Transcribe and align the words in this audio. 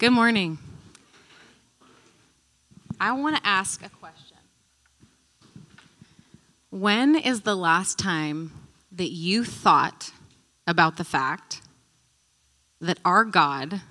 Good 0.00 0.12
morning. 0.12 0.56
I 2.98 3.12
want 3.12 3.36
to 3.36 3.46
ask 3.46 3.84
a 3.84 3.90
question. 3.90 4.38
When 6.70 7.14
is 7.14 7.42
the 7.42 7.54
last 7.54 7.98
time 7.98 8.50
that 8.92 9.10
you 9.10 9.44
thought 9.44 10.10
about 10.66 10.96
the 10.96 11.04
fact 11.04 11.60
that 12.80 12.98
our 13.04 13.26
God 13.26 13.82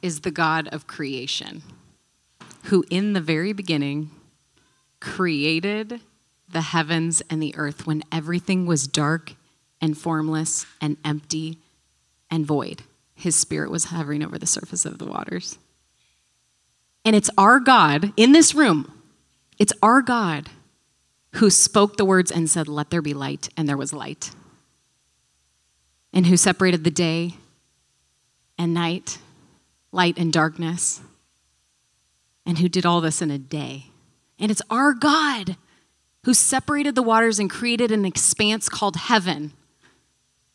is 0.00 0.20
the 0.20 0.30
God 0.30 0.68
of 0.68 0.86
creation, 0.86 1.64
who 2.66 2.84
in 2.88 3.14
the 3.14 3.20
very 3.20 3.52
beginning 3.52 4.12
created 5.00 6.02
the 6.48 6.60
heavens 6.60 7.20
and 7.28 7.42
the 7.42 7.56
earth 7.56 7.84
when 7.84 8.04
everything 8.12 8.64
was 8.64 8.86
dark 8.86 9.32
and 9.80 9.98
formless 9.98 10.66
and 10.80 10.98
empty 11.04 11.58
and 12.30 12.46
void? 12.46 12.84
His 13.14 13.36
spirit 13.36 13.70
was 13.70 13.86
hovering 13.86 14.24
over 14.24 14.38
the 14.38 14.46
surface 14.46 14.84
of 14.84 14.98
the 14.98 15.06
waters. 15.06 15.58
And 17.04 17.14
it's 17.14 17.30
our 17.36 17.60
God 17.60 18.12
in 18.16 18.32
this 18.32 18.54
room, 18.54 18.90
it's 19.58 19.72
our 19.82 20.02
God 20.02 20.50
who 21.34 21.50
spoke 21.50 21.96
the 21.96 22.04
words 22.04 22.30
and 22.30 22.48
said, 22.48 22.68
Let 22.68 22.90
there 22.90 23.02
be 23.02 23.14
light, 23.14 23.48
and 23.56 23.68
there 23.68 23.76
was 23.76 23.92
light. 23.92 24.30
And 26.12 26.26
who 26.26 26.36
separated 26.36 26.84
the 26.84 26.90
day 26.90 27.34
and 28.56 28.72
night, 28.72 29.18
light 29.90 30.16
and 30.16 30.32
darkness, 30.32 31.00
and 32.46 32.58
who 32.58 32.68
did 32.68 32.86
all 32.86 33.00
this 33.00 33.20
in 33.20 33.30
a 33.30 33.38
day. 33.38 33.86
And 34.38 34.50
it's 34.50 34.62
our 34.70 34.92
God 34.92 35.56
who 36.24 36.34
separated 36.34 36.94
the 36.94 37.02
waters 37.02 37.38
and 37.38 37.50
created 37.50 37.90
an 37.90 38.04
expanse 38.04 38.68
called 38.68 38.96
heaven. 38.96 39.52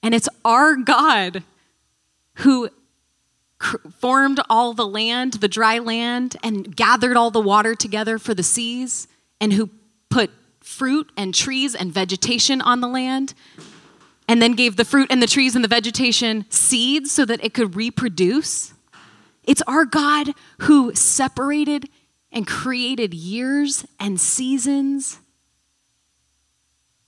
And 0.02 0.16
it's 0.16 0.30
our 0.46 0.76
God 0.76 1.44
who 2.40 2.70
formed 4.00 4.40
all 4.50 4.74
the 4.74 4.88
land, 4.88 5.34
the 5.34 5.48
dry 5.48 5.80
land, 5.80 6.38
and 6.44 6.76
gathered 6.76 7.18
all 7.18 7.32
the 7.32 7.42
water 7.42 7.76
together 7.76 8.18
for 8.18 8.34
the 8.34 8.44
seas, 8.44 9.08
and 9.42 9.54
who 9.54 9.70
put 10.10 10.32
fruit 10.62 11.12
and 11.18 11.34
trees 11.34 11.76
and 11.76 11.92
vegetation 11.92 12.62
on 12.62 12.80
the 12.80 12.88
land, 12.88 13.34
and 14.28 14.42
then 14.42 14.54
gave 14.54 14.76
the 14.76 14.86
fruit 14.86 15.08
and 15.10 15.22
the 15.22 15.28
trees 15.28 15.56
and 15.56 15.64
the 15.64 15.70
vegetation 15.70 16.46
seeds 16.50 17.12
so 17.12 17.26
that 17.26 17.44
it 17.44 17.54
could 17.54 17.76
reproduce. 17.76 18.74
It's 19.44 19.64
our 19.64 19.86
God 19.86 20.34
who 20.60 20.94
separated 20.94 21.90
and 22.32 22.46
created 22.46 23.14
years 23.14 23.86
and 24.00 24.20
seasons 24.22 25.20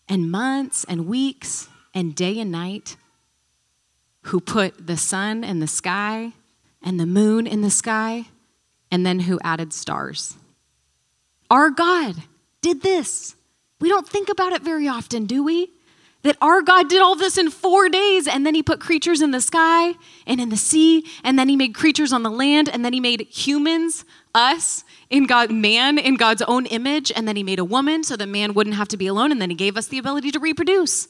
and 0.10 0.32
months 0.32 0.84
and 0.86 1.06
weeks 1.06 1.70
and 1.94 2.16
day 2.16 2.40
and 2.40 2.52
night, 2.52 2.98
who 4.24 4.40
put 4.40 4.88
the 4.88 4.98
sun 4.98 5.44
in 5.44 5.60
the 5.60 5.68
sky 5.68 6.34
and 6.82 7.00
the 7.00 7.06
moon 7.06 7.46
in 7.48 7.62
the 7.62 7.70
sky, 7.70 8.26
and 8.90 9.06
then 9.06 9.22
who 9.22 9.40
added 9.44 9.72
stars. 9.72 10.36
Our 11.50 11.70
God 11.70 12.16
did 12.62 12.82
this. 12.82 13.36
We 13.80 13.90
don't 13.90 14.08
think 14.08 14.30
about 14.30 14.54
it 14.54 14.62
very 14.62 14.88
often, 14.88 15.26
do 15.26 15.44
we? 15.44 15.72
That 16.24 16.38
our 16.40 16.62
God 16.62 16.88
did 16.88 17.02
all 17.02 17.16
this 17.16 17.38
in 17.38 17.50
four 17.50 17.90
days, 17.90 18.28
and 18.28 18.46
then 18.46 18.54
He 18.54 18.62
put 18.62 18.80
creatures 18.80 19.22
in 19.22 19.32
the 19.32 19.42
sky 19.42 19.94
and 20.28 20.40
in 20.40 20.50
the 20.50 20.58
sea, 20.58 21.06
and 21.24 21.38
then 21.38 21.50
He 21.50 21.56
made 21.56 21.74
creatures 21.74 22.14
on 22.14 22.24
the 22.24 22.30
land, 22.30 22.70
and 22.70 22.86
then 22.86 22.94
He 22.94 23.00
made 23.00 23.22
humans, 23.22 24.06
us, 24.34 24.84
in 25.10 25.26
God, 25.26 25.52
man 25.52 25.98
in 25.98 26.16
God's 26.16 26.42
own 26.44 26.66
image, 26.68 27.12
and 27.16 27.28
then 27.28 27.36
He 27.36 27.44
made 27.44 27.60
a 27.60 27.66
woman 27.66 28.04
so 28.04 28.16
that 28.16 28.28
man 28.28 28.54
wouldn't 28.54 28.76
have 28.76 28.88
to 28.90 28.98
be 28.98 29.08
alone, 29.08 29.32
and 29.32 29.42
then 29.42 29.50
He 29.50 29.56
gave 29.56 29.78
us 29.78 29.88
the 29.88 29.98
ability 29.98 30.32
to 30.32 30.40
reproduce. 30.40 31.08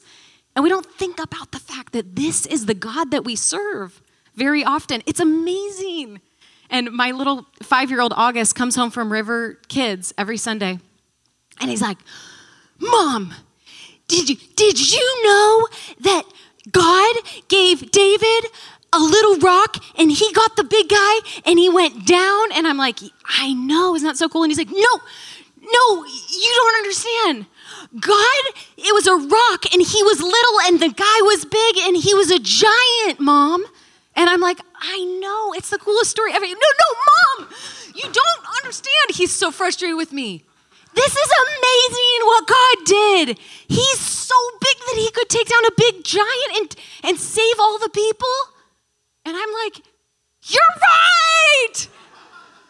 And 0.54 0.62
we 0.62 0.68
don't 0.68 0.86
think 0.86 1.18
about 1.18 1.52
the 1.52 1.58
fact 1.58 1.92
that 1.92 2.14
this 2.14 2.46
is 2.46 2.66
the 2.66 2.74
God 2.74 3.10
that 3.10 3.24
we 3.24 3.36
serve 3.36 4.02
very 4.34 4.64
often. 4.64 5.02
It's 5.06 5.20
amazing. 5.20 6.20
And 6.70 6.90
my 6.90 7.10
little 7.10 7.46
five 7.62 7.90
year 7.90 8.00
old 8.00 8.12
August 8.16 8.54
comes 8.54 8.76
home 8.76 8.90
from 8.90 9.12
River 9.12 9.58
Kids 9.68 10.12
every 10.16 10.36
Sunday, 10.36 10.78
and 11.60 11.70
he's 11.70 11.82
like, 11.82 11.98
Mom, 12.78 13.34
did 14.08 14.28
you, 14.28 14.36
did 14.56 14.92
you 14.92 15.22
know 15.24 15.68
that 16.00 16.24
God 16.70 17.16
gave 17.48 17.90
David 17.90 18.50
a 18.92 18.98
little 18.98 19.36
rock 19.38 19.82
and 19.98 20.10
he 20.10 20.32
got 20.32 20.56
the 20.56 20.64
big 20.64 20.88
guy 20.88 21.18
and 21.46 21.58
he 21.58 21.68
went 21.68 22.06
down? 22.06 22.52
And 22.52 22.66
I'm 22.66 22.76
like, 22.76 22.98
I 23.26 23.52
know, 23.54 23.94
isn't 23.94 24.06
that 24.06 24.16
so 24.16 24.28
cool? 24.28 24.42
And 24.42 24.50
he's 24.50 24.58
like, 24.58 24.70
No, 24.70 25.00
no, 25.60 26.04
you 26.04 26.52
don't 26.56 26.76
understand. 26.76 27.46
God, 28.00 28.44
it 28.78 28.94
was 28.94 29.06
a 29.06 29.16
rock 29.16 29.72
and 29.72 29.82
he 29.82 30.02
was 30.02 30.18
little 30.20 30.60
and 30.66 30.80
the 30.80 30.94
guy 30.94 31.18
was 31.22 31.44
big 31.44 31.76
and 31.86 31.96
he 31.96 32.14
was 32.14 32.30
a 32.30 32.38
giant, 32.38 33.20
mom. 33.20 33.64
And 34.14 34.30
I'm 34.30 34.40
like, 34.40 34.60
I 34.80 35.04
know, 35.20 35.52
it's 35.54 35.70
the 35.70 35.78
coolest 35.78 36.10
story 36.10 36.32
ever. 36.32 36.44
No, 36.44 36.52
no, 36.52 37.44
mom, 37.44 37.48
you 37.94 38.02
don't 38.02 38.46
understand. 38.62 39.10
He's 39.10 39.32
so 39.32 39.50
frustrated 39.50 39.96
with 39.96 40.12
me. 40.12 40.44
This 40.94 41.16
is 41.16 41.32
amazing 41.46 42.26
what 42.26 42.46
God 42.46 42.76
did. 42.84 43.38
He's 43.68 43.98
so 43.98 44.34
big 44.60 44.76
that 44.78 44.96
he 44.96 45.10
could 45.10 45.28
take 45.28 45.48
down 45.48 45.64
a 45.64 45.70
big 45.76 46.04
giant 46.04 46.56
and, 46.56 46.76
and 47.04 47.18
save 47.18 47.54
all 47.58 47.78
the 47.78 47.88
people. 47.88 48.28
And 49.24 49.36
I'm 49.36 49.52
like, 49.64 49.84
You're 50.42 50.60
right. 50.80 51.88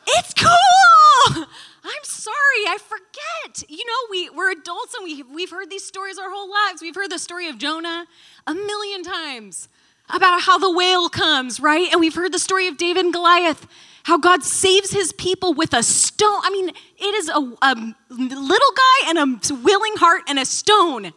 It's 0.06 0.34
cool. 0.34 1.46
I'm 1.84 2.04
sorry, 2.04 2.34
I 2.68 2.78
forget. 2.78 3.64
You 3.68 3.84
know, 3.84 3.92
we, 4.10 4.30
we're 4.30 4.52
adults 4.52 4.94
and 4.94 5.04
we, 5.04 5.22
we've 5.22 5.50
heard 5.50 5.68
these 5.68 5.84
stories 5.84 6.18
our 6.18 6.30
whole 6.30 6.48
lives. 6.48 6.80
We've 6.80 6.94
heard 6.94 7.10
the 7.10 7.18
story 7.18 7.48
of 7.48 7.58
Jonah 7.58 8.06
a 8.46 8.54
million 8.54 9.02
times 9.02 9.68
about 10.08 10.42
how 10.42 10.58
the 10.58 10.70
whale 10.70 11.08
comes, 11.08 11.58
right? 11.58 11.90
And 11.90 12.00
we've 12.00 12.14
heard 12.14 12.32
the 12.32 12.38
story 12.38 12.68
of 12.68 12.76
David 12.76 13.04
and 13.04 13.12
Goliath, 13.12 13.66
how 14.04 14.18
God 14.18 14.42
saves 14.44 14.90
his 14.90 15.12
people 15.12 15.54
with 15.54 15.74
a 15.74 15.82
stone. 15.82 16.40
I 16.42 16.50
mean, 16.50 16.68
it 16.68 17.14
is 17.14 17.28
a, 17.28 17.38
a 17.62 17.94
little 18.10 18.72
guy 18.76 19.08
and 19.08 19.18
a 19.18 19.54
willing 19.54 19.96
heart 19.96 20.22
and 20.28 20.38
a 20.38 20.44
stone. 20.44 21.12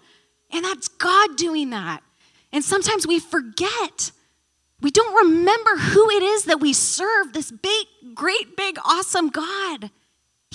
And 0.52 0.66
that's 0.66 0.88
God 0.88 1.36
doing 1.36 1.72
that. 1.72 2.02
And 2.52 2.64
sometimes 2.64 3.06
we 3.06 3.20
forget. 3.20 4.12
We 4.82 4.92
don't 4.92 5.28
remember 5.28 5.78
who 5.78 6.10
it 6.10 6.24
is 6.24 6.46
that 6.46 6.60
we 6.60 6.74
serve, 6.74 7.34
this 7.34 7.52
big, 7.52 7.88
great, 8.14 8.56
big, 8.56 8.78
awesome 8.86 9.30
God. 9.30 9.90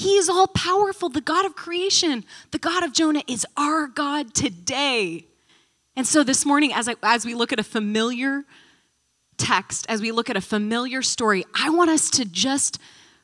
He 0.01 0.17
is 0.17 0.31
all 0.31 0.47
powerful, 0.47 1.11
the 1.11 1.21
God 1.21 1.45
of 1.45 1.55
creation. 1.55 2.25
The 2.53 2.59
God 2.59 2.83
of 2.83 2.95
Jonah 2.95 3.23
is 3.29 3.47
our 3.59 3.87
God 3.87 4.33
today. 4.33 5.27
And 5.95 6.07
so 6.07 6.25
this 6.25 6.47
morning, 6.47 6.73
as, 6.73 6.89
I, 6.89 6.95
as 7.03 7.27
we 7.27 7.35
look 7.35 7.53
at 7.53 7.61
a 7.61 7.63
familiar 7.63 8.45
text, 9.37 9.85
as 9.91 10.01
we 10.01 10.11
look 10.11 10.31
at 10.31 10.39
a 10.39 10.41
familiar 10.41 11.03
story, 11.03 11.45
I 11.55 11.69
want 11.69 11.91
us 11.91 12.09
to 12.13 12.25
just 12.25 12.79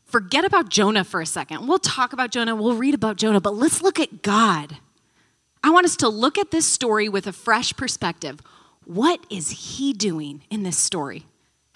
forget 0.05 0.45
about 0.45 0.69
Jonah 0.69 1.03
for 1.03 1.23
a 1.23 1.27
second. 1.27 1.67
We'll 1.67 1.79
talk 1.79 2.13
about 2.13 2.31
Jonah, 2.31 2.55
we'll 2.55 2.77
read 2.77 2.93
about 2.93 3.17
Jonah, 3.17 3.41
but 3.41 3.55
let's 3.55 3.81
look 3.81 3.99
at 3.99 4.21
God. 4.21 4.77
I 5.65 5.71
want 5.71 5.87
us 5.87 5.97
to 5.97 6.11
look 6.11 6.37
at 6.37 6.51
this 6.51 6.67
story 6.67 7.09
with 7.09 7.27
a 7.27 7.33
fresh 7.33 7.75
perspective. 7.75 8.41
What 8.85 9.25
is 9.31 9.79
he 9.79 9.95
doing 9.95 10.43
in 10.51 10.63
this 10.63 10.77
story? 10.77 11.25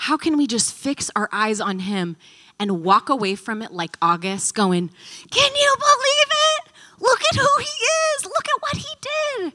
How 0.04 0.16
can 0.16 0.38
we 0.38 0.46
just 0.46 0.72
fix 0.72 1.10
our 1.14 1.28
eyes 1.30 1.60
on 1.60 1.80
him 1.80 2.16
and 2.58 2.82
walk 2.82 3.10
away 3.10 3.34
from 3.34 3.60
it 3.60 3.70
like 3.70 3.98
August, 4.00 4.54
going, 4.54 4.88
Can 5.30 5.54
you 5.54 5.76
believe 5.78 6.30
it? 6.56 6.72
Look 6.98 7.20
at 7.20 7.36
who 7.36 7.48
he 7.58 7.84
is. 7.84 8.24
Look 8.24 8.48
at 8.48 8.62
what 8.62 8.76
he 8.78 8.88
did. 9.02 9.52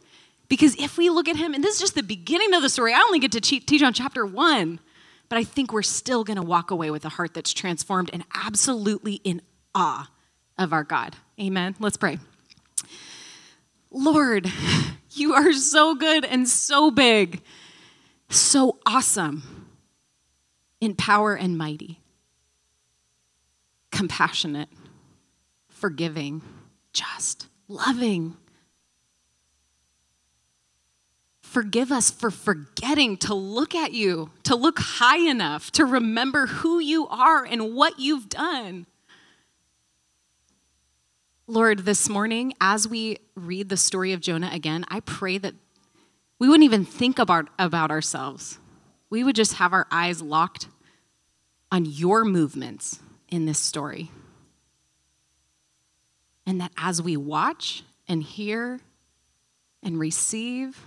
Because 0.48 0.76
if 0.76 1.00
we 1.00 1.10
look 1.10 1.28
at 1.28 1.36
him, 1.36 1.56
and 1.56 1.64
this 1.64 1.74
is 1.74 1.82
just 1.82 1.96
the 1.96 2.04
beginning 2.04 2.54
of 2.54 2.62
the 2.62 2.70
story, 2.70 2.94
I 2.94 3.00
only 3.00 3.18
get 3.18 3.32
to 3.32 3.42
teach 3.42 3.82
on 3.82 3.92
chapter 3.92 4.24
one, 4.24 4.80
but 5.30 5.40
I 5.40 5.44
think 5.44 5.74
we're 5.74 5.82
still 5.82 6.24
going 6.24 6.38
to 6.38 6.46
walk 6.46 6.70
away 6.70 6.92
with 6.92 7.06
a 7.06 7.10
heart 7.10 7.34
that's 7.34 7.52
transformed 7.52 8.12
and 8.14 8.24
absolutely 8.36 9.22
in 9.24 9.42
awe 9.74 10.12
of 10.60 10.74
our 10.74 10.84
God. 10.84 11.16
Amen. 11.42 11.76
Let's 11.80 11.98
pray. 11.98 12.20
Lord, 13.90 14.48
you 15.12 15.34
are 15.34 15.54
so 15.54 15.96
good 15.96 16.24
and 16.24 16.48
so 16.48 16.92
big, 16.92 17.42
so 18.30 18.78
awesome 18.86 19.55
in 20.86 20.96
power 20.96 21.36
and 21.36 21.58
mighty, 21.58 22.00
compassionate, 23.92 24.70
forgiving, 25.68 26.42
just, 26.94 27.48
loving 27.68 28.38
Forgive 31.56 31.90
us 31.90 32.12
for 32.12 32.32
forgetting 32.32 33.16
to 33.16 33.34
look 33.34 33.76
at 33.76 33.94
you, 33.94 34.30
to 34.44 34.58
look 34.58 34.78
high 34.78 35.20
enough, 35.20 35.72
to 35.72 35.86
remember 35.86 36.48
who 36.48 36.80
you 36.80 37.08
are 37.08 37.46
and 37.46 37.74
what 37.74 37.98
you've 37.98 38.28
done. 38.28 38.86
Lord, 41.48 41.86
this 41.86 42.10
morning, 42.10 42.56
as 42.60 42.90
we 42.90 43.20
read 43.36 43.70
the 43.70 43.78
story 43.78 44.12
of 44.12 44.20
Jonah 44.20 44.50
again, 44.52 44.84
I 44.90 45.00
pray 45.00 45.38
that 45.38 45.56
we 46.40 46.50
wouldn't 46.50 46.66
even 46.66 46.84
think 46.84 47.20
about, 47.20 47.48
about 47.58 47.90
ourselves. 47.90 48.60
We 49.10 49.24
would 49.24 49.38
just 49.38 49.54
have 49.54 49.72
our 49.72 49.88
eyes 49.90 50.22
locked 50.22 50.68
on 51.72 51.86
your 51.86 52.24
movements 52.24 53.00
in 53.30 53.46
this 53.46 53.60
story. 53.60 54.12
And 56.46 56.62
that 56.62 56.72
as 56.78 57.02
we 57.02 57.18
watch 57.18 57.84
and 58.08 58.22
hear 58.22 58.80
and 59.82 60.00
receive, 60.00 60.80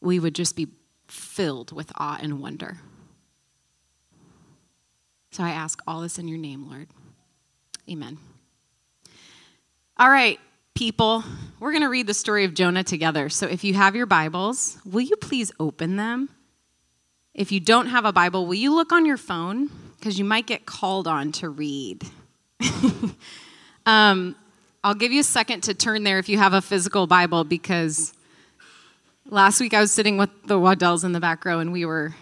we 0.00 0.18
would 0.18 0.34
just 0.34 0.56
be 0.56 0.68
filled 1.06 1.72
with 1.72 1.92
awe 1.96 2.18
and 2.20 2.40
wonder. 2.40 2.78
So 5.30 5.42
I 5.42 5.50
ask 5.50 5.80
all 5.86 6.00
this 6.00 6.18
in 6.18 6.28
your 6.28 6.38
name, 6.38 6.68
Lord. 6.68 6.88
Amen. 7.90 8.18
All 9.96 10.10
right, 10.10 10.40
people, 10.74 11.24
we're 11.60 11.72
going 11.72 11.82
to 11.82 11.88
read 11.88 12.06
the 12.06 12.14
story 12.14 12.44
of 12.44 12.54
Jonah 12.54 12.84
together. 12.84 13.28
So 13.28 13.46
if 13.46 13.64
you 13.64 13.74
have 13.74 13.94
your 13.94 14.06
Bibles, 14.06 14.78
will 14.84 15.00
you 15.00 15.16
please 15.16 15.52
open 15.60 15.96
them? 15.96 16.28
If 17.34 17.50
you 17.50 17.58
don't 17.58 17.88
have 17.88 18.04
a 18.04 18.12
Bible, 18.12 18.46
will 18.46 18.54
you 18.54 18.72
look 18.72 18.92
on 18.92 19.04
your 19.04 19.16
phone? 19.16 19.68
Because 19.98 20.18
you 20.18 20.24
might 20.24 20.46
get 20.46 20.66
called 20.66 21.08
on 21.08 21.32
to 21.32 21.48
read. 21.48 22.04
um, 23.86 24.36
I'll 24.84 24.94
give 24.94 25.10
you 25.10 25.20
a 25.20 25.24
second 25.24 25.62
to 25.64 25.74
turn 25.74 26.04
there 26.04 26.20
if 26.20 26.28
you 26.28 26.38
have 26.38 26.52
a 26.52 26.62
physical 26.62 27.08
Bible, 27.08 27.42
because 27.42 28.14
last 29.28 29.60
week 29.60 29.74
I 29.74 29.80
was 29.80 29.90
sitting 29.90 30.16
with 30.16 30.30
the 30.46 30.54
Waddells 30.54 31.04
in 31.04 31.10
the 31.10 31.20
back 31.20 31.44
row 31.44 31.58
and 31.58 31.72
we 31.72 31.84
were 31.84 32.14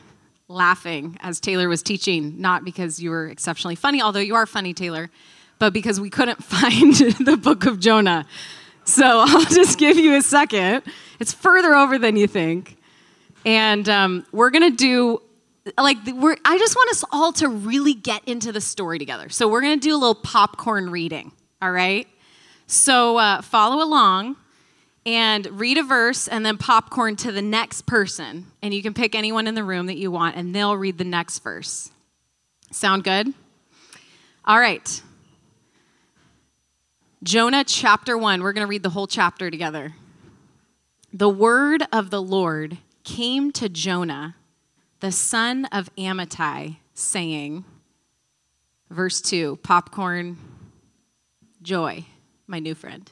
laughing 0.48 1.18
as 1.20 1.40
Taylor 1.40 1.68
was 1.68 1.82
teaching, 1.82 2.40
not 2.40 2.64
because 2.64 3.02
you 3.02 3.10
were 3.10 3.26
exceptionally 3.26 3.74
funny, 3.74 4.00
although 4.00 4.20
you 4.20 4.34
are 4.34 4.46
funny, 4.46 4.72
Taylor, 4.72 5.10
but 5.58 5.74
because 5.74 6.00
we 6.00 6.08
couldn't 6.08 6.42
find 6.44 6.94
the 6.94 7.36
book 7.36 7.66
of 7.66 7.80
Jonah. 7.80 8.26
So 8.84 9.04
I'll 9.26 9.44
just 9.44 9.78
give 9.78 9.98
you 9.98 10.16
a 10.16 10.22
second. 10.22 10.84
It's 11.20 11.34
further 11.34 11.74
over 11.74 11.98
than 11.98 12.16
you 12.16 12.26
think. 12.26 12.78
And 13.44 13.88
um, 13.88 14.26
we're 14.32 14.50
going 14.50 14.70
to 14.70 14.76
do, 14.76 15.22
like, 15.76 15.98
we're, 16.06 16.36
I 16.44 16.58
just 16.58 16.76
want 16.76 16.90
us 16.90 17.04
all 17.10 17.32
to 17.34 17.48
really 17.48 17.94
get 17.94 18.26
into 18.26 18.52
the 18.52 18.60
story 18.60 18.98
together. 18.98 19.28
So 19.28 19.48
we're 19.48 19.62
going 19.62 19.78
to 19.78 19.84
do 19.84 19.94
a 19.94 19.98
little 19.98 20.14
popcorn 20.14 20.90
reading, 20.90 21.32
all 21.60 21.72
right? 21.72 22.06
So 22.66 23.18
uh, 23.18 23.42
follow 23.42 23.82
along 23.82 24.36
and 25.04 25.46
read 25.58 25.78
a 25.78 25.82
verse 25.82 26.28
and 26.28 26.46
then 26.46 26.56
popcorn 26.56 27.16
to 27.16 27.32
the 27.32 27.42
next 27.42 27.86
person. 27.86 28.46
And 28.62 28.72
you 28.72 28.82
can 28.82 28.94
pick 28.94 29.14
anyone 29.14 29.46
in 29.46 29.54
the 29.54 29.64
room 29.64 29.86
that 29.86 29.96
you 29.96 30.10
want, 30.10 30.36
and 30.36 30.54
they'll 30.54 30.76
read 30.76 30.98
the 30.98 31.04
next 31.04 31.40
verse. 31.40 31.90
Sound 32.70 33.04
good? 33.04 33.32
All 34.44 34.58
right. 34.58 35.02
Jonah 37.22 37.64
chapter 37.64 38.16
1. 38.16 38.42
We're 38.42 38.52
going 38.52 38.66
to 38.66 38.70
read 38.70 38.82
the 38.82 38.90
whole 38.90 39.06
chapter 39.06 39.50
together. 39.50 39.92
The 41.12 41.28
word 41.28 41.84
of 41.92 42.10
the 42.10 42.22
Lord 42.22 42.78
came 43.04 43.52
to 43.52 43.69
Jonah, 43.69 44.37
the 45.00 45.12
son 45.12 45.66
of 45.66 45.94
Amittai, 45.96 46.76
saying, 46.94 47.64
verse 48.90 49.20
2, 49.20 49.58
popcorn, 49.62 50.38
joy, 51.62 52.04
my 52.46 52.58
new 52.58 52.75
friend. 52.75 53.10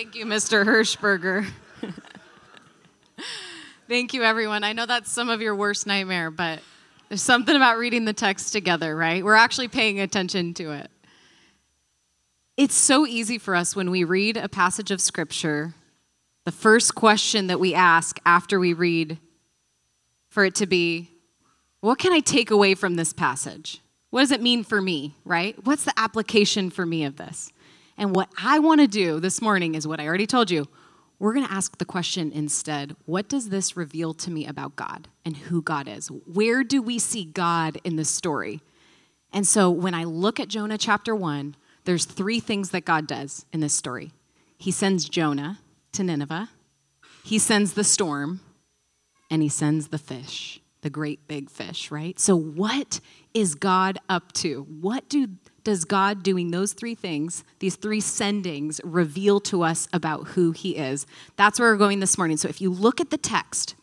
Thank 0.00 0.14
you, 0.14 0.24
Mr. 0.24 0.64
Hirschberger. 0.64 1.46
Thank 3.86 4.14
you, 4.14 4.22
everyone. 4.22 4.64
I 4.64 4.72
know 4.72 4.86
that's 4.86 5.12
some 5.12 5.28
of 5.28 5.42
your 5.42 5.54
worst 5.54 5.86
nightmare, 5.86 6.30
but 6.30 6.60
there's 7.10 7.20
something 7.20 7.54
about 7.54 7.76
reading 7.76 8.06
the 8.06 8.14
text 8.14 8.50
together, 8.50 8.96
right? 8.96 9.22
We're 9.22 9.34
actually 9.34 9.68
paying 9.68 10.00
attention 10.00 10.54
to 10.54 10.72
it. 10.72 10.90
It's 12.56 12.74
so 12.74 13.06
easy 13.06 13.36
for 13.36 13.54
us 13.54 13.76
when 13.76 13.90
we 13.90 14.02
read 14.04 14.38
a 14.38 14.48
passage 14.48 14.90
of 14.90 15.02
scripture, 15.02 15.74
the 16.46 16.50
first 16.50 16.94
question 16.94 17.48
that 17.48 17.60
we 17.60 17.74
ask 17.74 18.18
after 18.24 18.58
we 18.58 18.72
read, 18.72 19.18
for 20.30 20.46
it 20.46 20.54
to 20.54 20.66
be, 20.66 21.10
what 21.82 21.98
can 21.98 22.14
I 22.14 22.20
take 22.20 22.50
away 22.50 22.74
from 22.74 22.96
this 22.96 23.12
passage? 23.12 23.82
What 24.08 24.20
does 24.20 24.32
it 24.32 24.40
mean 24.40 24.64
for 24.64 24.80
me, 24.80 25.14
right? 25.26 25.62
What's 25.66 25.84
the 25.84 25.92
application 25.98 26.70
for 26.70 26.86
me 26.86 27.04
of 27.04 27.16
this? 27.16 27.52
And 28.00 28.16
what 28.16 28.30
I 28.42 28.60
want 28.60 28.80
to 28.80 28.86
do 28.86 29.20
this 29.20 29.42
morning 29.42 29.74
is 29.74 29.86
what 29.86 30.00
I 30.00 30.06
already 30.06 30.26
told 30.26 30.50
you. 30.50 30.66
We're 31.18 31.34
going 31.34 31.46
to 31.46 31.52
ask 31.52 31.76
the 31.76 31.84
question 31.84 32.32
instead 32.32 32.96
what 33.04 33.28
does 33.28 33.50
this 33.50 33.76
reveal 33.76 34.14
to 34.14 34.30
me 34.30 34.46
about 34.46 34.74
God 34.74 35.08
and 35.22 35.36
who 35.36 35.60
God 35.60 35.86
is? 35.86 36.06
Where 36.06 36.64
do 36.64 36.80
we 36.80 36.98
see 36.98 37.26
God 37.26 37.78
in 37.84 37.96
this 37.96 38.08
story? 38.08 38.62
And 39.34 39.46
so 39.46 39.70
when 39.70 39.92
I 39.92 40.04
look 40.04 40.40
at 40.40 40.48
Jonah 40.48 40.78
chapter 40.78 41.14
1, 41.14 41.54
there's 41.84 42.06
three 42.06 42.40
things 42.40 42.70
that 42.70 42.86
God 42.86 43.06
does 43.06 43.44
in 43.52 43.60
this 43.60 43.74
story. 43.74 44.12
He 44.56 44.70
sends 44.70 45.06
Jonah 45.06 45.58
to 45.92 46.02
Nineveh, 46.02 46.48
he 47.22 47.38
sends 47.38 47.74
the 47.74 47.84
storm, 47.84 48.40
and 49.30 49.42
he 49.42 49.50
sends 49.50 49.88
the 49.88 49.98
fish, 49.98 50.62
the 50.80 50.88
great 50.88 51.28
big 51.28 51.50
fish, 51.50 51.90
right? 51.90 52.18
So 52.18 52.34
what 52.34 53.00
is 53.34 53.54
God 53.54 53.98
up 54.08 54.32
to? 54.32 54.62
What 54.80 55.06
do 55.10 55.28
does 55.64 55.84
God 55.84 56.22
doing 56.22 56.50
those 56.50 56.72
three 56.72 56.94
things, 56.94 57.44
these 57.58 57.76
three 57.76 58.00
sendings, 58.00 58.80
reveal 58.82 59.40
to 59.40 59.62
us 59.62 59.88
about 59.92 60.28
who 60.28 60.52
He 60.52 60.76
is? 60.76 61.06
That's 61.36 61.60
where 61.60 61.72
we're 61.72 61.78
going 61.78 62.00
this 62.00 62.16
morning. 62.16 62.36
So 62.36 62.48
if 62.48 62.60
you 62.60 62.70
look 62.70 63.00
at 63.00 63.10
the 63.10 63.18
text, 63.18 63.74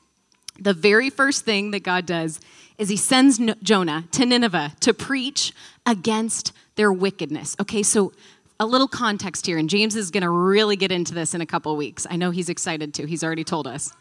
the 0.60 0.74
very 0.74 1.10
first 1.10 1.46
thing 1.46 1.72
that 1.72 1.84
God 1.84 2.06
does 2.06 2.40
is 2.78 2.90
He 2.90 2.98
sends 2.98 3.40
Jonah 3.62 4.06
to 4.12 4.26
Nineveh 4.26 4.74
to 4.82 4.94
preach 4.94 5.54
against 5.86 6.52
their 6.76 6.92
wickedness. 6.92 7.56
Okay, 7.60 7.84
so 7.84 8.12
a 8.60 8.66
little 8.66 8.88
context 8.88 9.46
here, 9.46 9.58
and 9.58 9.70
James 9.70 9.96
is 9.96 10.10
going 10.10 10.24
to 10.24 10.30
really 10.30 10.76
get 10.76 10.92
into 10.92 11.14
this 11.14 11.34
in 11.34 11.42
a 11.42 11.46
couple 11.46 11.76
weeks. 11.76 12.08
I 12.10 12.16
know 12.16 12.32
he's 12.32 12.50
excited 12.50 12.94
to, 12.96 13.06
he's 13.06 13.24
already 13.24 13.44
told 13.44 13.68
us. 13.68 13.94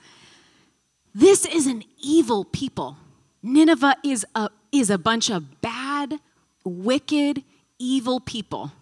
This 1.15 1.45
is 1.45 1.67
an 1.67 1.85
evil 2.03 2.45
people. 2.45 2.97
Nineveh 3.43 3.97
is 4.05 4.25
a, 4.35 4.51
is 4.73 4.91
a 4.91 4.99
bunch 4.99 5.31
of 5.31 5.61
bad, 5.61 6.21
wicked, 6.65 7.43
evil 7.79 8.21
people 8.21 8.73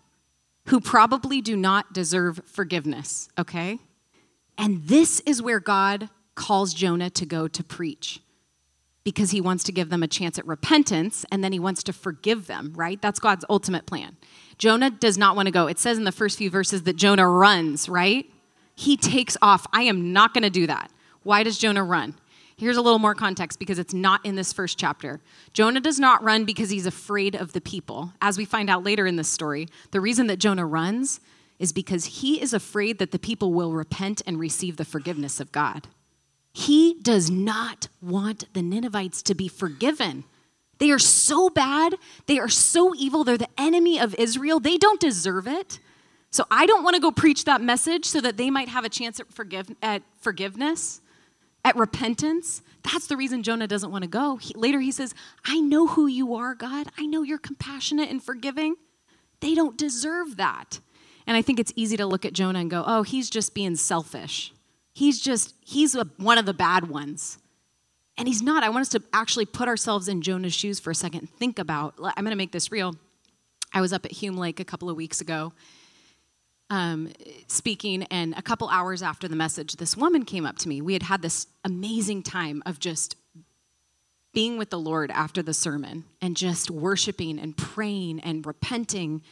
who 0.68 0.80
probably 0.80 1.40
do 1.40 1.56
not 1.56 1.92
deserve 1.92 2.40
forgiveness, 2.46 3.28
okay? 3.38 3.78
And 4.56 4.84
this 4.84 5.20
is 5.20 5.42
where 5.42 5.60
God 5.60 6.08
calls 6.34 6.74
Jonah 6.74 7.10
to 7.10 7.26
go 7.26 7.48
to 7.48 7.62
preach 7.62 8.20
because 9.04 9.30
he 9.30 9.40
wants 9.40 9.64
to 9.64 9.72
give 9.72 9.90
them 9.90 10.02
a 10.02 10.08
chance 10.08 10.38
at 10.38 10.46
repentance 10.46 11.26
and 11.30 11.44
then 11.44 11.52
he 11.52 11.58
wants 11.58 11.82
to 11.84 11.92
forgive 11.92 12.46
them, 12.46 12.72
right? 12.74 13.00
That's 13.02 13.20
God's 13.20 13.44
ultimate 13.50 13.86
plan. 13.86 14.16
Jonah 14.56 14.90
does 14.90 15.18
not 15.18 15.36
want 15.36 15.46
to 15.46 15.52
go. 15.52 15.66
It 15.66 15.78
says 15.78 15.98
in 15.98 16.04
the 16.04 16.12
first 16.12 16.38
few 16.38 16.48
verses 16.48 16.84
that 16.84 16.96
Jonah 16.96 17.28
runs, 17.28 17.88
right? 17.88 18.26
He 18.74 18.96
takes 18.96 19.36
off. 19.42 19.66
I 19.72 19.82
am 19.82 20.12
not 20.12 20.32
going 20.32 20.42
to 20.42 20.50
do 20.50 20.66
that. 20.66 20.90
Why 21.22 21.42
does 21.42 21.58
Jonah 21.58 21.84
run? 21.84 22.14
Here's 22.56 22.76
a 22.76 22.82
little 22.82 23.00
more 23.00 23.14
context 23.14 23.58
because 23.58 23.78
it's 23.78 23.94
not 23.94 24.24
in 24.24 24.36
this 24.36 24.52
first 24.52 24.78
chapter. 24.78 25.20
Jonah 25.52 25.80
does 25.80 25.98
not 25.98 26.22
run 26.22 26.44
because 26.44 26.70
he's 26.70 26.86
afraid 26.86 27.34
of 27.34 27.52
the 27.52 27.60
people. 27.60 28.12
As 28.20 28.38
we 28.38 28.44
find 28.44 28.70
out 28.70 28.84
later 28.84 29.06
in 29.06 29.16
this 29.16 29.28
story, 29.28 29.68
the 29.90 30.00
reason 30.00 30.28
that 30.28 30.38
Jonah 30.38 30.66
runs 30.66 31.20
is 31.58 31.72
because 31.72 32.04
he 32.04 32.40
is 32.40 32.52
afraid 32.52 32.98
that 32.98 33.10
the 33.10 33.18
people 33.18 33.52
will 33.52 33.72
repent 33.72 34.22
and 34.26 34.38
receive 34.38 34.76
the 34.76 34.84
forgiveness 34.84 35.40
of 35.40 35.50
God. 35.50 35.88
He 36.52 36.94
does 37.02 37.28
not 37.30 37.88
want 38.00 38.52
the 38.54 38.62
Ninevites 38.62 39.22
to 39.22 39.34
be 39.34 39.48
forgiven. 39.48 40.24
They 40.78 40.90
are 40.90 40.98
so 41.00 41.50
bad. 41.50 41.96
They 42.26 42.38
are 42.38 42.48
so 42.48 42.94
evil. 42.94 43.24
They're 43.24 43.36
the 43.36 43.48
enemy 43.58 43.98
of 43.98 44.14
Israel. 44.14 44.60
They 44.60 44.76
don't 44.76 45.00
deserve 45.00 45.48
it. 45.48 45.80
So 46.30 46.44
I 46.50 46.66
don't 46.66 46.84
want 46.84 46.94
to 46.94 47.00
go 47.00 47.10
preach 47.10 47.44
that 47.44 47.60
message 47.60 48.04
so 48.04 48.20
that 48.20 48.36
they 48.36 48.50
might 48.50 48.68
have 48.68 48.84
a 48.84 48.88
chance 48.88 49.18
at, 49.18 49.32
forgive, 49.32 49.74
at 49.82 50.02
forgiveness 50.20 51.00
at 51.64 51.76
repentance. 51.76 52.62
That's 52.82 53.06
the 53.06 53.16
reason 53.16 53.42
Jonah 53.42 53.66
doesn't 53.66 53.90
want 53.90 54.02
to 54.02 54.08
go. 54.08 54.36
He, 54.36 54.52
later 54.54 54.80
he 54.80 54.92
says, 54.92 55.14
I 55.44 55.60
know 55.60 55.86
who 55.86 56.06
you 56.06 56.34
are, 56.34 56.54
God. 56.54 56.88
I 56.98 57.06
know 57.06 57.22
you're 57.22 57.38
compassionate 57.38 58.10
and 58.10 58.22
forgiving. 58.22 58.76
They 59.40 59.54
don't 59.54 59.76
deserve 59.76 60.36
that. 60.36 60.80
And 61.26 61.36
I 61.36 61.42
think 61.42 61.58
it's 61.58 61.72
easy 61.74 61.96
to 61.96 62.06
look 62.06 62.24
at 62.24 62.34
Jonah 62.34 62.58
and 62.58 62.70
go, 62.70 62.84
oh, 62.86 63.02
he's 63.02 63.30
just 63.30 63.54
being 63.54 63.76
selfish. 63.76 64.52
He's 64.92 65.20
just, 65.20 65.54
he's 65.64 65.94
a, 65.94 66.04
one 66.18 66.38
of 66.38 66.44
the 66.44 66.54
bad 66.54 66.88
ones. 66.88 67.38
And 68.16 68.28
he's 68.28 68.42
not. 68.42 68.62
I 68.62 68.68
want 68.68 68.82
us 68.82 68.90
to 68.90 69.02
actually 69.12 69.46
put 69.46 69.66
ourselves 69.66 70.06
in 70.06 70.22
Jonah's 70.22 70.54
shoes 70.54 70.78
for 70.78 70.90
a 70.90 70.94
second 70.94 71.28
think 71.28 71.58
about, 71.58 71.94
I'm 71.98 72.24
going 72.24 72.30
to 72.30 72.36
make 72.36 72.52
this 72.52 72.70
real. 72.70 72.94
I 73.72 73.80
was 73.80 73.92
up 73.92 74.04
at 74.04 74.12
Hume 74.12 74.36
Lake 74.36 74.60
a 74.60 74.64
couple 74.64 74.88
of 74.88 74.96
weeks 74.96 75.20
ago 75.20 75.52
um, 76.74 77.12
speaking, 77.46 78.02
and 78.04 78.34
a 78.36 78.42
couple 78.42 78.68
hours 78.68 79.00
after 79.00 79.28
the 79.28 79.36
message, 79.36 79.76
this 79.76 79.96
woman 79.96 80.24
came 80.24 80.44
up 80.44 80.58
to 80.58 80.68
me. 80.68 80.82
We 80.82 80.92
had 80.92 81.04
had 81.04 81.22
this 81.22 81.46
amazing 81.64 82.24
time 82.24 82.64
of 82.66 82.80
just 82.80 83.14
being 84.32 84.58
with 84.58 84.70
the 84.70 84.78
Lord 84.78 85.12
after 85.12 85.40
the 85.40 85.54
sermon 85.54 86.04
and 86.20 86.36
just 86.36 86.72
worshiping 86.72 87.38
and 87.38 87.56
praying 87.56 88.18
and 88.20 88.44
repenting. 88.44 89.22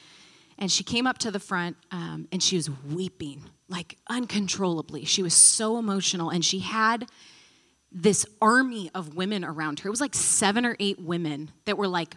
And 0.57 0.71
she 0.71 0.85
came 0.85 1.05
up 1.05 1.19
to 1.19 1.33
the 1.33 1.41
front 1.41 1.77
um, 1.91 2.29
and 2.31 2.41
she 2.41 2.55
was 2.55 2.71
weeping 2.89 3.43
like 3.69 3.97
uncontrollably. 4.09 5.05
She 5.05 5.25
was 5.25 5.35
so 5.35 5.79
emotional, 5.79 6.31
and 6.31 6.45
she 6.45 6.61
had 6.61 7.09
this 7.91 8.25
army 8.41 8.89
of 8.95 9.17
women 9.17 9.45
around 9.45 9.81
her. 9.81 9.89
It 9.89 9.91
was 9.91 10.01
like 10.01 10.15
seven 10.15 10.65
or 10.65 10.77
eight 10.79 11.01
women 11.01 11.51
that 11.65 11.77
were 11.77 11.89
like 11.89 12.15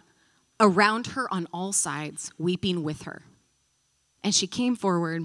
around 0.60 1.08
her 1.08 1.26
on 1.34 1.48
all 1.52 1.72
sides, 1.72 2.30
weeping 2.38 2.84
with 2.84 3.02
her. 3.02 3.22
And 4.22 4.34
she 4.34 4.46
came 4.46 4.76
forward 4.76 5.22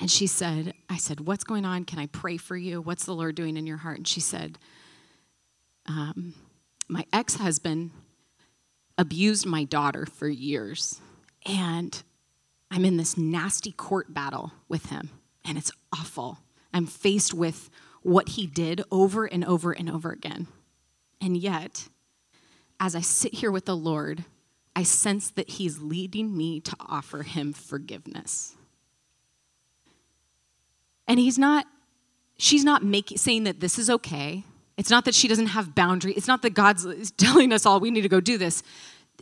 and 0.00 0.10
she 0.10 0.26
said, 0.26 0.74
I 0.88 0.96
said, 0.96 1.20
What's 1.20 1.44
going 1.44 1.64
on? 1.64 1.84
Can 1.84 1.98
I 1.98 2.06
pray 2.06 2.36
for 2.36 2.56
you? 2.56 2.80
What's 2.80 3.04
the 3.04 3.14
Lord 3.14 3.34
doing 3.34 3.56
in 3.56 3.66
your 3.66 3.78
heart? 3.78 3.98
And 3.98 4.08
she 4.08 4.20
said, 4.20 4.58
um, 5.86 6.34
My 6.88 7.04
ex 7.12 7.36
husband 7.36 7.90
abused 8.98 9.46
my 9.46 9.64
daughter 9.64 10.06
for 10.06 10.28
years. 10.28 11.00
And 11.46 12.02
I'm 12.70 12.84
in 12.84 12.96
this 12.96 13.16
nasty 13.16 13.72
court 13.72 14.12
battle 14.12 14.52
with 14.68 14.86
him. 14.86 15.10
And 15.44 15.58
it's 15.58 15.72
awful. 15.92 16.38
I'm 16.72 16.86
faced 16.86 17.34
with 17.34 17.70
what 18.02 18.30
he 18.30 18.46
did 18.46 18.82
over 18.90 19.26
and 19.26 19.44
over 19.44 19.72
and 19.72 19.90
over 19.90 20.10
again. 20.10 20.46
And 21.20 21.36
yet, 21.36 21.88
as 22.80 22.94
I 22.94 23.00
sit 23.00 23.34
here 23.34 23.50
with 23.50 23.66
the 23.66 23.76
Lord, 23.76 24.24
I 24.76 24.82
sense 24.82 25.30
that 25.30 25.50
he's 25.50 25.78
leading 25.80 26.36
me 26.36 26.60
to 26.60 26.76
offer 26.80 27.22
him 27.22 27.52
forgiveness. 27.52 28.56
And 31.06 31.20
he's 31.20 31.38
not, 31.38 31.66
she's 32.38 32.64
not 32.64 32.82
making, 32.82 33.18
saying 33.18 33.44
that 33.44 33.60
this 33.60 33.78
is 33.78 33.88
okay. 33.88 34.44
It's 34.76 34.90
not 34.90 35.04
that 35.04 35.14
she 35.14 35.28
doesn't 35.28 35.48
have 35.48 35.74
boundaries. 35.74 36.16
It's 36.16 36.26
not 36.26 36.42
that 36.42 36.54
God's 36.54 37.10
telling 37.16 37.52
us 37.52 37.66
all 37.66 37.78
we 37.78 37.90
need 37.90 38.02
to 38.02 38.08
go 38.08 38.20
do 38.20 38.38
this. 38.38 38.62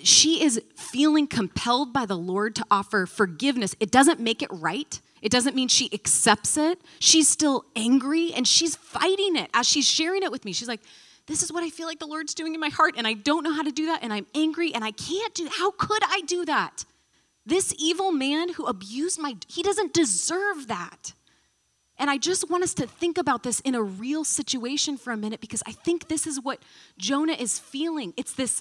She 0.03 0.43
is 0.43 0.63
feeling 0.75 1.27
compelled 1.27 1.93
by 1.93 2.07
the 2.07 2.17
Lord 2.17 2.55
to 2.57 2.65
offer 2.71 3.05
forgiveness. 3.05 3.77
It 3.79 3.91
doesn't 3.91 4.21
make 4.21 4.43
it 4.43 4.49
right. 4.51 5.01
It 5.21 5.31
doesn't 5.31 5.55
mean 5.55 5.69
she 5.69 5.91
accepts 5.93 6.57
it. 6.57 6.81
She's 6.99 7.29
still 7.29 7.67
angry 7.77 8.33
and 8.33 8.49
she's 8.49 8.75
fighting 8.75 9.37
it 9.37 9.51
as 9.53 9.69
she's 9.69 9.87
sharing 9.87 10.23
it 10.23 10.33
with 10.33 10.45
me. 10.45 10.53
She's 10.53 10.67
like, 10.67 10.81
this 11.27 11.43
is 11.43 11.53
what 11.53 11.63
I 11.63 11.71
feel 11.71 11.87
like 11.87 11.99
the 11.99 12.07
Lord's 12.07 12.35
doing 12.35 12.55
in 12.55 12.61
my 12.61 12.69
heart, 12.69 12.95
and 12.97 13.07
I 13.07 13.15
don't 13.15 13.45
know 13.45 13.53
how 13.53 13.63
to 13.63 13.71
do 13.71 13.87
that, 13.87 14.03
and 14.03 14.13
I'm 14.13 14.27
angry, 14.35 14.75
and 14.75 14.85
I 14.85 14.91
can't 14.91 15.35
do 15.35 15.49
How 15.51 15.71
could 15.71 16.03
I 16.07 16.23
do 16.23 16.45
that? 16.45 16.85
This 17.45 17.75
evil 17.79 18.13
man 18.13 18.53
who 18.55 18.67
abused 18.67 19.19
my, 19.19 19.37
he 19.49 19.63
doesn't 19.63 19.93
deserve 19.93 20.69
that. 20.69 21.15
And 21.99 22.11
I 22.11 22.19
just 22.19 22.51
want 22.51 22.65
us 22.65 22.75
to 22.75 22.87
think 22.87 23.17
about 23.17 23.45
this 23.45 23.61
in 23.61 23.77
a 23.77 23.83
real 23.83 24.25
situation 24.25 24.97
for 24.97 25.13
a 25.13 25.17
minute 25.17 25.41
because 25.41 25.63
I 25.67 25.73
think 25.73 26.09
this 26.09 26.27
is 26.27 26.41
what 26.41 26.61
Jonah 26.99 27.35
is 27.35 27.61
feeling. 27.61 28.13
It's 28.17 28.33
this, 28.33 28.61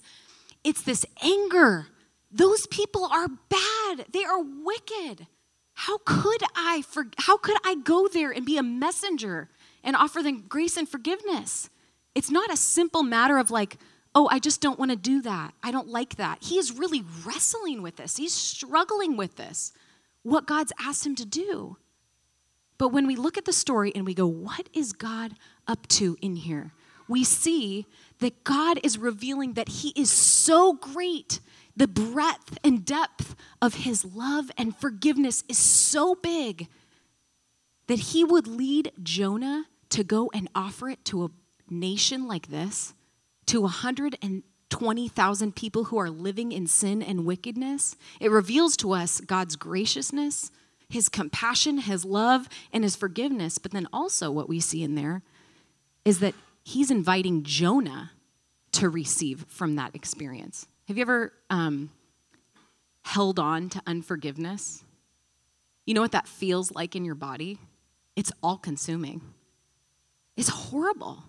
it's 0.63 0.84
this 0.84 1.08
anger. 1.24 1.88
Those 2.32 2.68
people 2.68 3.06
are 3.06 3.27
bad. 3.27 4.06
They 4.13 4.24
are 4.24 4.39
wicked. 4.39 5.25
How 5.74 5.98
could 6.06 6.44
I 6.56 6.84
for, 6.88 7.06
how 7.18 7.38
could 7.38 7.58
I 7.65 7.75
go 7.75 8.08
there 8.08 8.30
and 8.30 8.46
be 8.46 8.58
a 8.58 8.63
messenger 8.63 9.50
and 9.84 9.96
offer 9.96 10.22
them 10.22 10.44
grace 10.48 10.77
and 10.77 10.88
forgiveness? 10.88 11.71
It's 12.15 12.32
not 12.32 12.51
a 12.51 12.58
simple 12.58 13.03
matter 13.03 13.38
of 13.38 13.51
like, 13.51 13.77
oh, 14.13 14.27
I 14.32 14.39
just 14.39 14.62
don't 14.62 14.80
want 14.80 14.91
to 14.91 14.98
do 14.98 15.22
that. 15.22 15.53
I 15.63 15.72
don't 15.72 15.88
like 15.88 16.15
that. 16.18 16.39
He 16.41 16.58
is 16.58 16.77
really 16.77 17.03
wrestling 17.25 17.82
with 17.82 17.98
this, 17.98 18.18
he's 18.18 18.34
struggling 18.34 19.18
with 19.18 19.38
this, 19.38 19.74
what 20.24 20.46
God's 20.48 20.74
asked 20.80 21.06
him 21.06 21.15
to 21.15 21.25
do. 21.25 21.77
But 22.77 22.89
when 22.89 23.06
we 23.06 23.15
look 23.15 23.38
at 23.38 23.46
the 23.46 23.53
story 23.53 23.91
and 23.94 24.08
we 24.08 24.15
go, 24.15 24.25
what 24.25 24.68
is 24.74 24.91
God 24.91 25.36
up 25.68 25.88
to 25.89 26.18
in 26.20 26.36
here? 26.36 26.74
We 27.08 27.24
see 27.24 27.86
that 28.20 28.44
God 28.44 28.80
is 28.84 28.98
revealing 28.98 29.53
that 29.53 29.68
He 29.68 29.89
is 29.98 30.10
so 30.10 30.74
great. 30.74 31.41
The 31.75 31.88
breadth 31.88 32.58
and 32.63 32.86
depth 32.86 33.36
of 33.62 33.75
His 33.75 34.06
love 34.06 34.50
and 34.58 34.75
forgiveness 34.75 35.44
is 35.50 35.58
so 35.58 36.15
big 36.15 36.70
that 37.88 38.00
He 38.00 38.24
would 38.24 38.48
lead 38.48 38.94
Jonah 39.03 39.65
to 39.89 40.03
go 40.03 40.32
and 40.34 40.50
offer 40.56 40.89
it 40.89 41.03
to 41.06 41.25
a 41.25 41.30
nation 41.72 42.28
like 42.28 42.48
this, 42.48 42.94
to 43.48 43.62
120,000 43.62 45.56
people 45.56 45.86
who 45.86 45.98
are 45.98 46.10
living 46.10 46.51
in 46.51 46.68
sin 46.68 47.01
and 47.01 47.25
wickedness, 47.25 47.96
it 48.20 48.30
reveals 48.30 48.78
to 48.78 48.92
us 48.92 49.20
God's 49.22 49.56
graciousness, 49.56 50.51
his 50.90 51.10
compassion, 51.10 51.80
his 51.80 52.06
love, 52.06 52.48
and 52.72 52.84
his 52.84 52.96
forgiveness. 52.96 53.58
But 53.58 53.72
then 53.72 53.88
also, 53.92 54.30
what 54.30 54.50
we 54.50 54.60
see 54.60 54.84
in 54.84 54.96
there 54.96 55.24
is 56.06 56.20
that 56.20 56.36
he's 56.63 56.92
inviting 56.92 57.44
Jonah 57.44 58.12
to 58.74 58.90
receive 58.90 59.46
from 59.48 59.75
that 59.75 59.96
experience. 59.96 60.68
Have 60.88 60.98
you 60.98 61.01
ever 61.01 61.34
um, 61.50 61.90
held 63.04 63.40
on 63.40 63.70
to 63.70 63.82
unforgiveness? 63.86 64.84
You 65.86 65.94
know 65.94 66.01
what 66.01 66.12
that 66.12 66.28
feels 66.28 66.72
like 66.72 66.96
in 66.96 67.06
your 67.06 67.16
body? 67.16 67.58
It's 68.16 68.32
all 68.44 68.58
consuming, 68.58 69.22
it's 70.38 70.50
horrible. 70.50 71.24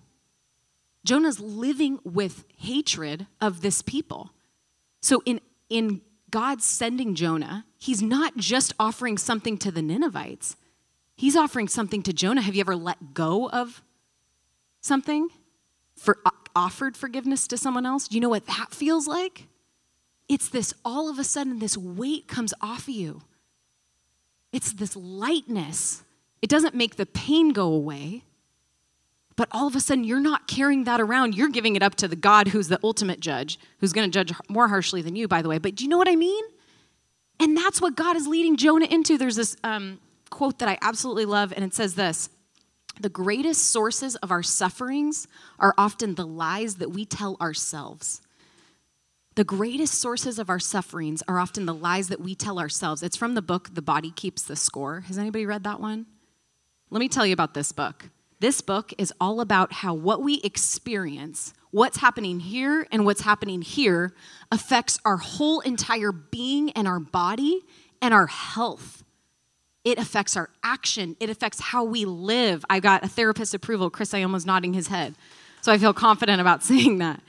Jonah's 1.05 1.41
living 1.41 1.99
with 2.05 2.45
hatred 2.57 3.27
of 3.41 3.61
this 3.61 3.83
people. 3.83 4.31
So, 5.01 5.23
in, 5.25 5.41
in 5.69 6.01
God 6.31 6.63
sending 6.63 7.15
Jonah, 7.15 7.65
he's 7.79 8.03
not 8.03 8.37
just 8.37 8.73
offering 8.79 9.19
something 9.19 9.59
to 9.59 9.71
the 9.71 9.83
Ninevites, 9.83 10.57
he's 11.17 11.37
offering 11.37 11.69
something 11.69 12.03
to 12.05 12.13
Jonah. 12.13 12.43
Have 12.43 12.55
you 12.55 12.61
ever 12.61 12.77
let 12.77 13.15
go 13.15 13.49
of 13.49 13.83
something? 14.81 15.29
For, 15.97 16.19
offered 16.57 16.97
forgiveness 16.97 17.47
to 17.49 17.57
someone 17.57 17.87
else? 17.87 18.09
Do 18.09 18.17
you 18.17 18.21
know 18.21 18.29
what 18.29 18.47
that 18.47 18.69
feels 18.71 19.07
like? 19.07 19.47
It's 20.29 20.49
this 20.49 20.73
all 20.85 21.11
of 21.11 21.19
a 21.19 21.25
sudden, 21.25 21.59
this 21.59 21.77
weight 21.77 22.29
comes 22.29 22.55
off 22.61 22.83
of 22.83 22.95
you. 22.95 23.23
It's 24.53 24.73
this 24.73 24.97
lightness. 24.97 26.03
It 26.41 26.51
doesn't 26.51 26.75
make 26.75 26.97
the 26.97 27.07
pain 27.07 27.51
go 27.53 27.73
away, 27.73 28.25
but 29.37 29.49
all 29.53 29.67
of 29.67 29.77
a 29.77 29.81
sudden 29.81 30.05
you're 30.05 30.21
not 30.21 30.47
carrying 30.47 30.85
that 30.85 31.01
around. 31.01 31.35
You're 31.35 31.49
giving 31.49 31.77
it 31.77 31.83
up 31.83 31.95
to 31.97 32.09
the 32.09 32.17
God 32.17 32.49
who's 32.49 32.69
the 32.69 32.79
ultimate 32.83 33.21
judge, 33.21 33.59
who's 33.79 33.93
going 33.93 34.11
to 34.11 34.13
judge 34.13 34.37
more 34.49 34.69
harshly 34.69 35.03
than 35.03 35.17
you, 35.17 35.29
by 35.29 35.43
the 35.43 35.49
way. 35.49 35.59
But 35.59 35.75
do 35.75 35.85
you 35.85 35.91
know 35.91 35.99
what 35.99 36.09
I 36.09 36.17
mean? 36.17 36.45
And 37.41 37.57
that's 37.57 37.81
what 37.81 37.97
God 37.97 38.17
is 38.17 38.27
leading 38.27 38.57
Jonah 38.57 38.87
into. 38.87 39.19
There's 39.19 39.37
this 39.37 39.57
um, 39.65 39.99
quote 40.31 40.59
that 40.61 40.69
I 40.69 40.79
absolutely 40.83 41.25
love, 41.25 41.53
and 41.53 41.65
it 41.65 41.75
says 41.75 41.95
this 41.95 42.31
The 43.01 43.09
greatest 43.09 43.71
sources 43.71 44.17
of 44.17 44.31
our 44.31 44.43
sufferings 44.43 45.27
are 45.59 45.75
often 45.79 46.15
the 46.15 46.27
lies 46.27 46.77
that 46.77 46.91
we 46.91 47.05
tell 47.05 47.37
ourselves. 47.41 48.21
The 49.35 49.45
greatest 49.45 49.95
sources 49.95 50.39
of 50.39 50.51
our 50.51 50.59
sufferings 50.59 51.23
are 51.27 51.39
often 51.39 51.65
the 51.65 51.75
lies 51.75 52.09
that 52.09 52.21
we 52.21 52.35
tell 52.35 52.59
ourselves. 52.59 53.03
It's 53.03 53.17
from 53.17 53.35
the 53.35 53.41
book 53.41 53.71
The 53.75 53.81
Body 53.81 54.11
Keeps 54.11 54.43
the 54.43 54.57
Score. 54.57 55.01
Has 55.01 55.17
anybody 55.17 55.47
read 55.47 55.65
that 55.65 55.81
one? 55.81 56.05
Let 56.91 57.01
me 57.01 57.09
tell 57.09 57.25
you 57.25 57.33
about 57.33 57.55
this 57.55 57.73
book. 57.73 58.11
This 58.43 58.61
book 58.61 58.93
is 58.99 59.13
all 59.21 59.41
about 59.41 59.73
how 59.73 59.95
what 59.95 60.21
we 60.21 60.41
experience, 60.41 61.55
what's 61.71 61.99
happening 61.99 62.41
here 62.41 62.89
and 62.91 63.05
what's 63.05 63.21
happening 63.21 63.63
here, 63.63 64.15
affects 64.51 64.99
our 65.05 65.19
whole 65.19 65.61
entire 65.61 66.11
being 66.11 66.73
and 66.73 66.89
our 66.89 66.99
body 66.99 67.61
and 68.01 68.13
our 68.13 68.27
health. 68.27 69.05
It 69.85 69.97
affects 69.97 70.37
our 70.37 70.51
action, 70.65 71.17
it 71.21 71.31
affects 71.31 71.61
how 71.61 71.85
we 71.85 72.05
live. 72.05 72.65
I 72.69 72.81
got 72.81 73.05
a 73.05 73.09
therapist 73.09 73.55
approval. 73.55 73.91
Chris 73.91 74.13
Ioma's 74.13 74.45
nodding 74.45 74.73
his 74.73 74.89
head. 74.89 75.15
So 75.61 75.71
I 75.71 75.79
feel 75.79 75.95
confident 75.95 76.41
about 76.41 76.65
saying 76.65 76.99
that. 76.99 77.21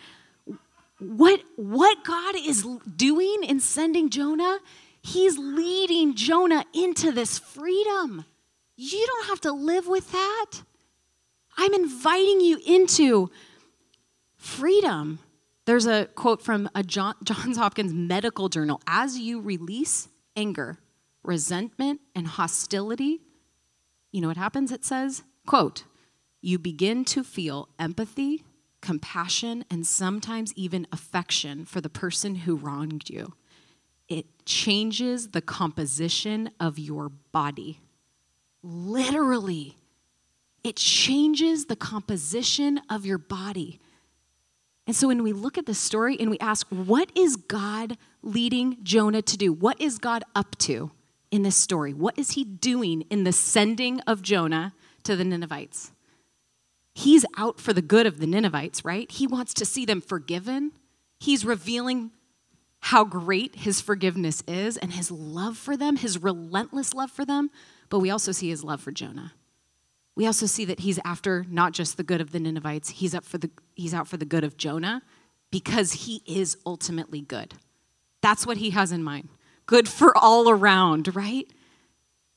What, 0.98 1.43
what 1.58 2.03
God 2.03 2.36
is 2.38 2.65
doing 2.96 3.43
in 3.43 3.60
sending 3.60 4.10
Jonah, 4.10 4.58
He's 5.03 5.38
leading 5.38 6.15
Jonah 6.15 6.65
into 6.74 7.12
this 7.12 7.38
freedom. 7.38 8.25
You 8.75 9.05
don't 9.05 9.27
have 9.27 9.41
to 9.41 9.51
live 9.51 9.86
with 9.86 10.12
that. 10.12 10.63
I'm 11.57 11.74
inviting 11.74 12.41
you 12.41 12.60
into 12.65 13.29
freedom. 14.36 15.19
There's 15.65 15.86
a 15.86 16.05
quote 16.15 16.41
from 16.41 16.69
a 16.75 16.83
John, 16.83 17.16
Johns 17.24 17.57
Hopkins 17.57 17.94
medical 17.94 18.50
journal. 18.50 18.81
As 18.87 19.18
you 19.18 19.39
release 19.39 20.09
anger, 20.35 20.77
resentment, 21.24 22.01
and 22.16 22.27
hostility, 22.27 23.22
you 24.11 24.22
know 24.22 24.27
what 24.27 24.37
happens? 24.37 24.72
It 24.72 24.83
says, 24.83 25.24
quote, 25.46 25.83
you 26.42 26.59
begin 26.59 27.05
to 27.05 27.24
feel 27.24 27.70
empathy, 27.79 28.44
compassion, 28.81 29.63
and 29.72 29.87
sometimes 29.87 30.53
even 30.55 30.85
affection 30.92 31.63
for 31.63 31.79
the 31.79 31.89
person 31.89 32.35
who 32.35 32.55
wronged 32.55 33.09
you. 33.09 33.33
It 34.09 34.46
changes 34.46 35.29
the 35.29 35.42
composition 35.42 36.51
of 36.59 36.77
your 36.77 37.09
body. 37.09 37.79
Literally, 38.61 39.77
it 40.63 40.77
changes 40.77 41.65
the 41.65 41.75
composition 41.75 42.79
of 42.89 43.05
your 43.05 43.17
body. 43.17 43.79
And 44.87 44.95
so 44.95 45.07
when 45.07 45.23
we 45.23 45.33
look 45.33 45.57
at 45.57 45.65
the 45.65 45.73
story 45.73 46.17
and 46.19 46.29
we 46.29 46.39
ask, 46.39 46.67
what 46.69 47.09
is 47.15 47.35
God 47.35 47.97
leading 48.21 48.77
Jonah 48.83 49.21
to 49.21 49.37
do? 49.37 49.53
What 49.53 49.79
is 49.79 49.97
God 49.97 50.23
up 50.35 50.57
to 50.59 50.91
in 51.31 51.43
this 51.43 51.55
story? 51.55 51.93
What 51.93 52.17
is 52.17 52.31
he 52.31 52.43
doing 52.43 53.01
in 53.09 53.23
the 53.23 53.31
sending 53.31 53.99
of 54.01 54.21
Jonah 54.21 54.73
to 55.03 55.15
the 55.15 55.23
Ninevites? 55.23 55.91
He's 56.93 57.25
out 57.37 57.59
for 57.59 57.73
the 57.73 57.81
good 57.81 58.05
of 58.05 58.19
the 58.19 58.27
Ninevites, 58.27 58.85
right? 58.85 59.09
He 59.09 59.25
wants 59.25 59.53
to 59.55 59.65
see 59.65 59.85
them 59.85 59.99
forgiven. 59.99 60.73
He's 61.19 61.45
revealing 61.45 62.11
how 62.81 63.05
great 63.05 63.55
his 63.55 63.79
forgiveness 63.79 64.43
is 64.47 64.77
and 64.77 64.93
his 64.93 65.09
love 65.09 65.57
for 65.57 65.75
them, 65.75 65.95
his 65.95 66.21
relentless 66.21 66.93
love 66.93 67.09
for 67.09 67.25
them. 67.25 67.49
But 67.89 67.99
we 67.99 68.09
also 68.09 68.31
see 68.33 68.49
his 68.49 68.63
love 68.63 68.81
for 68.81 68.91
Jonah 68.91 69.33
we 70.15 70.25
also 70.25 70.45
see 70.45 70.65
that 70.65 70.81
he's 70.81 70.99
after 71.03 71.45
not 71.49 71.73
just 71.73 71.97
the 71.97 72.03
good 72.03 72.21
of 72.21 72.31
the 72.31 72.39
Ninevites, 72.39 72.89
he's, 72.89 73.15
up 73.15 73.25
for 73.25 73.37
the, 73.37 73.49
he's 73.75 73.93
out 73.93 74.07
for 74.07 74.17
the 74.17 74.25
good 74.25 74.43
of 74.43 74.57
Jonah 74.57 75.01
because 75.51 75.93
he 75.93 76.21
is 76.25 76.57
ultimately 76.65 77.21
good. 77.21 77.55
That's 78.21 78.45
what 78.45 78.57
he 78.57 78.71
has 78.71 78.91
in 78.91 79.03
mind. 79.03 79.29
Good 79.65 79.87
for 79.87 80.15
all 80.17 80.49
around, 80.49 81.15
right? 81.15 81.47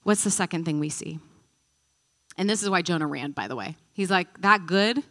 What's 0.05 0.25
the 0.25 0.31
second 0.31 0.65
thing 0.65 0.79
we 0.79 0.89
see? 0.89 1.19
And 2.39 2.49
this 2.49 2.63
is 2.63 2.71
why 2.71 2.83
Jonah 2.83 3.07
ran, 3.07 3.33
by 3.33 3.49
the 3.49 3.57
way. 3.57 3.77
He's 3.93 4.11
like, 4.11 4.41
that 4.43 4.67
good? 4.67 5.03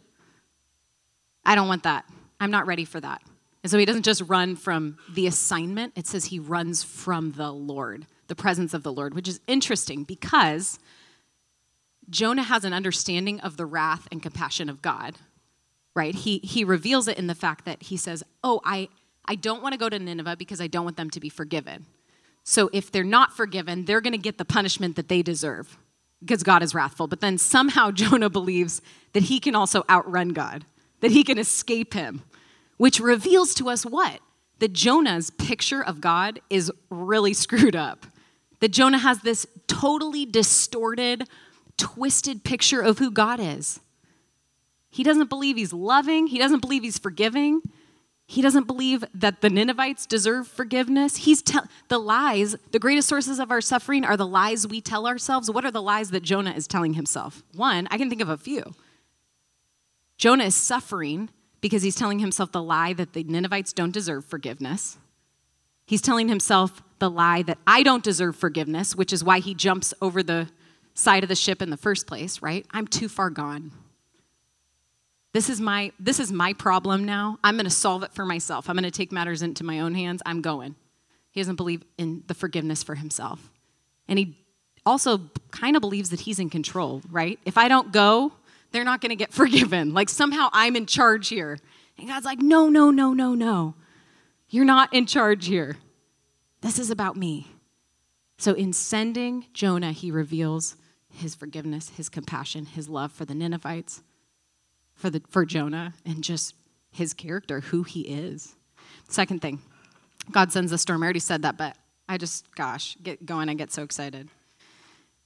I 1.44 1.54
don't 1.54 1.68
want 1.68 1.84
that. 1.84 2.04
I'm 2.40 2.50
not 2.50 2.66
ready 2.66 2.84
for 2.84 3.00
that. 3.00 3.22
And 3.62 3.70
so 3.70 3.78
he 3.78 3.84
doesn't 3.84 4.04
just 4.04 4.22
run 4.22 4.54
from 4.54 4.98
the 5.12 5.26
assignment, 5.26 5.92
it 5.96 6.06
says 6.06 6.26
he 6.26 6.38
runs 6.38 6.84
from 6.84 7.32
the 7.32 7.50
Lord, 7.50 8.06
the 8.28 8.36
presence 8.36 8.74
of 8.74 8.82
the 8.82 8.92
Lord, 8.92 9.14
which 9.14 9.28
is 9.28 9.40
interesting 9.46 10.04
because 10.04 10.78
Jonah 12.08 12.42
has 12.42 12.64
an 12.64 12.72
understanding 12.72 13.40
of 13.40 13.56
the 13.56 13.66
wrath 13.66 14.06
and 14.10 14.22
compassion 14.22 14.68
of 14.68 14.82
God, 14.82 15.16
right? 15.94 16.14
He, 16.14 16.38
he 16.38 16.64
reveals 16.64 17.08
it 17.08 17.18
in 17.18 17.26
the 17.26 17.34
fact 17.34 17.64
that 17.64 17.84
he 17.84 17.96
says, 17.96 18.22
Oh, 18.44 18.60
I, 18.64 18.88
I 19.24 19.34
don't 19.34 19.62
want 19.62 19.72
to 19.72 19.78
go 19.78 19.88
to 19.88 19.98
Nineveh 19.98 20.36
because 20.36 20.60
I 20.60 20.66
don't 20.66 20.84
want 20.84 20.96
them 20.96 21.10
to 21.10 21.20
be 21.20 21.28
forgiven. 21.28 21.86
So 22.44 22.70
if 22.72 22.92
they're 22.92 23.02
not 23.02 23.36
forgiven, 23.36 23.84
they're 23.86 24.00
going 24.00 24.12
to 24.12 24.18
get 24.18 24.38
the 24.38 24.44
punishment 24.44 24.94
that 24.96 25.08
they 25.08 25.20
deserve 25.20 25.76
because 26.20 26.42
God 26.42 26.62
is 26.62 26.74
wrathful. 26.74 27.08
But 27.08 27.20
then 27.20 27.38
somehow 27.38 27.90
Jonah 27.92 28.30
believes 28.30 28.80
that 29.12 29.24
he 29.24 29.40
can 29.40 29.54
also 29.54 29.84
outrun 29.90 30.28
God, 30.30 30.64
that 31.00 31.10
he 31.10 31.24
can 31.24 31.38
escape 31.38 31.94
him, 31.94 32.22
which 32.76 33.00
reveals 33.00 33.54
to 33.54 33.68
us 33.68 33.84
what? 33.84 34.20
That 34.60 34.72
Jonah's 34.72 35.30
picture 35.30 35.82
of 35.82 36.00
God 36.00 36.40
is 36.48 36.70
really 36.90 37.34
screwed 37.44 37.76
up. 37.76 38.06
That 38.60 38.70
Jonah 38.70 38.98
has 38.98 39.20
this 39.20 39.46
totally 39.66 40.24
distorted, 40.24 41.28
twisted 41.76 42.44
picture 42.44 42.80
of 42.80 42.98
who 42.98 43.10
God 43.10 43.40
is. 43.40 43.80
He 44.90 45.02
doesn't 45.02 45.28
believe 45.28 45.56
he's 45.56 45.72
loving, 45.72 46.26
he 46.26 46.38
doesn't 46.38 46.60
believe 46.60 46.82
he's 46.82 46.98
forgiving. 46.98 47.62
He 48.28 48.42
doesn't 48.42 48.66
believe 48.66 49.04
that 49.14 49.40
the 49.40 49.48
Ninevites 49.48 50.04
deserve 50.04 50.48
forgiveness. 50.48 51.16
He's 51.16 51.42
te- 51.42 51.60
the 51.88 51.98
lies, 51.98 52.56
the 52.72 52.80
greatest 52.80 53.08
sources 53.08 53.38
of 53.38 53.52
our 53.52 53.60
suffering 53.60 54.04
are 54.04 54.16
the 54.16 54.26
lies 54.26 54.66
we 54.66 54.80
tell 54.80 55.06
ourselves. 55.06 55.48
What 55.48 55.64
are 55.64 55.70
the 55.70 55.82
lies 55.82 56.10
that 56.10 56.24
Jonah 56.24 56.50
is 56.50 56.66
telling 56.66 56.94
himself? 56.94 57.44
One, 57.54 57.86
I 57.88 57.98
can 57.98 58.08
think 58.08 58.20
of 58.20 58.28
a 58.28 58.36
few. 58.36 58.74
Jonah 60.18 60.44
is 60.44 60.56
suffering 60.56 61.30
because 61.60 61.82
he's 61.82 61.94
telling 61.94 62.18
himself 62.18 62.50
the 62.50 62.62
lie 62.62 62.94
that 62.94 63.12
the 63.12 63.22
Ninevites 63.22 63.72
don't 63.72 63.92
deserve 63.92 64.24
forgiveness. 64.24 64.98
He's 65.86 66.02
telling 66.02 66.28
himself 66.28 66.82
the 66.98 67.10
lie 67.10 67.42
that 67.42 67.58
I 67.64 67.84
don't 67.84 68.02
deserve 68.02 68.34
forgiveness, 68.34 68.96
which 68.96 69.12
is 69.12 69.22
why 69.22 69.38
he 69.38 69.54
jumps 69.54 69.94
over 70.02 70.22
the 70.22 70.48
side 70.96 71.22
of 71.22 71.28
the 71.28 71.36
ship 71.36 71.62
in 71.62 71.70
the 71.70 71.76
first 71.76 72.06
place, 72.06 72.42
right? 72.42 72.66
I'm 72.72 72.86
too 72.86 73.08
far 73.08 73.30
gone. 73.30 73.70
This 75.32 75.50
is 75.50 75.60
my 75.60 75.92
this 76.00 76.18
is 76.18 76.32
my 76.32 76.54
problem 76.54 77.04
now. 77.04 77.38
I'm 77.44 77.56
going 77.56 77.66
to 77.66 77.70
solve 77.70 78.02
it 78.02 78.12
for 78.14 78.24
myself. 78.24 78.68
I'm 78.68 78.74
going 78.74 78.84
to 78.84 78.90
take 78.90 79.12
matters 79.12 79.42
into 79.42 79.64
my 79.64 79.80
own 79.80 79.94
hands. 79.94 80.22
I'm 80.24 80.40
going. 80.40 80.74
He 81.30 81.40
doesn't 81.40 81.56
believe 81.56 81.84
in 81.98 82.24
the 82.26 82.34
forgiveness 82.34 82.82
for 82.82 82.94
himself. 82.94 83.50
And 84.08 84.18
he 84.18 84.38
also 84.86 85.20
kind 85.50 85.76
of 85.76 85.82
believes 85.82 86.08
that 86.10 86.20
he's 86.20 86.38
in 86.38 86.48
control, 86.48 87.02
right? 87.10 87.38
If 87.44 87.58
I 87.58 87.68
don't 87.68 87.92
go, 87.92 88.32
they're 88.72 88.84
not 88.84 89.02
going 89.02 89.10
to 89.10 89.16
get 89.16 89.32
forgiven. 89.34 89.92
Like 89.92 90.08
somehow 90.08 90.48
I'm 90.52 90.74
in 90.74 90.86
charge 90.86 91.28
here. 91.28 91.58
And 91.98 92.08
God's 92.08 92.24
like, 92.24 92.40
"No, 92.40 92.70
no, 92.70 92.90
no, 92.90 93.12
no, 93.12 93.34
no. 93.34 93.74
You're 94.48 94.64
not 94.64 94.94
in 94.94 95.04
charge 95.04 95.46
here. 95.46 95.76
This 96.62 96.78
is 96.78 96.90
about 96.90 97.16
me." 97.16 97.48
So 98.38 98.54
in 98.54 98.72
sending 98.72 99.46
Jonah, 99.52 99.92
he 99.92 100.10
reveals 100.10 100.76
his 101.16 101.34
forgiveness, 101.34 101.90
his 101.96 102.08
compassion, 102.08 102.66
his 102.66 102.88
love 102.88 103.12
for 103.12 103.24
the 103.24 103.34
Ninevites. 103.34 104.02
for, 104.94 105.10
the, 105.10 105.22
for 105.28 105.44
Jonah 105.44 105.94
and 106.04 106.24
just 106.24 106.54
his 106.90 107.12
character, 107.14 107.60
who 107.60 107.82
he 107.82 108.02
is. 108.02 108.54
Second 109.08 109.42
thing, 109.42 109.60
God 110.32 110.52
sends 110.52 110.72
a 110.72 110.78
storm. 110.78 111.02
I 111.02 111.06
already 111.06 111.20
said 111.20 111.42
that, 111.42 111.56
but 111.56 111.76
I 112.08 112.16
just, 112.18 112.54
gosh, 112.54 112.96
get 113.02 113.26
going. 113.26 113.48
I 113.48 113.54
get 113.54 113.72
so 113.72 113.82
excited. 113.82 114.28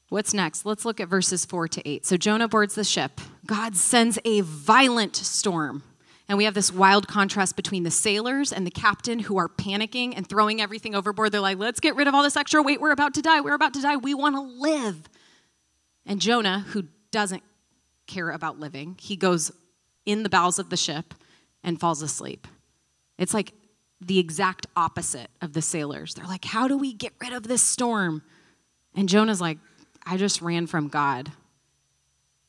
What's 0.08 0.34
next? 0.34 0.66
Let's 0.66 0.84
look 0.84 0.98
at 0.98 1.08
verses 1.08 1.44
4 1.44 1.68
to 1.68 1.88
8. 1.88 2.04
So 2.04 2.16
Jonah 2.16 2.48
boards 2.48 2.74
the 2.74 2.82
ship. 2.82 3.20
God 3.46 3.76
sends 3.76 4.18
a 4.24 4.40
violent 4.40 5.14
storm. 5.14 5.84
And 6.28 6.36
we 6.36 6.44
have 6.44 6.54
this 6.54 6.72
wild 6.72 7.08
contrast 7.08 7.56
between 7.56 7.82
the 7.82 7.90
sailors 7.90 8.52
and 8.52 8.66
the 8.66 8.70
captain 8.70 9.20
who 9.20 9.36
are 9.36 9.48
panicking 9.48 10.14
and 10.16 10.28
throwing 10.28 10.60
everything 10.60 10.94
overboard. 10.94 11.32
They're 11.32 11.40
like, 11.40 11.58
let's 11.58 11.80
get 11.80 11.96
rid 11.96 12.06
of 12.06 12.14
all 12.14 12.22
this 12.22 12.36
extra 12.36 12.62
weight. 12.62 12.80
We're 12.80 12.92
about 12.92 13.14
to 13.14 13.22
die. 13.22 13.40
We're 13.40 13.54
about 13.54 13.74
to 13.74 13.82
die. 13.82 13.96
We 13.96 14.14
want 14.14 14.36
to 14.36 14.40
live. 14.40 15.08
And 16.10 16.20
Jonah, 16.20 16.66
who 16.70 16.88
doesn't 17.12 17.44
care 18.08 18.30
about 18.30 18.58
living, 18.58 18.96
he 18.98 19.14
goes 19.14 19.52
in 20.04 20.24
the 20.24 20.28
bowels 20.28 20.58
of 20.58 20.68
the 20.68 20.76
ship 20.76 21.14
and 21.62 21.78
falls 21.78 22.02
asleep. 22.02 22.48
It's 23.16 23.32
like 23.32 23.52
the 24.00 24.18
exact 24.18 24.66
opposite 24.74 25.30
of 25.40 25.52
the 25.52 25.62
sailors. 25.62 26.14
They're 26.14 26.26
like, 26.26 26.44
how 26.44 26.66
do 26.66 26.76
we 26.76 26.92
get 26.92 27.12
rid 27.20 27.32
of 27.32 27.44
this 27.44 27.62
storm? 27.62 28.22
And 28.96 29.08
Jonah's 29.08 29.40
like, 29.40 29.58
I 30.04 30.16
just 30.16 30.42
ran 30.42 30.66
from 30.66 30.88
God. 30.88 31.30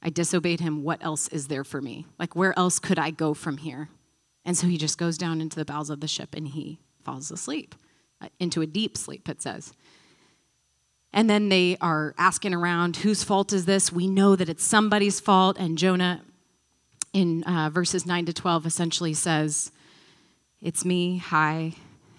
I 0.01 0.09
disobeyed 0.09 0.59
him. 0.59 0.81
What 0.81 1.05
else 1.05 1.27
is 1.27 1.47
there 1.47 1.63
for 1.63 1.83
me? 1.83 2.07
Like, 2.17 2.35
where 2.35 2.57
else 2.57 2.79
could 2.79 2.97
I 2.97 3.11
go 3.11 3.35
from 3.35 3.57
here? 3.57 3.89
And 4.43 4.57
so 4.57 4.65
he 4.65 4.77
just 4.79 4.97
goes 4.97 5.19
down 5.19 5.39
into 5.39 5.57
the 5.57 5.65
bowels 5.65 5.91
of 5.91 5.99
the 5.99 6.07
ship 6.07 6.33
and 6.33 6.47
he 6.47 6.79
falls 7.03 7.29
asleep, 7.29 7.75
uh, 8.21 8.29
into 8.39 8.61
a 8.61 8.65
deep 8.65 8.97
sleep, 8.97 9.29
it 9.29 9.39
says. 9.39 9.71
And 11.13 11.29
then 11.29 11.49
they 11.49 11.77
are 11.81 12.15
asking 12.17 12.53
around, 12.53 12.97
whose 12.97 13.23
fault 13.23 13.51
is 13.51 13.65
this? 13.65 13.91
We 13.91 14.07
know 14.07 14.35
that 14.35 14.47
it's 14.49 14.63
somebody's 14.63 15.19
fault. 15.19 15.57
And 15.59 15.77
Jonah, 15.77 16.21
in 17.13 17.43
uh, 17.43 17.69
verses 17.69 18.05
9 18.05 18.25
to 18.27 18.33
12, 18.33 18.65
essentially 18.65 19.13
says, 19.13 19.71
It's 20.61 20.85
me. 20.85 21.17
Hi. 21.17 21.73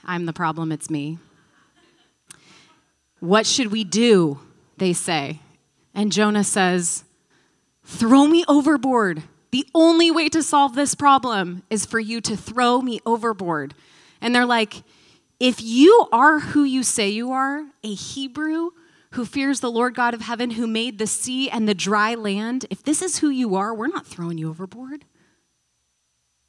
I'm 0.04 0.26
the 0.26 0.32
problem. 0.32 0.72
It's 0.72 0.90
me. 0.90 1.18
What 3.20 3.46
should 3.46 3.72
we 3.72 3.84
do? 3.84 4.40
They 4.76 4.92
say. 4.92 5.40
And 5.94 6.12
Jonah 6.12 6.44
says, 6.44 7.04
Throw 7.84 8.26
me 8.26 8.44
overboard. 8.46 9.22
The 9.52 9.66
only 9.74 10.10
way 10.10 10.28
to 10.30 10.42
solve 10.42 10.74
this 10.74 10.94
problem 10.94 11.62
is 11.70 11.86
for 11.86 11.98
you 11.98 12.20
to 12.22 12.36
throw 12.36 12.80
me 12.80 13.00
overboard. 13.04 13.74
And 14.20 14.34
they're 14.34 14.46
like, 14.46 14.82
if 15.38 15.60
you 15.60 16.06
are 16.12 16.38
who 16.38 16.62
you 16.64 16.82
say 16.82 17.10
you 17.10 17.32
are, 17.32 17.66
a 17.82 17.94
Hebrew 17.94 18.70
who 19.12 19.24
fears 19.24 19.60
the 19.60 19.70
Lord 19.70 19.94
God 19.94 20.14
of 20.14 20.22
heaven, 20.22 20.52
who 20.52 20.66
made 20.66 20.98
the 20.98 21.06
sea 21.06 21.50
and 21.50 21.68
the 21.68 21.74
dry 21.74 22.14
land, 22.14 22.66
if 22.70 22.82
this 22.82 23.02
is 23.02 23.18
who 23.18 23.28
you 23.28 23.54
are, 23.56 23.74
we're 23.74 23.88
not 23.88 24.06
throwing 24.06 24.38
you 24.38 24.48
overboard. 24.48 25.04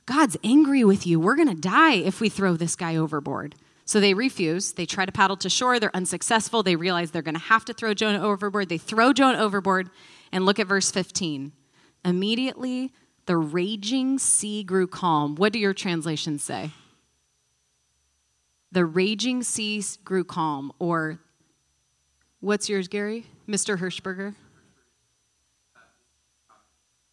God's 0.06 0.38
angry 0.44 0.84
with 0.84 1.08
you. 1.08 1.20
We're 1.20 1.36
going 1.36 1.50
to 1.50 1.56
die 1.56 1.96
if 1.96 2.20
we 2.20 2.30
throw 2.30 2.56
this 2.56 2.76
guy 2.76 2.96
overboard. 2.96 3.56
So 3.86 4.00
they 4.00 4.14
refuse. 4.14 4.74
They 4.74 4.86
try 4.86 5.06
to 5.06 5.12
paddle 5.12 5.38
to 5.38 5.50
shore. 5.50 5.80
They're 5.80 5.96
unsuccessful. 5.96 6.64
They 6.64 6.76
realize 6.76 7.12
they're 7.12 7.22
going 7.22 7.36
to 7.36 7.42
have 7.42 7.66
to 7.66 7.74
throw 7.74 7.94
Jonah 7.94 8.24
overboard. 8.24 8.70
They 8.70 8.78
throw 8.78 9.12
Jonah 9.14 9.40
overboard. 9.40 9.90
And 10.32 10.46
look 10.46 10.60
at 10.60 10.68
verse 10.68 10.90
15. 10.90 11.52
Immediately, 12.06 12.92
the 13.26 13.38
raging 13.38 14.20
sea 14.20 14.64
grew 14.64 14.88
calm. 14.88 15.36
What 15.36 15.54
do 15.54 15.60
your 15.60 15.74
translations 15.74 16.44
say? 16.44 16.72
The 18.72 18.86
raging 18.86 19.44
sea 19.44 19.84
grew 20.04 20.24
calm. 20.24 20.72
Or 20.80 21.20
what's 22.44 22.68
yours, 22.68 22.88
Gary? 22.88 23.26
Mr. 23.48 23.78
Hirschberger? 23.80 24.36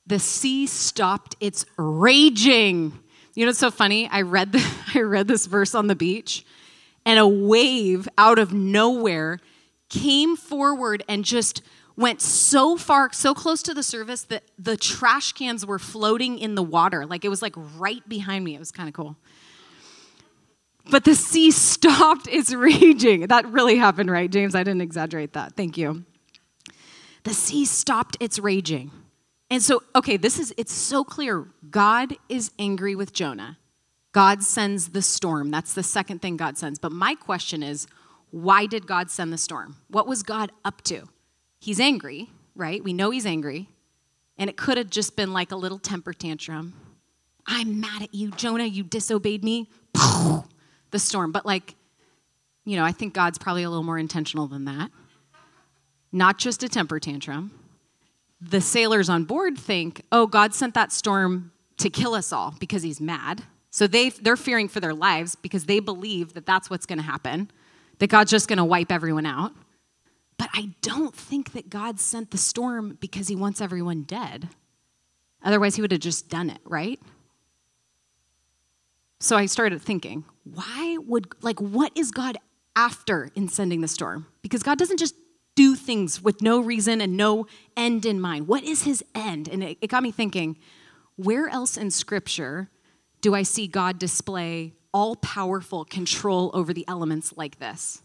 The 0.06 0.18
sea 0.18 0.66
stopped 0.66 1.36
its 1.38 1.64
raging. 1.76 2.98
You 3.34 3.46
know, 3.46 3.50
it's 3.50 3.60
so 3.60 3.70
funny. 3.70 4.08
I 4.10 4.22
read, 4.22 4.52
the, 4.52 4.74
I 4.94 5.00
read 5.00 5.28
this 5.28 5.46
verse 5.46 5.74
on 5.74 5.86
the 5.86 5.94
beach, 5.94 6.44
and 7.06 7.18
a 7.18 7.28
wave 7.28 8.08
out 8.18 8.38
of 8.38 8.52
nowhere 8.52 9.38
came 9.88 10.36
forward 10.36 11.04
and 11.08 11.24
just 11.24 11.62
went 11.96 12.20
so 12.20 12.76
far, 12.76 13.12
so 13.12 13.32
close 13.32 13.62
to 13.62 13.74
the 13.74 13.82
surface 13.82 14.22
that 14.22 14.42
the 14.58 14.76
trash 14.76 15.32
cans 15.32 15.64
were 15.64 15.78
floating 15.78 16.38
in 16.38 16.54
the 16.54 16.62
water. 16.62 17.06
Like 17.06 17.24
it 17.24 17.28
was 17.28 17.42
like 17.42 17.54
right 17.76 18.06
behind 18.08 18.44
me. 18.44 18.54
It 18.54 18.58
was 18.58 18.72
kind 18.72 18.88
of 18.88 18.94
cool. 18.94 19.16
But 20.90 21.04
the 21.04 21.14
sea 21.14 21.50
stopped 21.50 22.28
its 22.28 22.52
raging. 22.54 23.26
That 23.26 23.46
really 23.46 23.76
happened, 23.76 24.10
right, 24.10 24.30
James? 24.30 24.54
I 24.54 24.62
didn't 24.62 24.82
exaggerate 24.82 25.32
that. 25.34 25.54
Thank 25.54 25.76
you. 25.76 26.04
The 27.24 27.34
sea 27.34 27.64
stopped 27.64 28.16
its 28.20 28.38
raging. 28.38 28.90
And 29.50 29.62
so, 29.62 29.82
okay, 29.94 30.16
this 30.16 30.38
is, 30.38 30.54
it's 30.56 30.72
so 30.72 31.04
clear. 31.04 31.48
God 31.70 32.14
is 32.28 32.52
angry 32.58 32.94
with 32.94 33.12
Jonah. 33.12 33.58
God 34.12 34.42
sends 34.42 34.88
the 34.88 35.02
storm. 35.02 35.50
That's 35.50 35.74
the 35.74 35.82
second 35.82 36.22
thing 36.22 36.36
God 36.36 36.56
sends. 36.56 36.78
But 36.78 36.92
my 36.92 37.14
question 37.14 37.62
is, 37.62 37.86
why 38.30 38.66
did 38.66 38.86
God 38.86 39.10
send 39.10 39.32
the 39.32 39.38
storm? 39.38 39.76
What 39.88 40.06
was 40.06 40.22
God 40.22 40.52
up 40.64 40.82
to? 40.82 41.08
He's 41.58 41.80
angry, 41.80 42.30
right? 42.54 42.82
We 42.82 42.92
know 42.92 43.10
he's 43.10 43.26
angry. 43.26 43.68
And 44.38 44.48
it 44.48 44.56
could 44.56 44.78
have 44.78 44.88
just 44.88 45.16
been 45.16 45.32
like 45.32 45.52
a 45.52 45.56
little 45.56 45.78
temper 45.78 46.12
tantrum. 46.12 46.74
I'm 47.46 47.80
mad 47.80 48.02
at 48.02 48.14
you, 48.14 48.30
Jonah, 48.30 48.64
you 48.64 48.84
disobeyed 48.84 49.44
me. 49.44 49.68
The 50.90 50.98
storm. 50.98 51.32
But, 51.32 51.46
like, 51.46 51.74
you 52.64 52.76
know, 52.76 52.84
I 52.84 52.92
think 52.92 53.14
God's 53.14 53.38
probably 53.38 53.62
a 53.62 53.70
little 53.70 53.84
more 53.84 53.98
intentional 53.98 54.46
than 54.46 54.64
that. 54.66 54.90
Not 56.12 56.38
just 56.38 56.62
a 56.62 56.68
temper 56.68 56.98
tantrum. 56.98 57.52
The 58.40 58.60
sailors 58.60 59.08
on 59.08 59.24
board 59.24 59.58
think, 59.58 60.02
oh, 60.10 60.26
God 60.26 60.54
sent 60.54 60.74
that 60.74 60.92
storm 60.92 61.52
to 61.78 61.90
kill 61.90 62.14
us 62.14 62.32
all 62.32 62.54
because 62.58 62.82
he's 62.82 63.00
mad. 63.00 63.42
So 63.70 63.86
they, 63.86 64.10
they're 64.10 64.36
fearing 64.36 64.68
for 64.68 64.80
their 64.80 64.94
lives 64.94 65.34
because 65.34 65.66
they 65.66 65.78
believe 65.78 66.34
that 66.34 66.46
that's 66.46 66.68
what's 66.68 66.86
going 66.86 66.98
to 66.98 67.04
happen, 67.04 67.50
that 67.98 68.08
God's 68.08 68.30
just 68.30 68.48
going 68.48 68.58
to 68.58 68.64
wipe 68.64 68.90
everyone 68.90 69.26
out. 69.26 69.52
But 70.36 70.48
I 70.54 70.70
don't 70.80 71.14
think 71.14 71.52
that 71.52 71.70
God 71.70 72.00
sent 72.00 72.30
the 72.30 72.38
storm 72.38 72.96
because 73.00 73.28
he 73.28 73.36
wants 73.36 73.60
everyone 73.60 74.02
dead. 74.02 74.48
Otherwise, 75.42 75.76
he 75.76 75.82
would 75.82 75.92
have 75.92 76.00
just 76.00 76.28
done 76.28 76.50
it, 76.50 76.60
right? 76.64 76.98
So 79.20 79.36
I 79.36 79.46
started 79.46 79.82
thinking, 79.82 80.24
why 80.44 80.96
would, 81.06 81.28
like, 81.42 81.60
what 81.60 81.92
is 81.94 82.10
God 82.10 82.38
after 82.74 83.30
in 83.34 83.48
sending 83.48 83.82
the 83.82 83.88
storm? 83.88 84.26
Because 84.42 84.62
God 84.62 84.78
doesn't 84.78 84.98
just 84.98 85.14
do 85.54 85.74
things 85.74 86.22
with 86.22 86.40
no 86.40 86.60
reason 86.60 87.02
and 87.02 87.18
no 87.18 87.46
end 87.76 88.06
in 88.06 88.18
mind. 88.18 88.48
What 88.48 88.64
is 88.64 88.84
his 88.84 89.04
end? 89.14 89.46
And 89.46 89.62
it, 89.62 89.78
it 89.82 89.88
got 89.88 90.02
me 90.02 90.10
thinking, 90.10 90.56
where 91.16 91.48
else 91.48 91.76
in 91.76 91.90
Scripture 91.90 92.70
do 93.20 93.34
I 93.34 93.42
see 93.42 93.66
God 93.66 93.98
display 93.98 94.72
all 94.94 95.16
powerful 95.16 95.84
control 95.84 96.50
over 96.54 96.72
the 96.72 96.88
elements 96.88 97.34
like 97.36 97.58
this? 97.58 98.00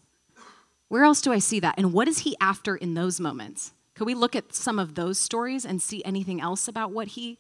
Where 0.90 1.06
else 1.06 1.22
do 1.22 1.32
I 1.32 1.40
see 1.40 1.62
that? 1.62 1.76
And 1.78 1.94
what 1.94 2.10
is 2.10 2.20
he 2.20 2.36
after 2.42 2.76
in 2.76 2.94
those 2.94 3.22
moments? 3.22 3.72
Could 3.96 4.06
we 4.06 4.14
look 4.14 4.36
at 4.36 4.54
some 4.54 4.78
of 4.78 4.96
those 4.96 5.18
stories 5.18 5.66
and 5.66 5.82
see 5.82 6.04
anything 6.04 6.42
else 6.42 6.68
about 6.68 6.92
what 6.92 7.10
he 7.10 7.40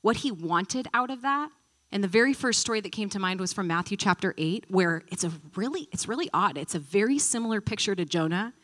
what 0.00 0.16
he 0.18 0.32
wanted 0.32 0.88
out 0.92 1.10
of 1.10 1.22
that? 1.22 1.50
And 1.92 2.02
the 2.02 2.08
very 2.08 2.32
first 2.32 2.60
story 2.60 2.80
that 2.80 2.90
came 2.90 3.10
to 3.10 3.18
mind 3.18 3.38
was 3.38 3.52
from 3.52 3.66
Matthew 3.66 3.98
chapter 3.98 4.34
8 4.38 4.64
where 4.68 5.02
it's 5.08 5.24
a 5.24 5.32
really 5.54 5.88
it's 5.92 6.08
really 6.08 6.30
odd. 6.32 6.56
It's 6.56 6.74
a 6.74 6.78
very 6.78 7.18
similar 7.18 7.60
picture 7.60 7.94
to 7.94 8.06
Jonah. 8.06 8.54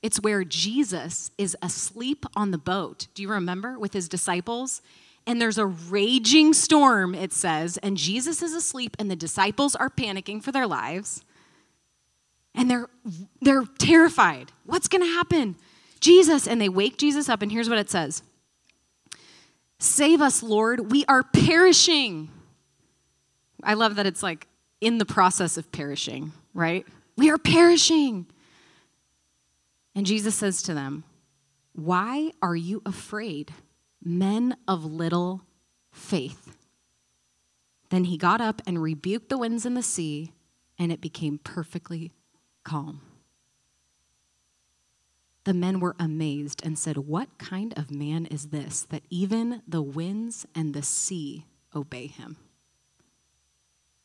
It's 0.00 0.20
where 0.20 0.44
Jesus 0.44 1.32
is 1.36 1.56
asleep 1.60 2.24
on 2.36 2.52
the 2.52 2.58
boat. 2.58 3.08
Do 3.14 3.22
you 3.22 3.28
remember 3.28 3.76
with 3.78 3.94
his 3.94 4.08
disciples? 4.08 4.80
And 5.26 5.42
there's 5.42 5.58
a 5.58 5.66
raging 5.66 6.54
storm, 6.54 7.14
it 7.14 7.32
says, 7.32 7.76
and 7.78 7.98
Jesus 7.98 8.42
is 8.42 8.54
asleep 8.54 8.96
and 8.98 9.10
the 9.10 9.16
disciples 9.16 9.74
are 9.74 9.90
panicking 9.90 10.42
for 10.42 10.52
their 10.52 10.66
lives 10.66 11.24
and 12.54 12.70
they're 12.70 12.88
they're 13.42 13.64
terrified. 13.78 14.52
What's 14.64 14.86
going 14.86 15.02
to 15.02 15.12
happen? 15.12 15.56
Jesus 15.98 16.46
and 16.46 16.60
they 16.60 16.68
wake 16.68 16.96
Jesus 16.96 17.28
up 17.28 17.42
and 17.42 17.50
here's 17.50 17.68
what 17.68 17.78
it 17.78 17.90
says. 17.90 18.22
Save 19.80 20.20
us, 20.20 20.44
Lord, 20.44 20.92
we 20.92 21.04
are 21.06 21.24
perishing. 21.24 22.30
I 23.62 23.74
love 23.74 23.96
that 23.96 24.06
it's 24.06 24.22
like 24.22 24.46
in 24.80 24.98
the 24.98 25.06
process 25.06 25.56
of 25.56 25.70
perishing, 25.72 26.32
right? 26.54 26.86
We 27.16 27.30
are 27.30 27.38
perishing. 27.38 28.26
And 29.94 30.06
Jesus 30.06 30.34
says 30.34 30.62
to 30.62 30.74
them, 30.74 31.04
Why 31.72 32.32
are 32.40 32.56
you 32.56 32.82
afraid, 32.86 33.52
men 34.02 34.56
of 34.68 34.84
little 34.84 35.42
faith? 35.90 36.56
Then 37.90 38.04
he 38.04 38.16
got 38.16 38.40
up 38.40 38.62
and 38.66 38.82
rebuked 38.82 39.28
the 39.28 39.38
winds 39.38 39.66
and 39.66 39.76
the 39.76 39.82
sea, 39.82 40.32
and 40.78 40.92
it 40.92 41.00
became 41.00 41.38
perfectly 41.38 42.12
calm. 42.62 43.00
The 45.44 45.54
men 45.54 45.80
were 45.80 45.96
amazed 45.98 46.60
and 46.64 46.78
said, 46.78 46.98
What 46.98 47.38
kind 47.38 47.72
of 47.76 47.90
man 47.90 48.26
is 48.26 48.48
this 48.48 48.82
that 48.90 49.02
even 49.08 49.62
the 49.66 49.82
winds 49.82 50.46
and 50.54 50.74
the 50.74 50.82
sea 50.82 51.46
obey 51.74 52.06
him? 52.06 52.36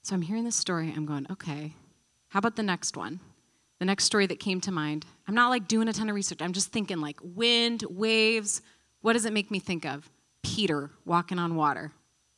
So 0.04 0.14
I'm 0.14 0.22
hearing 0.22 0.44
this 0.44 0.58
story. 0.58 0.94
I'm 0.94 1.06
going, 1.06 1.26
okay, 1.32 1.74
how 2.28 2.40
about 2.40 2.58
the 2.58 2.64
next 2.64 2.98
one? 2.98 3.22
The 3.80 3.86
next 3.86 4.04
story 4.04 4.26
that 4.28 4.40
came 4.40 4.60
to 4.62 4.72
mind. 4.72 5.06
I'm 5.28 5.34
not 5.34 5.50
like 5.50 5.68
doing 5.68 5.88
a 5.88 5.94
ton 5.94 6.10
of 6.10 6.16
research. 6.16 6.42
I'm 6.42 6.52
just 6.52 6.74
thinking 6.74 7.00
like 7.00 7.18
wind, 7.24 7.86
waves. 7.90 8.62
What 9.02 9.14
does 9.14 9.26
it 9.26 9.32
make 9.32 9.50
me 9.50 9.60
think 9.60 9.86
of? 9.86 10.10
Peter 10.44 10.92
walking 11.06 11.40
on 11.40 11.56
water. 11.56 11.94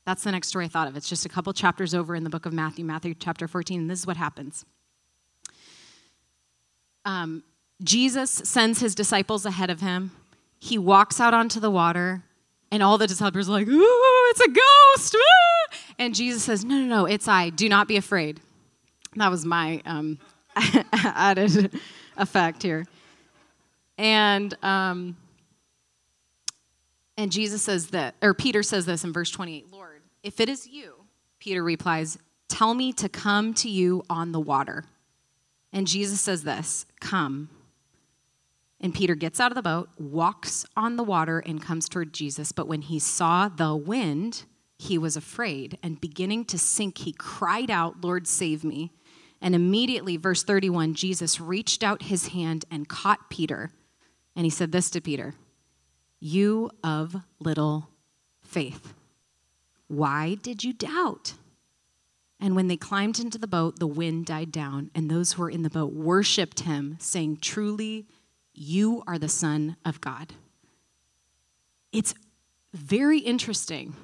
That's 0.05 0.23
the 0.23 0.31
next 0.31 0.49
story 0.49 0.65
I 0.65 0.67
thought 0.67 0.87
of. 0.87 0.95
It's 0.95 1.09
just 1.09 1.25
a 1.25 1.29
couple 1.29 1.51
chapters 1.53 1.95
over 1.95 2.15
in 2.15 2.23
the 2.23 2.29
book 2.29 2.45
of 2.45 2.53
Matthew, 2.53 2.85
Matthew 2.85 3.15
chapter 3.15 3.47
14. 3.47 3.81
And 3.81 3.89
this 3.89 4.01
is 4.01 4.07
what 4.07 4.17
happens. 4.17 4.63
Um, 7.03 7.43
Jesus 7.83 8.29
sends 8.29 8.79
his 8.79 8.93
disciples 8.93 9.43
ahead 9.43 9.71
of 9.71 9.81
him. 9.81 10.11
He 10.59 10.77
walks 10.77 11.19
out 11.19 11.33
onto 11.33 11.59
the 11.59 11.71
water, 11.71 12.23
and 12.71 12.83
all 12.83 12.99
the 12.99 13.07
disciples 13.07 13.49
are 13.49 13.53
like, 13.53 13.67
Ooh, 13.67 14.29
it's 14.29 14.41
a 14.41 14.49
ghost. 14.49 15.15
And 15.97 16.13
Jesus 16.13 16.43
says, 16.43 16.65
No, 16.65 16.75
no, 16.75 16.85
no, 16.85 17.05
it's 17.05 17.27
I. 17.27 17.49
Do 17.49 17.69
not 17.69 17.87
be 17.87 17.97
afraid. 17.97 18.39
That 19.15 19.31
was 19.31 19.45
my 19.45 19.81
um, 19.85 20.19
added 20.93 21.79
effect 22.17 22.63
here. 22.63 22.85
And 23.97 24.53
um, 24.63 25.15
and 27.17 27.31
Jesus 27.31 27.61
says 27.61 27.87
that, 27.87 28.15
or 28.21 28.33
Peter 28.33 28.61
says 28.61 28.85
this 28.85 29.03
in 29.03 29.13
verse 29.13 29.31
28 29.31 29.71
Lord, 29.71 30.01
if 30.23 30.39
it 30.39 30.49
is 30.49 30.67
you, 30.67 30.95
Peter 31.39 31.63
replies, 31.63 32.17
tell 32.47 32.73
me 32.73 32.91
to 32.93 33.09
come 33.09 33.53
to 33.55 33.69
you 33.69 34.03
on 34.09 34.31
the 34.31 34.39
water. 34.39 34.85
And 35.71 35.87
Jesus 35.87 36.21
says 36.21 36.43
this, 36.43 36.85
come. 36.99 37.49
And 38.81 38.93
Peter 38.93 39.15
gets 39.15 39.39
out 39.39 39.51
of 39.51 39.55
the 39.55 39.61
boat, 39.61 39.89
walks 39.97 40.65
on 40.75 40.95
the 40.95 41.03
water, 41.03 41.39
and 41.39 41.61
comes 41.61 41.87
toward 41.87 42.13
Jesus. 42.13 42.51
But 42.51 42.67
when 42.67 42.81
he 42.81 42.99
saw 42.99 43.47
the 43.47 43.75
wind, 43.75 44.43
he 44.77 44.97
was 44.97 45.15
afraid. 45.15 45.77
And 45.81 46.01
beginning 46.01 46.45
to 46.45 46.57
sink, 46.57 46.99
he 46.99 47.13
cried 47.13 47.71
out, 47.71 48.03
Lord, 48.03 48.27
save 48.27 48.63
me. 48.63 48.91
And 49.41 49.53
immediately, 49.53 50.17
verse 50.17 50.43
31, 50.43 50.95
Jesus 50.95 51.39
reached 51.39 51.83
out 51.83 52.03
his 52.03 52.29
hand 52.29 52.65
and 52.71 52.89
caught 52.89 53.29
Peter. 53.29 53.71
And 54.35 54.45
he 54.45 54.49
said 54.49 54.71
this 54.71 54.89
to 54.91 55.01
Peter 55.01 55.33
You 56.19 56.71
of 56.83 57.15
little 57.39 57.89
faith, 58.41 58.93
why 59.87 60.35
did 60.41 60.63
you 60.63 60.73
doubt? 60.73 61.33
And 62.39 62.55
when 62.55 62.67
they 62.67 62.77
climbed 62.77 63.19
into 63.19 63.37
the 63.37 63.47
boat, 63.47 63.79
the 63.79 63.87
wind 63.87 64.25
died 64.25 64.51
down, 64.51 64.91
and 64.93 65.09
those 65.09 65.33
who 65.33 65.43
were 65.43 65.49
in 65.49 65.63
the 65.63 65.69
boat 65.69 65.93
worshiped 65.93 66.61
him, 66.61 66.97
saying, 66.99 67.37
Truly, 67.37 68.07
you 68.53 69.03
are 69.07 69.17
the 69.17 69.29
Son 69.29 69.77
of 69.85 70.01
God. 70.01 70.33
It's 71.93 72.13
very 72.73 73.19
interesting 73.19 73.95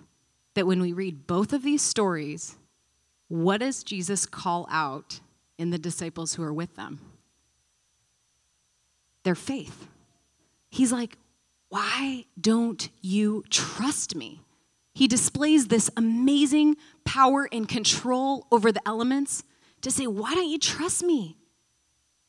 that 0.56 0.68
when 0.68 0.82
we 0.82 0.94
read 0.94 1.28
both 1.28 1.54
of 1.54 1.64
these 1.64 1.82
stories, 1.82 2.58
what 3.28 3.60
does 3.60 3.84
Jesus 3.84 4.26
call 4.26 4.68
out 4.70 5.22
in 5.58 5.70
the 5.70 5.78
disciples 5.78 6.34
who 6.34 6.44
are 6.44 6.54
with 6.54 6.76
them? 6.76 7.00
Their 9.24 9.36
faith. 9.36 9.88
He's 10.70 10.92
like, 10.92 11.18
Why 11.70 12.26
don't 12.40 12.90
you 13.02 13.44
trust 13.50 14.16
me? 14.16 14.42
He 14.94 15.08
displays 15.08 15.68
this 15.68 15.90
amazing 15.96 16.76
power 17.06 17.48
and 17.52 17.68
control 17.68 18.48
over 18.52 18.72
the 18.72 18.86
elements 18.86 19.44
to 19.82 19.92
say, 19.92 20.08
Why 20.08 20.34
don't 20.34 20.50
you 20.50 20.60
trust 20.60 21.04
me? 21.04 21.38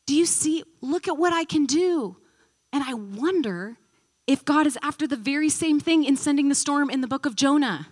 Do 0.06 0.14
you 0.14 0.26
see? 0.26 0.62
Look 0.80 1.08
at 1.08 1.16
what 1.16 1.32
I 1.32 1.44
can 1.44 1.64
do. 1.64 2.16
And 2.72 2.85
I 2.85 2.94
wonder 2.94 3.78
if 4.26 4.44
God 4.44 4.66
is 4.66 4.78
after 4.82 5.06
the 5.06 5.16
very 5.16 5.48
same 5.48 5.80
thing 5.80 6.04
in 6.04 6.16
sending 6.16 6.48
the 6.48 6.54
storm 6.54 6.90
in 6.90 7.00
the 7.00 7.08
book 7.08 7.26
of 7.26 7.37
Jonah. 7.37 7.88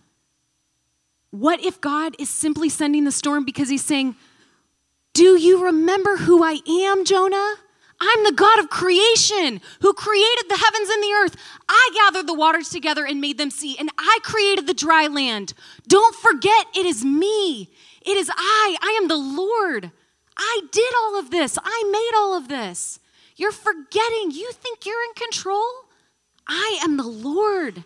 What 1.30 1.64
if 1.64 1.80
God 1.80 2.16
is 2.18 2.28
simply 2.28 2.68
sending 2.68 3.04
the 3.04 3.12
storm 3.12 3.44
because 3.44 3.68
he's 3.68 3.84
saying, 3.84 4.16
Do 5.14 5.36
you 5.36 5.64
remember 5.64 6.16
who 6.16 6.42
I 6.42 6.58
am, 6.68 7.04
Jonah? 7.04 7.54
I'm 8.00 8.24
the 8.24 8.32
God 8.32 8.58
of 8.58 8.70
creation 8.70 9.60
who 9.82 9.92
created 9.92 10.48
the 10.48 10.56
heavens 10.56 10.88
and 10.88 11.02
the 11.02 11.12
earth. 11.22 11.36
I 11.68 11.90
gathered 11.94 12.26
the 12.26 12.34
waters 12.34 12.70
together 12.70 13.04
and 13.04 13.20
made 13.20 13.36
them 13.36 13.50
sea, 13.50 13.76
and 13.78 13.90
I 13.98 14.18
created 14.22 14.66
the 14.66 14.74
dry 14.74 15.06
land. 15.06 15.52
Don't 15.86 16.14
forget, 16.14 16.66
it 16.74 16.86
is 16.86 17.04
me. 17.04 17.68
It 18.02 18.16
is 18.16 18.30
I. 18.34 18.76
I 18.80 18.98
am 19.00 19.08
the 19.08 19.18
Lord. 19.18 19.90
I 20.36 20.62
did 20.72 20.92
all 21.02 21.18
of 21.18 21.30
this. 21.30 21.58
I 21.62 21.90
made 21.92 22.18
all 22.18 22.34
of 22.34 22.48
this. 22.48 22.98
You're 23.36 23.52
forgetting. 23.52 24.30
You 24.30 24.50
think 24.52 24.86
you're 24.86 25.02
in 25.02 25.14
control? 25.14 25.66
I 26.46 26.80
am 26.82 26.96
the 26.96 27.06
Lord. 27.06 27.84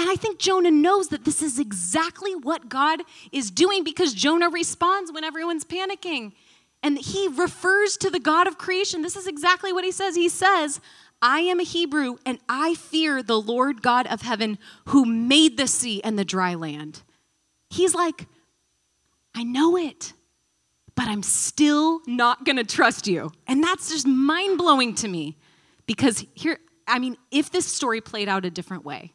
And 0.00 0.08
I 0.08 0.14
think 0.14 0.38
Jonah 0.38 0.70
knows 0.70 1.08
that 1.08 1.26
this 1.26 1.42
is 1.42 1.58
exactly 1.58 2.34
what 2.34 2.70
God 2.70 3.02
is 3.32 3.50
doing 3.50 3.84
because 3.84 4.14
Jonah 4.14 4.48
responds 4.48 5.12
when 5.12 5.24
everyone's 5.24 5.62
panicking. 5.62 6.32
And 6.82 6.96
he 6.96 7.28
refers 7.28 7.98
to 7.98 8.08
the 8.08 8.18
God 8.18 8.46
of 8.46 8.56
creation. 8.56 9.02
This 9.02 9.14
is 9.14 9.26
exactly 9.26 9.74
what 9.74 9.84
he 9.84 9.92
says. 9.92 10.16
He 10.16 10.30
says, 10.30 10.80
I 11.20 11.40
am 11.40 11.60
a 11.60 11.64
Hebrew 11.64 12.16
and 12.24 12.38
I 12.48 12.76
fear 12.76 13.22
the 13.22 13.38
Lord 13.38 13.82
God 13.82 14.06
of 14.06 14.22
heaven 14.22 14.56
who 14.86 15.04
made 15.04 15.58
the 15.58 15.66
sea 15.66 16.02
and 16.02 16.18
the 16.18 16.24
dry 16.24 16.54
land. 16.54 17.02
He's 17.68 17.94
like, 17.94 18.26
I 19.34 19.42
know 19.42 19.76
it, 19.76 20.14
but 20.94 21.08
I'm 21.08 21.22
still 21.22 22.00
not 22.06 22.46
going 22.46 22.56
to 22.56 22.64
trust 22.64 23.06
you. 23.06 23.32
And 23.46 23.62
that's 23.62 23.90
just 23.90 24.06
mind 24.06 24.56
blowing 24.56 24.94
to 24.94 25.08
me 25.08 25.36
because 25.84 26.24
here, 26.32 26.58
I 26.88 26.98
mean, 26.98 27.18
if 27.30 27.50
this 27.50 27.66
story 27.66 28.00
played 28.00 28.30
out 28.30 28.46
a 28.46 28.50
different 28.50 28.86
way, 28.86 29.12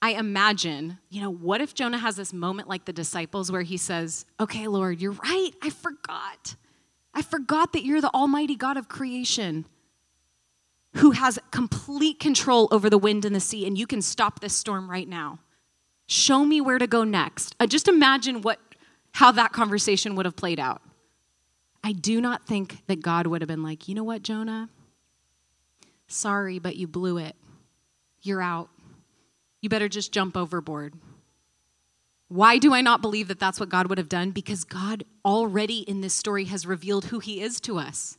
I 0.00 0.12
imagine, 0.12 0.98
you 1.10 1.20
know, 1.20 1.30
what 1.30 1.60
if 1.60 1.74
Jonah 1.74 1.98
has 1.98 2.16
this 2.16 2.32
moment 2.32 2.68
like 2.68 2.84
the 2.84 2.92
disciples 2.92 3.50
where 3.50 3.62
he 3.62 3.76
says, 3.76 4.26
Okay, 4.38 4.68
Lord, 4.68 5.00
you're 5.00 5.12
right. 5.12 5.50
I 5.62 5.70
forgot. 5.70 6.54
I 7.14 7.22
forgot 7.22 7.72
that 7.72 7.84
you're 7.84 8.00
the 8.00 8.14
Almighty 8.14 8.54
God 8.54 8.76
of 8.76 8.88
creation 8.88 9.66
who 10.94 11.10
has 11.12 11.38
complete 11.50 12.18
control 12.20 12.68
over 12.70 12.88
the 12.88 12.98
wind 12.98 13.24
and 13.24 13.34
the 13.34 13.40
sea, 13.40 13.66
and 13.66 13.76
you 13.76 13.86
can 13.86 14.00
stop 14.00 14.40
this 14.40 14.56
storm 14.56 14.90
right 14.90 15.08
now. 15.08 15.38
Show 16.06 16.44
me 16.44 16.60
where 16.60 16.78
to 16.78 16.86
go 16.86 17.04
next. 17.04 17.54
Uh, 17.60 17.66
just 17.66 17.88
imagine 17.88 18.40
what, 18.40 18.58
how 19.12 19.30
that 19.32 19.52
conversation 19.52 20.14
would 20.14 20.26
have 20.26 20.36
played 20.36 20.58
out. 20.58 20.80
I 21.84 21.92
do 21.92 22.20
not 22.20 22.46
think 22.46 22.86
that 22.86 23.02
God 23.02 23.26
would 23.26 23.42
have 23.42 23.48
been 23.48 23.62
like, 23.62 23.88
you 23.88 23.94
know 23.94 24.04
what, 24.04 24.22
Jonah? 24.22 24.68
Sorry, 26.06 26.58
but 26.58 26.76
you 26.76 26.86
blew 26.86 27.18
it. 27.18 27.36
You're 28.22 28.42
out 28.42 28.70
you 29.60 29.68
better 29.68 29.88
just 29.88 30.12
jump 30.12 30.36
overboard. 30.36 30.94
Why 32.28 32.58
do 32.58 32.74
I 32.74 32.82
not 32.82 33.00
believe 33.00 33.28
that 33.28 33.40
that's 33.40 33.58
what 33.58 33.70
God 33.70 33.88
would 33.88 33.98
have 33.98 34.08
done? 34.08 34.30
Because 34.30 34.64
God 34.64 35.04
already 35.24 35.78
in 35.78 36.02
this 36.02 36.14
story 36.14 36.44
has 36.44 36.66
revealed 36.66 37.06
who 37.06 37.20
He 37.20 37.40
is 37.40 37.60
to 37.62 37.78
us 37.78 38.18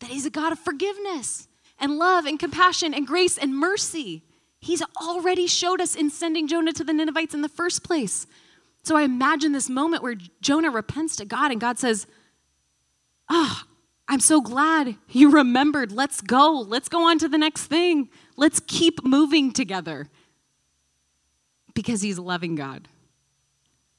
that 0.00 0.10
He's 0.10 0.26
a 0.26 0.30
God 0.30 0.52
of 0.52 0.58
forgiveness 0.58 1.48
and 1.78 1.98
love 1.98 2.26
and 2.26 2.38
compassion 2.38 2.92
and 2.92 3.06
grace 3.06 3.38
and 3.38 3.56
mercy. 3.56 4.22
He's 4.60 4.82
already 5.00 5.46
showed 5.46 5.80
us 5.80 5.94
in 5.94 6.10
sending 6.10 6.46
Jonah 6.46 6.72
to 6.72 6.84
the 6.84 6.92
Ninevites 6.92 7.32
in 7.32 7.42
the 7.42 7.48
first 7.48 7.82
place. 7.82 8.26
So 8.82 8.96
I 8.96 9.02
imagine 9.02 9.52
this 9.52 9.70
moment 9.70 10.02
where 10.02 10.16
Jonah 10.42 10.70
repents 10.70 11.16
to 11.16 11.24
God 11.24 11.50
and 11.50 11.60
God 11.60 11.78
says, 11.78 12.06
Oh, 13.30 13.62
I'm 14.06 14.20
so 14.20 14.42
glad 14.42 14.96
you 15.08 15.30
remembered. 15.30 15.90
Let's 15.90 16.20
go. 16.20 16.60
Let's 16.60 16.90
go 16.90 17.08
on 17.08 17.18
to 17.20 17.28
the 17.28 17.38
next 17.38 17.66
thing. 17.66 18.10
Let's 18.36 18.60
keep 18.60 19.02
moving 19.04 19.52
together 19.52 20.10
because 21.74 22.02
he's 22.02 22.18
loving 22.18 22.54
God. 22.54 22.88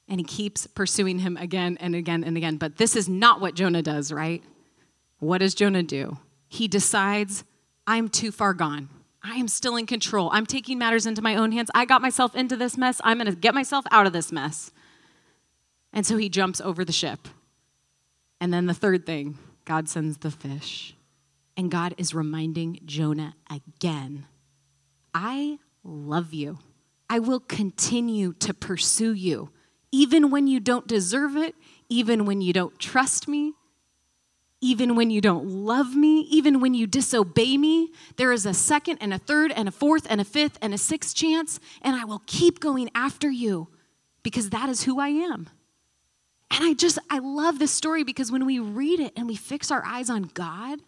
And 0.08 0.20
he 0.20 0.24
keeps 0.24 0.66
pursuing 0.66 1.18
him 1.18 1.36
again 1.36 1.76
and 1.80 1.94
again 1.94 2.24
and 2.24 2.36
again. 2.36 2.56
But 2.56 2.76
this 2.76 2.96
is 2.96 3.08
not 3.08 3.40
what 3.40 3.54
Jonah 3.54 3.82
does, 3.82 4.12
right? 4.12 4.42
What 5.18 5.38
does 5.38 5.54
Jonah 5.54 5.82
do? 5.82 6.18
He 6.48 6.68
decides, 6.68 7.44
I'm 7.86 8.08
too 8.08 8.30
far 8.30 8.54
gone. 8.54 8.88
I 9.22 9.34
am 9.36 9.48
still 9.48 9.76
in 9.76 9.86
control. 9.86 10.30
I'm 10.32 10.46
taking 10.46 10.78
matters 10.78 11.06
into 11.06 11.22
my 11.22 11.34
own 11.34 11.50
hands. 11.50 11.70
I 11.74 11.84
got 11.84 12.02
myself 12.02 12.36
into 12.36 12.56
this 12.56 12.76
mess. 12.76 13.00
I'm 13.02 13.18
going 13.18 13.26
to 13.26 13.36
get 13.36 13.54
myself 13.54 13.84
out 13.90 14.06
of 14.06 14.12
this 14.12 14.30
mess. 14.30 14.70
And 15.92 16.06
so 16.06 16.16
he 16.16 16.28
jumps 16.28 16.60
over 16.60 16.84
the 16.84 16.92
ship. 16.92 17.26
And 18.40 18.52
then 18.52 18.66
the 18.66 18.74
third 18.74 19.06
thing, 19.06 19.38
God 19.64 19.88
sends 19.88 20.18
the 20.18 20.30
fish. 20.30 20.94
And 21.56 21.70
God 21.70 21.94
is 21.96 22.14
reminding 22.14 22.80
Jonah 22.84 23.34
again 23.50 24.26
I 25.14 25.58
love 25.82 26.34
you. 26.34 26.58
I 27.08 27.18
will 27.18 27.40
continue 27.40 28.32
to 28.34 28.52
pursue 28.52 29.12
you, 29.12 29.50
even 29.92 30.30
when 30.30 30.46
you 30.46 30.60
don't 30.60 30.86
deserve 30.86 31.36
it, 31.36 31.54
even 31.88 32.26
when 32.26 32.40
you 32.40 32.52
don't 32.52 32.78
trust 32.78 33.28
me, 33.28 33.54
even 34.60 34.96
when 34.96 35.10
you 35.10 35.20
don't 35.20 35.46
love 35.46 35.94
me, 35.94 36.20
even 36.22 36.60
when 36.60 36.74
you 36.74 36.86
disobey 36.86 37.56
me. 37.56 37.90
There 38.16 38.32
is 38.32 38.46
a 38.46 38.54
second 38.54 38.98
and 39.00 39.14
a 39.14 39.18
third 39.18 39.52
and 39.52 39.68
a 39.68 39.72
fourth 39.72 40.06
and 40.10 40.20
a 40.20 40.24
fifth 40.24 40.58
and 40.60 40.74
a 40.74 40.78
sixth 40.78 41.14
chance, 41.14 41.60
and 41.82 41.94
I 41.94 42.04
will 42.04 42.22
keep 42.26 42.58
going 42.58 42.90
after 42.94 43.30
you 43.30 43.68
because 44.22 44.50
that 44.50 44.68
is 44.68 44.82
who 44.82 44.98
I 44.98 45.08
am. 45.08 45.48
And 46.50 46.64
I 46.64 46.74
just, 46.74 46.98
I 47.10 47.18
love 47.18 47.58
this 47.58 47.70
story 47.70 48.02
because 48.02 48.32
when 48.32 48.46
we 48.46 48.58
read 48.58 48.98
it 48.98 49.12
and 49.16 49.28
we 49.28 49.36
fix 49.36 49.70
our 49.70 49.84
eyes 49.84 50.08
on 50.08 50.30
God, 50.34 50.80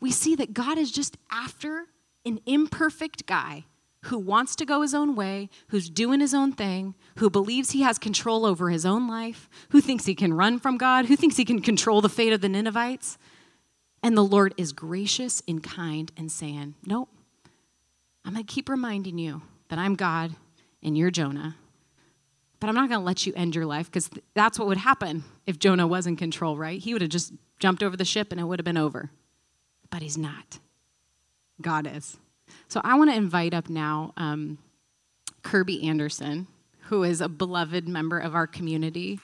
we 0.00 0.10
see 0.10 0.34
that 0.36 0.54
God 0.54 0.78
is 0.78 0.92
just 0.92 1.16
after 1.30 1.86
an 2.24 2.40
imperfect 2.46 3.26
guy 3.26 3.64
who 4.06 4.18
wants 4.18 4.56
to 4.56 4.64
go 4.64 4.82
his 4.82 4.94
own 4.94 5.14
way, 5.14 5.48
who's 5.68 5.88
doing 5.88 6.20
his 6.20 6.34
own 6.34 6.52
thing, 6.52 6.94
who 7.18 7.30
believes 7.30 7.70
he 7.70 7.82
has 7.82 7.98
control 7.98 8.44
over 8.44 8.70
his 8.70 8.86
own 8.86 9.08
life, 9.08 9.48
who 9.70 9.80
thinks 9.80 10.06
he 10.06 10.14
can 10.14 10.34
run 10.34 10.58
from 10.58 10.76
God, 10.76 11.06
who 11.06 11.16
thinks 11.16 11.36
he 11.36 11.44
can 11.44 11.60
control 11.60 12.00
the 12.00 12.08
fate 12.08 12.32
of 12.32 12.40
the 12.40 12.48
Ninevites. 12.48 13.18
And 14.02 14.16
the 14.16 14.24
Lord 14.24 14.54
is 14.56 14.72
gracious 14.72 15.42
and 15.48 15.62
kind 15.62 16.12
and 16.16 16.30
saying, 16.30 16.74
Nope, 16.84 17.08
I'm 18.24 18.34
going 18.34 18.44
to 18.44 18.52
keep 18.52 18.68
reminding 18.68 19.18
you 19.18 19.42
that 19.68 19.78
I'm 19.78 19.94
God 19.94 20.34
and 20.82 20.96
you're 20.96 21.10
Jonah. 21.10 21.56
but 22.60 22.68
I'm 22.68 22.74
not 22.74 22.88
going 22.88 23.00
to 23.00 23.04
let 23.06 23.26
you 23.26 23.32
end 23.36 23.54
your 23.54 23.66
life 23.66 23.86
because 23.86 24.08
that's 24.34 24.58
what 24.58 24.68
would 24.68 24.76
happen 24.76 25.24
if 25.46 25.58
Jonah 25.58 25.86
was 25.86 26.06
in 26.06 26.16
control, 26.16 26.56
right? 26.56 26.80
He 26.80 26.92
would 26.92 27.02
have 27.02 27.10
just 27.10 27.32
jumped 27.58 27.82
over 27.82 27.96
the 27.96 28.04
ship 28.04 28.30
and 28.30 28.40
it 28.40 28.44
would 28.44 28.58
have 28.58 28.64
been 28.64 28.76
over. 28.76 29.10
But 29.90 30.02
he's 30.02 30.18
not. 30.18 30.58
God 31.60 31.86
is. 31.92 32.18
So 32.68 32.80
I 32.82 32.96
want 32.96 33.10
to 33.10 33.16
invite 33.16 33.54
up 33.54 33.68
now 33.68 34.12
um, 34.16 34.58
Kirby 35.42 35.88
Anderson, 35.88 36.48
who 36.82 37.04
is 37.04 37.20
a 37.20 37.28
beloved 37.28 37.86
member 37.86 38.18
of 38.18 38.34
our 38.34 38.46
community. 38.46 39.20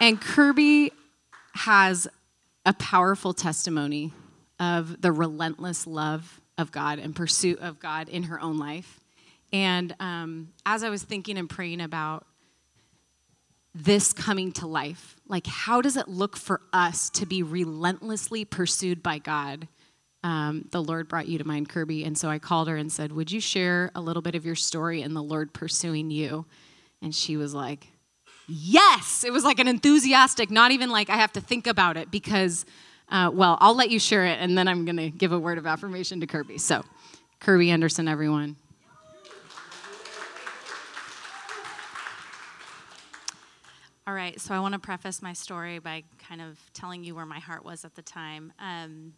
And 0.00 0.20
Kirby 0.20 0.92
has 1.54 2.08
a 2.64 2.72
powerful 2.72 3.34
testimony 3.34 4.12
of 4.60 5.00
the 5.00 5.10
relentless 5.10 5.86
love 5.86 6.40
of 6.56 6.70
God 6.70 7.00
and 7.00 7.14
pursuit 7.16 7.58
of 7.58 7.80
God 7.80 8.08
in 8.08 8.24
her 8.24 8.40
own 8.40 8.58
life. 8.58 9.00
And 9.52 9.94
um, 9.98 10.52
as 10.64 10.84
I 10.84 10.90
was 10.90 11.02
thinking 11.02 11.36
and 11.36 11.50
praying 11.50 11.80
about 11.80 12.26
this 13.74 14.12
coming 14.12 14.52
to 14.52 14.66
life, 14.66 15.16
like 15.26 15.46
how 15.46 15.82
does 15.82 15.96
it 15.96 16.06
look 16.06 16.36
for 16.36 16.60
us 16.72 17.10
to 17.10 17.26
be 17.26 17.42
relentlessly 17.42 18.44
pursued 18.44 19.02
by 19.02 19.18
God? 19.18 19.66
Um, 20.24 20.68
the 20.70 20.82
Lord 20.82 21.08
brought 21.08 21.26
you 21.26 21.38
to 21.38 21.44
mind, 21.44 21.68
Kirby. 21.68 22.04
And 22.04 22.16
so 22.16 22.28
I 22.28 22.38
called 22.38 22.68
her 22.68 22.76
and 22.76 22.92
said, 22.92 23.12
Would 23.12 23.32
you 23.32 23.40
share 23.40 23.90
a 23.94 24.00
little 24.00 24.22
bit 24.22 24.34
of 24.34 24.46
your 24.46 24.54
story 24.54 25.02
and 25.02 25.16
the 25.16 25.22
Lord 25.22 25.52
pursuing 25.52 26.10
you? 26.10 26.46
And 27.00 27.14
she 27.14 27.36
was 27.36 27.54
like, 27.54 27.88
Yes. 28.46 29.24
It 29.24 29.32
was 29.32 29.44
like 29.44 29.58
an 29.58 29.68
enthusiastic, 29.68 30.50
not 30.50 30.70
even 30.70 30.90
like 30.90 31.10
I 31.10 31.16
have 31.16 31.32
to 31.32 31.40
think 31.40 31.66
about 31.66 31.96
it 31.96 32.10
because, 32.10 32.64
uh, 33.08 33.30
well, 33.32 33.56
I'll 33.60 33.74
let 33.74 33.90
you 33.90 33.98
share 33.98 34.26
it 34.26 34.38
and 34.40 34.56
then 34.56 34.68
I'm 34.68 34.84
going 34.84 34.96
to 34.96 35.10
give 35.10 35.32
a 35.32 35.38
word 35.38 35.58
of 35.58 35.66
affirmation 35.66 36.20
to 36.20 36.26
Kirby. 36.26 36.58
So, 36.58 36.84
Kirby 37.40 37.70
Anderson, 37.70 38.06
everyone. 38.06 38.56
All 44.04 44.14
right, 44.14 44.40
so 44.40 44.52
I 44.52 44.58
want 44.58 44.72
to 44.72 44.80
preface 44.80 45.22
my 45.22 45.32
story 45.32 45.78
by 45.78 46.02
kind 46.28 46.40
of 46.40 46.58
telling 46.74 47.04
you 47.04 47.14
where 47.14 47.24
my 47.24 47.38
heart 47.38 47.64
was 47.64 47.84
at 47.84 47.94
the 47.94 48.02
time. 48.02 48.52
Um, 48.58 49.12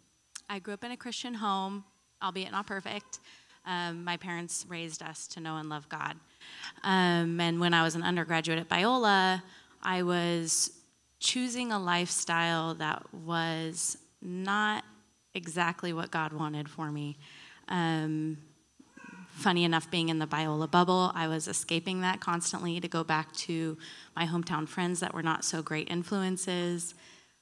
I 0.48 0.59
grew 0.59 0.74
up 0.74 0.85
in 0.85 0.90
a 0.90 0.96
Christian 0.96 1.35
home, 1.35 1.85
albeit 2.22 2.52
not 2.52 2.66
perfect. 2.66 3.20
Um, 3.66 4.04
my 4.04 4.16
parents 4.16 4.66
raised 4.68 5.02
us 5.02 5.26
to 5.28 5.40
know 5.40 5.57
and 5.57 5.68
love 5.68 5.88
God. 5.88 6.16
Um, 6.83 7.40
and 7.40 7.61
when 7.61 7.72
I 7.72 7.83
was 7.83 7.94
an 7.94 8.02
undergraduate 8.02 8.59
at 8.59 8.68
Biola, 8.68 9.42
I 9.83 10.02
was 10.02 10.70
choosing 11.18 11.72
a 11.72 11.78
lifestyle 11.78 12.74
that 12.74 13.02
was 13.12 13.96
not 14.20 14.85
exactly 15.35 15.92
what 15.92 16.11
God 16.11 16.33
wanted 16.33 16.68
for 16.68 16.90
me. 16.92 17.16
Um, 17.68 18.37
funny 19.30 19.64
enough, 19.64 19.90
being 19.90 20.11
in 20.11 20.18
the 20.18 20.26
Biola 20.26 20.70
bubble, 20.70 21.11
I 21.14 21.26
was 21.26 21.48
escaping 21.48 22.02
that 22.02 22.20
constantly 22.20 22.80
to 22.80 22.88
go 22.88 23.02
back 23.02 23.33
to 23.33 23.78
my 24.14 24.26
hometown 24.26 24.68
friends 24.68 25.00
that 25.00 25.14
were 25.14 25.22
not 25.22 25.44
so 25.44 25.62
great 25.62 25.90
influences. 25.90 26.94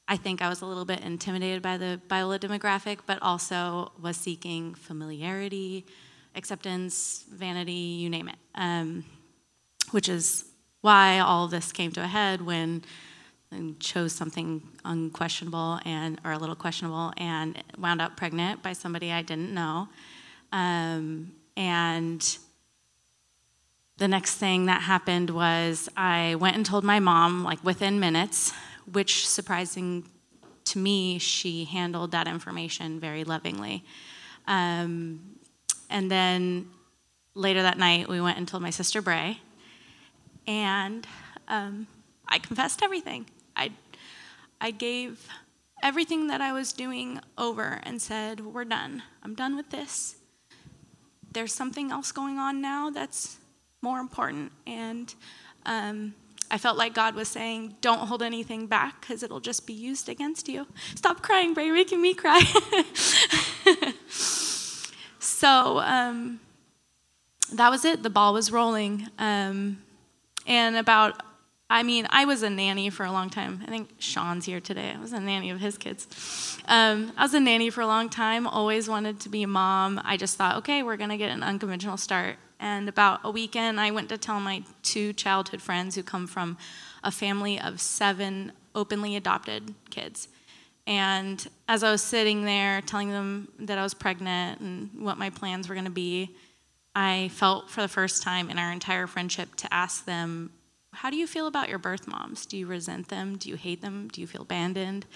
I 0.09 0.17
think 0.17 0.43
I 0.43 0.49
was 0.49 0.63
a 0.63 0.67
little 0.67 0.85
bit 0.85 1.01
intimidated 1.01 1.63
by 1.63 1.77
the 1.77 2.01
Biola 2.09 2.39
demographic, 2.39 2.99
but 3.07 3.19
also 3.23 3.93
was 4.01 4.17
seeking 4.17 4.75
familiarity, 4.75 5.87
acceptance, 6.35 7.25
vanity, 7.31 7.73
you 7.73 8.11
name 8.11 8.29
it. 8.29 8.37
Um, 8.55 9.05
which 9.93 10.09
is 10.09 10.45
why 10.81 11.19
all 11.19 11.45
of 11.45 11.51
this 11.51 11.73
came 11.73 11.93
to 11.93 12.03
a 12.03 12.07
head 12.07 12.43
when 12.43 12.83
I 13.53 13.75
chose 13.79 14.13
something 14.13 14.63
unquestionable 14.85 15.79
and 15.85 16.21
or 16.25 16.33
a 16.33 16.39
little 16.39 16.57
questionable 16.57 17.13
and 17.17 17.63
wound 17.79 18.01
up 18.01 18.17
pregnant 18.17 18.63
by 18.63 18.73
somebody 18.73 19.13
I 19.13 19.23
didn't 19.23 19.53
know. 19.53 19.89
Um, 20.53 21.33
and 21.57 22.39
the 23.99 24.09
next 24.09 24.37
thing 24.37 24.67
that 24.67 24.83
happened 24.83 25.31
was 25.31 25.89
I 25.97 26.35
went 26.37 26.57
and 26.57 26.65
told 26.65 26.83
my 26.83 26.99
mom, 26.99 27.45
like 27.45 27.63
within 27.63 28.01
minutes, 28.01 28.53
which 28.91 29.29
surprising 29.29 30.09
to 30.65 30.79
me, 30.79 31.19
she 31.19 31.65
handled 31.65 32.13
that 32.13 32.29
information 32.29 33.01
very 33.01 33.25
lovingly. 33.25 33.85
Um, 34.47 35.39
and 35.91 36.11
then 36.11 36.71
later 37.35 37.63
that 37.63 37.79
night, 37.79 38.09
we 38.09 38.21
went 38.21 38.39
and 38.39 38.47
told 38.47 38.63
my 38.63 38.71
sister 38.71 39.03
Bray, 39.03 39.39
and 40.47 41.07
um, 41.49 41.87
I 42.29 42.39
confessed 42.39 42.83
everything. 42.83 43.27
I, 43.57 43.73
I 44.61 44.71
gave 44.71 45.27
everything 45.83 46.29
that 46.29 46.41
I 46.41 46.53
was 46.53 46.73
doing 46.73 47.21
over 47.37 47.81
and 47.83 48.01
said, 48.01 48.41
We're 48.41 48.65
done. 48.65 49.03
I'm 49.23 49.35
done 49.35 49.57
with 49.57 49.71
this 49.71 50.17
there's 51.33 51.53
something 51.53 51.91
else 51.91 52.13
going 52.13 52.39
on 52.39 52.61
now 52.61 52.91
that's 52.91 53.37
more 53.81 53.99
important. 53.99 54.53
And 54.67 55.15
um, 55.67 56.15
I 56.53 56.59
felt 56.59 56.77
like 56.77 56.93
God 56.93 57.15
was 57.15 57.29
saying, 57.29 57.77
don't 57.81 58.07
hold 58.07 58.23
anything 58.23 58.67
back 58.67 59.01
because 59.01 59.23
it'll 59.23 59.41
just 59.41 59.67
be 59.67 59.73
used 59.73 60.11
against 60.11 60.49
you. 60.49 60.67
Stop 60.95 61.23
crying, 61.23 61.55
Bray, 61.55 61.71
making 61.71 62.03
me 62.03 62.13
cry. 62.13 62.43
so 65.19 65.79
um, 65.79 66.41
that 67.55 67.71
was 67.71 67.87
it. 67.87 68.03
The 68.03 68.11
ball 68.11 68.35
was 68.35 68.53
rolling. 68.53 69.09
Um, 69.19 69.83
and 70.47 70.77
about 70.77 71.23
I 71.71 71.85
mean, 71.85 72.07
I 72.11 72.27
was 72.27 72.43
a 72.43 72.51
nanny 72.51 72.91
for 72.91 73.07
a 73.07 73.11
long 73.11 73.31
time. 73.31 73.63
I 73.67 73.71
think 73.71 73.95
Sean's 73.99 74.45
here 74.45 74.61
today. 74.61 74.93
I 74.95 75.01
was 75.01 75.15
a 75.15 75.21
nanny 75.21 75.49
of 75.49 75.59
his 75.59 75.79
kids. 75.79 76.59
Um, 76.69 77.15
I 77.17 77.23
was 77.23 77.33
a 77.33 77.41
nanny 77.41 77.71
for 77.71 77.81
a 77.81 77.87
long 77.87 78.11
time, 78.11 78.47
always 78.47 78.91
wanted 78.91 79.21
to 79.21 79.31
be 79.31 79.43
a 79.43 79.47
mom. 79.47 79.99
I 80.05 80.19
just 80.19 80.37
thought, 80.37 80.57
okay, 80.59 80.83
we're 80.83 80.99
going 80.99 81.09
to 81.09 81.17
get 81.17 81.31
an 81.31 81.43
unconventional 81.43 81.97
start. 81.97 82.37
And 82.63 82.89
about 82.89 83.21
a 83.25 83.31
weekend, 83.31 83.81
I 83.81 83.91
went 83.91 84.09
to 84.11 84.17
tell 84.17 84.39
my 84.39 84.63
two 84.85 85.13
childhood 85.13 85.61
friends 85.61 85.97
who 85.97 86.05
come 86.05 86.29
from 86.29 86.57
a 87.03 87.11
family 87.11 87.61
of 87.61 87.81
seven 87.81 88.53
openly 88.73 89.17
adopted 89.17 89.75
kids. 89.91 90.29
And 90.87 91.45
as 91.69 91.83
I 91.83 91.91
was 91.91 92.03
sitting 92.03 92.45
there 92.45 92.81
telling 92.81 93.11
them 93.11 93.49
that 93.59 93.79
I 93.79 93.83
was 93.83 93.95
pregnant 93.95 94.61
and 94.61 94.91
what 94.97 95.19
my 95.19 95.29
plans 95.29 95.69
were 95.69 95.75
going 95.75 95.87
to 95.87 95.91
be, 95.91 96.37
I 96.95 97.31
felt 97.33 97.69
for 97.69 97.83
the 97.83 97.89
first 97.89 98.23
time 98.23 98.49
in 98.49 98.59
our 98.59 98.71
entire 98.71 99.09
friendship 99.09 99.57
to 99.57 99.75
ask 99.75 100.05
them 100.05 100.53
how 100.93 101.11
do 101.11 101.17
you 101.17 101.27
feel 101.27 101.49
about 101.49 101.69
your 101.69 101.79
birth 101.79 102.07
moms? 102.07 102.47
Do 102.47 102.57
you 102.57 102.67
resent 102.67 103.09
them? 103.09 103.39
Do 103.39 103.49
you 103.49 103.57
hate 103.57 103.81
them? 103.81 104.09
Do 104.13 104.21
you 104.21 104.27
feel 104.29 104.43
abandoned? 104.43 105.07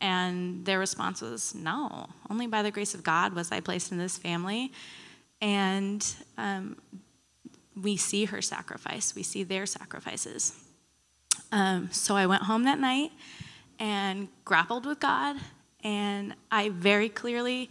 And 0.00 0.64
their 0.64 0.78
response 0.80 1.20
was, 1.20 1.54
no. 1.54 2.08
Only 2.28 2.48
by 2.48 2.62
the 2.62 2.70
grace 2.70 2.94
of 2.94 3.04
God 3.04 3.34
was 3.34 3.52
I 3.52 3.60
placed 3.60 3.92
in 3.92 3.98
this 3.98 4.16
family. 4.16 4.72
And 5.40 6.06
um, 6.36 6.76
we 7.80 7.96
see 7.96 8.26
her 8.26 8.42
sacrifice, 8.42 9.14
we 9.14 9.22
see 9.22 9.42
their 9.42 9.66
sacrifices. 9.66 10.52
Um, 11.52 11.88
so 11.92 12.14
I 12.16 12.26
went 12.26 12.42
home 12.42 12.64
that 12.64 12.78
night 12.78 13.12
and 13.78 14.28
grappled 14.44 14.86
with 14.86 15.00
God, 15.00 15.36
and 15.82 16.34
I 16.50 16.68
very 16.68 17.08
clearly 17.08 17.70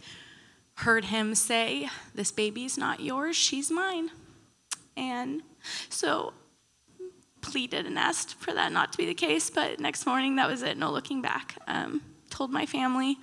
heard 0.74 1.06
him 1.06 1.34
say, 1.34 1.88
This 2.14 2.32
baby's 2.32 2.76
not 2.76 3.00
yours, 3.00 3.36
she's 3.36 3.70
mine. 3.70 4.10
And 4.96 5.42
so 5.88 6.32
pleaded 7.40 7.86
and 7.86 7.98
asked 7.98 8.34
for 8.34 8.52
that 8.52 8.72
not 8.72 8.92
to 8.92 8.98
be 8.98 9.06
the 9.06 9.14
case, 9.14 9.50
but 9.50 9.80
next 9.80 10.06
morning 10.06 10.36
that 10.36 10.48
was 10.48 10.62
it, 10.62 10.76
no 10.76 10.90
looking 10.90 11.22
back. 11.22 11.56
Um, 11.66 12.02
told 12.28 12.50
my 12.50 12.66
family 12.66 13.18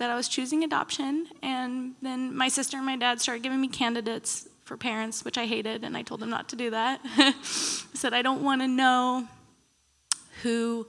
that 0.00 0.08
I 0.08 0.16
was 0.16 0.28
choosing 0.28 0.64
adoption, 0.64 1.26
and 1.42 1.94
then 2.00 2.34
my 2.34 2.48
sister 2.48 2.78
and 2.78 2.86
my 2.86 2.96
dad 2.96 3.20
started 3.20 3.42
giving 3.42 3.60
me 3.60 3.68
candidates 3.68 4.48
for 4.64 4.78
parents, 4.78 5.26
which 5.26 5.36
I 5.36 5.44
hated, 5.44 5.84
and 5.84 5.94
I 5.94 6.00
told 6.00 6.20
them 6.20 6.30
not 6.30 6.48
to 6.48 6.56
do 6.56 6.70
that. 6.70 7.00
I 7.04 7.34
said, 7.42 8.14
I 8.14 8.22
don't 8.22 8.42
want 8.42 8.62
to 8.62 8.66
know 8.66 9.28
who 10.42 10.86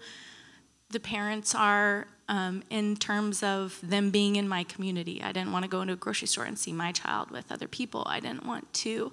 the 0.92 1.02
parents 1.02 1.54
are 1.54 2.08
um, 2.30 2.64
in 2.70 2.96
terms 2.96 3.44
of 3.44 3.78
them 3.84 4.12
being 4.12 4.38
in 4.38 4.48
my 4.48 4.64
community. 4.64 5.22
I 5.22 5.34
didn't 5.34 5.52
want 5.52 5.64
to 5.64 5.70
go 5.70 5.82
into 5.82 5.94
a 5.94 5.98
grocery 5.98 6.30
store 6.30 6.46
and 6.46 6.58
see 6.58 6.72
my 6.72 6.94
child 6.94 7.32
with 7.32 7.52
other 7.52 7.68
people. 7.68 8.06
I 8.08 8.22
didn't 8.22 8.46
want 8.46 8.72
to 8.76 9.12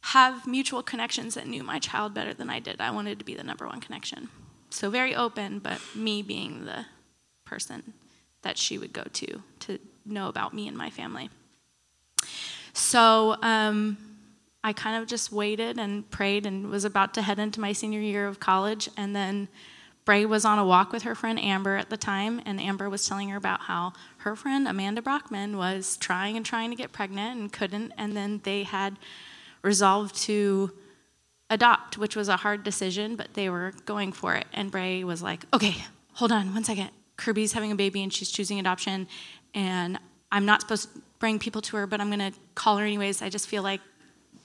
have 0.00 0.46
mutual 0.46 0.82
connections 0.82 1.34
that 1.34 1.46
knew 1.46 1.62
my 1.62 1.78
child 1.78 2.14
better 2.14 2.32
than 2.32 2.48
I 2.48 2.58
did. 2.58 2.80
I 2.80 2.90
wanted 2.90 3.18
to 3.18 3.24
be 3.26 3.34
the 3.34 3.44
number 3.44 3.66
one 3.66 3.82
connection. 3.82 4.30
So 4.70 4.88
very 4.88 5.14
open, 5.14 5.58
but 5.58 5.78
me 5.94 6.22
being 6.22 6.64
the 6.64 6.86
person 7.44 7.92
that 8.42 8.58
she 8.58 8.78
would 8.78 8.92
go 8.92 9.04
to 9.12 9.42
to 9.60 9.78
know 10.04 10.28
about 10.28 10.54
me 10.54 10.68
and 10.68 10.76
my 10.76 10.90
family. 10.90 11.30
So 12.72 13.36
um, 13.42 13.96
I 14.62 14.72
kind 14.72 15.00
of 15.02 15.08
just 15.08 15.32
waited 15.32 15.78
and 15.78 16.08
prayed 16.10 16.46
and 16.46 16.70
was 16.70 16.84
about 16.84 17.14
to 17.14 17.22
head 17.22 17.38
into 17.38 17.60
my 17.60 17.72
senior 17.72 18.00
year 18.00 18.26
of 18.26 18.40
college. 18.40 18.88
And 18.96 19.14
then 19.14 19.48
Bray 20.04 20.24
was 20.24 20.44
on 20.44 20.58
a 20.58 20.64
walk 20.64 20.92
with 20.92 21.02
her 21.02 21.14
friend 21.14 21.38
Amber 21.38 21.76
at 21.76 21.90
the 21.90 21.96
time, 21.96 22.40
and 22.46 22.60
Amber 22.60 22.88
was 22.88 23.06
telling 23.06 23.28
her 23.28 23.36
about 23.36 23.62
how 23.62 23.92
her 24.18 24.34
friend 24.34 24.66
Amanda 24.66 25.02
Brockman 25.02 25.58
was 25.58 25.98
trying 25.98 26.36
and 26.36 26.46
trying 26.46 26.70
to 26.70 26.76
get 26.76 26.92
pregnant 26.92 27.38
and 27.38 27.52
couldn't. 27.52 27.92
And 27.98 28.16
then 28.16 28.40
they 28.44 28.62
had 28.62 28.96
resolved 29.62 30.14
to 30.22 30.72
adopt, 31.50 31.98
which 31.98 32.16
was 32.16 32.28
a 32.28 32.36
hard 32.36 32.62
decision, 32.62 33.16
but 33.16 33.34
they 33.34 33.50
were 33.50 33.72
going 33.84 34.12
for 34.12 34.34
it. 34.34 34.46
And 34.52 34.70
Bray 34.70 35.04
was 35.04 35.22
like, 35.22 35.44
okay, 35.52 35.76
hold 36.14 36.32
on 36.32 36.54
one 36.54 36.64
second. 36.64 36.90
Kirby's 37.18 37.52
having 37.52 37.70
a 37.70 37.74
baby 37.74 38.02
and 38.02 38.10
she's 38.10 38.30
choosing 38.30 38.58
adoption, 38.58 39.06
and 39.54 39.98
I'm 40.32 40.46
not 40.46 40.62
supposed 40.62 40.94
to 40.94 41.02
bring 41.18 41.38
people 41.38 41.60
to 41.60 41.76
her, 41.76 41.86
but 41.86 42.00
I'm 42.00 42.08
going 42.08 42.32
to 42.32 42.38
call 42.54 42.78
her 42.78 42.84
anyways. 42.84 43.20
I 43.20 43.28
just 43.28 43.48
feel 43.48 43.62
like 43.62 43.82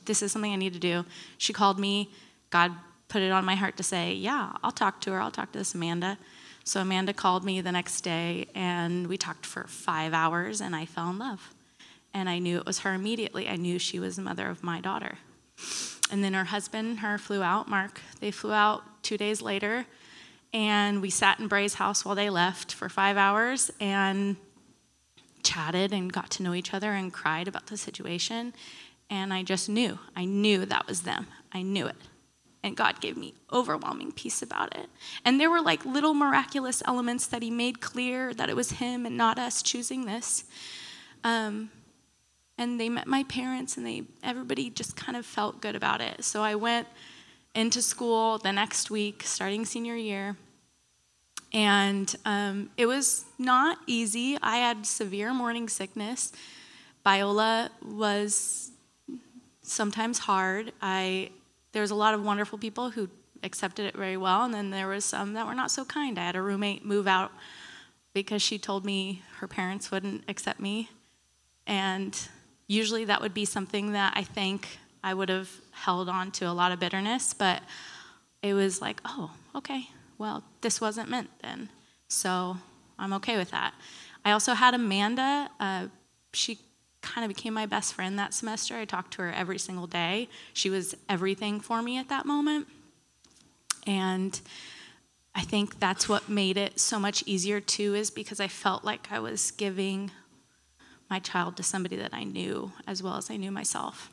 this 0.06 0.22
is 0.22 0.34
something 0.34 0.52
I 0.52 0.58
need 0.58 0.74
to 0.74 0.80
do. 0.80 1.06
She 1.38 1.54
called 1.54 1.80
me. 1.80 2.10
God 2.50 2.72
put 3.08 3.22
it 3.22 3.32
on 3.32 3.46
my 3.46 3.56
heart 3.56 3.78
to 3.78 3.84
say, 3.84 4.14
yeah, 4.14 4.54
I'll 4.64 4.72
talk 4.72 5.00
to 5.02 5.12
her. 5.12 5.22
I'll 5.22 5.32
talk 5.32 5.52
to 5.54 5.60
this 5.60 5.74
Amanda. 5.76 6.18
So 6.64 6.82
Amanda 6.82 7.14
called 7.14 7.46
me 7.46 7.62
the 7.62 7.72
next 7.72 8.02
day, 8.02 8.48
and 8.56 9.08
we 9.08 9.18
talked 9.18 9.46
for 9.46 9.66
five 9.68 10.14
hours, 10.14 10.62
and 10.62 10.76
I 10.76 10.86
fell 10.86 11.10
in 11.10 11.20
love. 11.20 11.54
And 12.14 12.30
I 12.30 12.40
knew 12.40 12.58
it 12.58 12.66
was 12.66 12.80
her 12.80 12.94
immediately. 12.94 13.48
I 13.50 13.56
knew 13.56 13.78
she 13.78 14.00
was 14.00 14.16
the 14.16 14.22
mother 14.22 14.48
of 14.48 14.64
my 14.64 14.82
daughter. 14.82 15.18
And 16.12 16.24
then 16.24 16.34
her 16.34 16.46
husband, 16.46 17.00
her 17.00 17.18
flew 17.18 17.44
out, 17.44 17.68
Mark. 17.68 18.02
They 18.20 18.32
flew 18.32 18.54
out 18.54 18.84
two 19.04 19.18
days 19.18 19.42
later, 19.42 19.86
and 20.54 21.02
we 21.02 21.10
sat 21.10 21.40
in 21.40 21.48
Bray's 21.48 21.76
house 21.76 22.06
while 22.06 22.16
they 22.16 22.30
left 22.30 22.74
for 22.74 22.88
five 22.88 23.18
hours 23.18 23.72
and 23.80 24.36
chatted 25.42 25.92
and 25.92 26.14
got 26.14 26.30
to 26.32 26.44
know 26.44 26.54
each 26.54 26.74
other 26.74 26.92
and 26.94 27.12
cried 27.12 27.48
about 27.48 27.68
the 27.68 27.78
situation. 27.78 28.54
And 29.10 29.34
I 29.34 29.44
just 29.44 29.68
knew, 29.68 30.00
I 30.16 30.26
knew 30.26 30.66
that 30.66 30.88
was 30.88 31.02
them. 31.02 31.28
I 31.52 31.64
knew 31.64 31.88
it. 31.88 31.96
And 32.64 32.78
God 32.78 33.02
gave 33.02 33.18
me 33.18 33.34
overwhelming 33.52 34.14
peace 34.14 34.42
about 34.42 34.78
it. 34.78 34.88
And 35.26 35.40
there 35.40 35.50
were 35.52 35.62
like 35.62 35.86
little 35.86 36.14
miraculous 36.14 36.82
elements 36.86 37.28
that 37.28 37.42
He 37.42 37.52
made 37.52 37.82
clear 37.82 38.34
that 38.34 38.50
it 38.50 38.56
was 38.56 38.74
Him 38.74 39.06
and 39.06 39.18
not 39.18 39.38
us 39.38 39.62
choosing 39.62 40.06
this. 40.06 40.46
Um, 41.24 41.72
and 42.58 42.80
they 42.80 42.88
met 42.88 43.08
my 43.08 43.24
parents, 43.24 43.78
and 43.78 43.86
they 43.86 44.04
everybody 44.22 44.70
just 44.70 44.96
kind 44.96 45.18
of 45.18 45.26
felt 45.26 45.60
good 45.60 45.76
about 45.76 46.02
it. 46.02 46.24
So 46.24 46.42
I 46.44 46.56
went 46.56 46.88
into 47.56 47.82
school 47.82 48.38
the 48.38 48.52
next 48.52 48.92
week, 48.92 49.24
starting 49.24 49.66
senior 49.66 49.96
year, 49.96 50.38
and 51.54 52.16
um, 52.26 52.72
it 52.78 52.86
was 52.88 53.26
not 53.38 53.78
easy. 53.86 54.38
I 54.42 54.58
had 54.58 54.86
severe 54.86 55.34
morning 55.34 55.70
sickness. 55.70 56.32
Biola 57.06 57.70
was 57.84 58.72
sometimes 59.62 60.20
hard. 60.20 60.72
I 60.82 61.32
there 61.74 61.82
was 61.82 61.92
a 61.92 61.96
lot 61.96 62.14
of 62.14 62.24
wonderful 62.24 62.58
people 62.58 62.92
who 62.92 63.10
accepted 63.44 63.86
it 63.86 63.96
very 63.96 64.18
well, 64.18 64.44
and 64.44 64.54
then 64.54 64.70
there 64.70 64.88
was 64.88 65.06
some 65.06 65.34
that 65.34 65.46
were 65.46 65.56
not 65.56 65.72
so 65.72 65.86
kind. 65.86 66.18
I 66.18 66.26
had 66.26 66.36
a 66.36 66.42
roommate 66.42 66.86
move 66.86 67.08
out 67.08 67.32
because 68.14 68.42
she 68.42 68.58
told 68.58 68.86
me 68.86 69.22
her 69.38 69.48
parents 69.48 69.92
wouldn't 69.92 70.24
accept 70.28 70.60
me, 70.60 70.90
and 71.68 72.18
usually 72.68 73.06
that 73.06 73.22
would 73.22 73.34
be 73.34 73.46
something 73.46 73.94
that 73.94 74.14
I 74.16 74.24
think 74.24 74.80
I 75.04 75.14
would 75.14 75.30
have 75.30 75.50
held 75.72 76.10
on 76.10 76.32
to 76.32 76.46
a 76.46 76.54
lot 76.54 76.72
of 76.72 76.80
bitterness, 76.80 77.34
but 77.34 77.62
it 78.42 78.54
was 78.54 78.82
like, 78.82 79.02
oh, 79.04 79.32
okay, 79.56 79.90
well, 80.24 80.42
this 80.62 80.80
wasn't 80.80 81.10
meant 81.10 81.30
then, 81.42 81.68
so 82.08 82.56
I'm 82.98 83.12
okay 83.12 83.36
with 83.36 83.52
that. 83.52 83.74
I 84.24 84.32
also 84.32 84.54
had 84.54 84.74
Amanda. 84.74 85.50
Uh, 85.60 85.88
she 86.32 86.60
kind 87.02 87.26
of 87.26 87.28
became 87.28 87.54
my 87.54 87.66
best 87.66 87.94
friend 87.94 88.18
that 88.18 88.34
semester. 88.34 88.78
I 88.78 88.86
talked 88.86 89.12
to 89.16 89.24
her 89.24 89.34
every 89.34 89.60
single 89.60 89.86
day. 89.86 90.30
She 90.54 90.70
was 90.70 90.96
everything 91.10 91.60
for 91.60 91.82
me 91.82 91.98
at 91.98 92.08
that 92.08 92.26
moment. 92.26 92.68
And 93.86 94.40
I 95.36 95.42
think 95.42 95.82
that's 95.82 96.08
what 96.08 96.30
made 96.30 96.56
it 96.56 96.80
so 96.80 97.00
much 97.00 97.22
easier 97.26 97.60
too, 97.60 97.94
is 97.94 98.10
because 98.10 98.40
I 98.40 98.48
felt 98.48 98.86
like 98.86 99.12
I 99.12 99.20
was 99.20 99.52
giving 99.52 100.10
my 101.10 101.20
child 101.20 101.58
to 101.58 101.64
somebody 101.64 101.98
that 101.98 102.14
I 102.14 102.24
knew 102.24 102.72
as 102.88 103.04
well 103.04 103.18
as 103.18 103.30
I 103.30 103.36
knew 103.36 103.52
myself. 103.52 104.10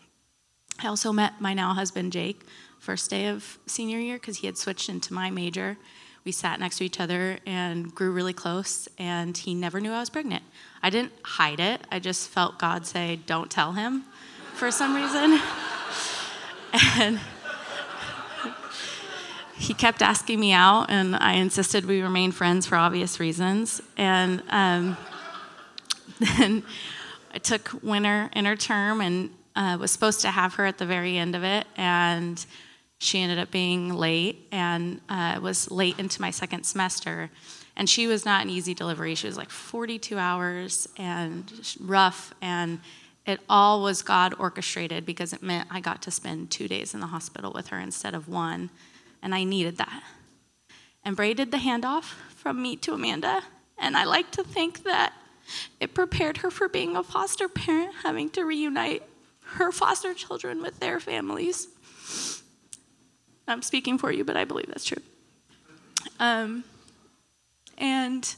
I 0.82 0.88
also 0.88 1.12
met 1.12 1.40
my 1.40 1.54
now 1.54 1.72
husband, 1.72 2.12
Jake, 2.12 2.40
first 2.80 3.10
day 3.10 3.28
of 3.28 3.58
senior 3.66 3.98
year 3.98 4.16
because 4.16 4.38
he 4.38 4.46
had 4.46 4.58
switched 4.58 4.88
into 4.88 5.14
my 5.14 5.30
major. 5.30 5.76
We 6.24 6.32
sat 6.32 6.60
next 6.60 6.78
to 6.78 6.84
each 6.84 7.00
other 7.00 7.38
and 7.46 7.94
grew 7.94 8.12
really 8.12 8.32
close, 8.34 8.88
and 8.98 9.36
he 9.36 9.54
never 9.54 9.80
knew 9.80 9.92
I 9.92 10.00
was 10.00 10.10
pregnant. 10.10 10.44
I 10.82 10.90
didn't 10.90 11.12
hide 11.22 11.60
it, 11.60 11.86
I 11.90 11.98
just 11.98 12.28
felt 12.28 12.58
God 12.58 12.86
say, 12.86 13.20
Don't 13.26 13.50
tell 13.50 13.72
him 13.72 14.04
for 14.54 14.70
some 14.70 14.94
reason. 14.94 15.40
And 16.96 17.18
he 19.56 19.74
kept 19.74 20.02
asking 20.02 20.40
me 20.40 20.52
out, 20.52 20.86
and 20.88 21.16
I 21.16 21.34
insisted 21.34 21.84
we 21.84 22.00
remain 22.00 22.32
friends 22.32 22.66
for 22.66 22.76
obvious 22.76 23.20
reasons. 23.20 23.82
And 23.96 24.42
um, 24.48 24.96
then 26.36 26.62
I 27.34 27.38
took 27.38 27.70
winter 27.82 28.30
interterm 28.34 29.04
and 29.04 29.30
uh, 29.54 29.76
was 29.78 29.90
supposed 29.90 30.20
to 30.20 30.30
have 30.30 30.54
her 30.54 30.64
at 30.64 30.78
the 30.78 30.86
very 30.86 31.18
end 31.18 31.34
of 31.34 31.44
it, 31.44 31.66
and 31.76 32.44
she 33.02 33.18
ended 33.18 33.38
up 33.38 33.50
being 33.50 33.94
late 33.94 34.46
and 34.52 35.00
uh, 35.08 35.40
was 35.42 35.70
late 35.70 35.98
into 35.98 36.20
my 36.20 36.30
second 36.30 36.64
semester. 36.64 37.30
And 37.74 37.88
she 37.88 38.06
was 38.06 38.26
not 38.26 38.42
an 38.42 38.50
easy 38.50 38.74
delivery. 38.74 39.14
She 39.14 39.26
was 39.26 39.38
like 39.38 39.48
42 39.48 40.18
hours 40.18 40.86
and 40.98 41.50
rough, 41.80 42.34
and 42.42 42.78
it 43.24 43.40
all 43.48 43.82
was 43.82 44.02
God 44.02 44.34
orchestrated 44.38 45.06
because 45.06 45.32
it 45.32 45.42
meant 45.42 45.68
I 45.70 45.80
got 45.80 46.02
to 46.02 46.10
spend 46.10 46.50
two 46.50 46.68
days 46.68 46.92
in 46.92 47.00
the 47.00 47.06
hospital 47.06 47.52
with 47.54 47.68
her 47.68 47.78
instead 47.78 48.14
of 48.14 48.28
one, 48.28 48.68
and 49.22 49.34
I 49.34 49.44
needed 49.44 49.78
that. 49.78 50.02
And 51.02 51.16
Bray 51.16 51.32
did 51.32 51.52
the 51.52 51.56
handoff 51.56 52.12
from 52.36 52.60
me 52.60 52.76
to 52.76 52.92
Amanda, 52.92 53.40
and 53.78 53.96
I 53.96 54.04
like 54.04 54.30
to 54.32 54.44
think 54.44 54.84
that 54.84 55.14
it 55.80 55.94
prepared 55.94 56.38
her 56.38 56.50
for 56.50 56.68
being 56.68 56.96
a 56.96 57.02
foster 57.02 57.48
parent, 57.48 57.94
having 58.02 58.28
to 58.30 58.44
reunite 58.44 59.04
her 59.54 59.72
foster 59.72 60.12
children 60.12 60.60
with 60.60 60.80
their 60.80 61.00
families. 61.00 61.68
I'm 63.50 63.62
speaking 63.62 63.98
for 63.98 64.10
you, 64.10 64.24
but 64.24 64.36
I 64.36 64.44
believe 64.44 64.66
that's 64.68 64.84
true. 64.84 65.02
Um, 66.18 66.64
and 67.76 68.34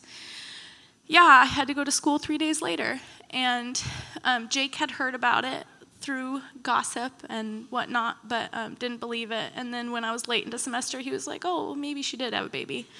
yeah, 1.07 1.43
I 1.43 1.45
had 1.45 1.67
to 1.69 1.75
go 1.75 1.85
to 1.85 1.91
school 1.91 2.19
three 2.19 2.39
days 2.39 2.63
later. 2.63 3.01
And 3.31 3.83
um, 4.25 4.49
Jake 4.49 4.77
had 4.77 4.93
heard 4.93 5.15
about 5.15 5.45
it 5.45 5.67
through 6.01 6.43
gossip 6.63 7.13
and 7.29 7.67
whatnot, 7.71 8.29
but 8.29 8.51
um, 8.53 8.75
didn't 8.75 8.99
believe 8.99 9.31
it. 9.31 9.53
And 9.55 9.73
then 9.73 9.93
when 9.93 10.05
I 10.05 10.13
was 10.13 10.29
late 10.29 10.45
into 10.45 10.59
semester, 10.59 10.99
he 11.01 11.11
was 11.11 11.27
like, 11.27 11.43
oh, 11.45 11.75
maybe 11.75 12.03
she 12.03 12.17
did 12.17 12.35
have 12.35 12.47
a 12.47 12.49
baby. 12.49 12.87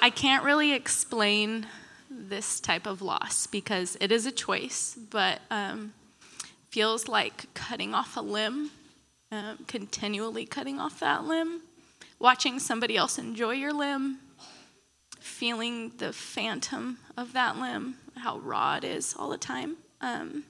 I 0.00 0.10
can't 0.10 0.44
really 0.44 0.72
explain 0.72 1.66
this 2.32 2.60
type 2.60 2.86
of 2.86 3.02
loss 3.02 3.46
because 3.46 3.94
it 4.00 4.10
is 4.10 4.24
a 4.24 4.32
choice, 4.32 4.96
but 5.10 5.42
um, 5.50 5.92
feels 6.70 7.06
like 7.06 7.52
cutting 7.52 7.92
off 7.92 8.16
a 8.16 8.22
limb, 8.22 8.70
um, 9.30 9.58
continually 9.68 10.46
cutting 10.46 10.80
off 10.80 10.98
that 11.00 11.24
limb, 11.24 11.60
watching 12.18 12.58
somebody 12.58 12.96
else 12.96 13.18
enjoy 13.18 13.52
your 13.52 13.74
limb, 13.74 14.18
feeling 15.20 15.92
the 15.98 16.10
phantom 16.10 16.96
of 17.18 17.34
that 17.34 17.58
limb, 17.58 17.96
how 18.16 18.38
raw 18.38 18.76
it 18.76 18.84
is 18.84 19.14
all 19.18 19.28
the 19.28 19.36
time. 19.36 19.76
Um, 20.00 20.44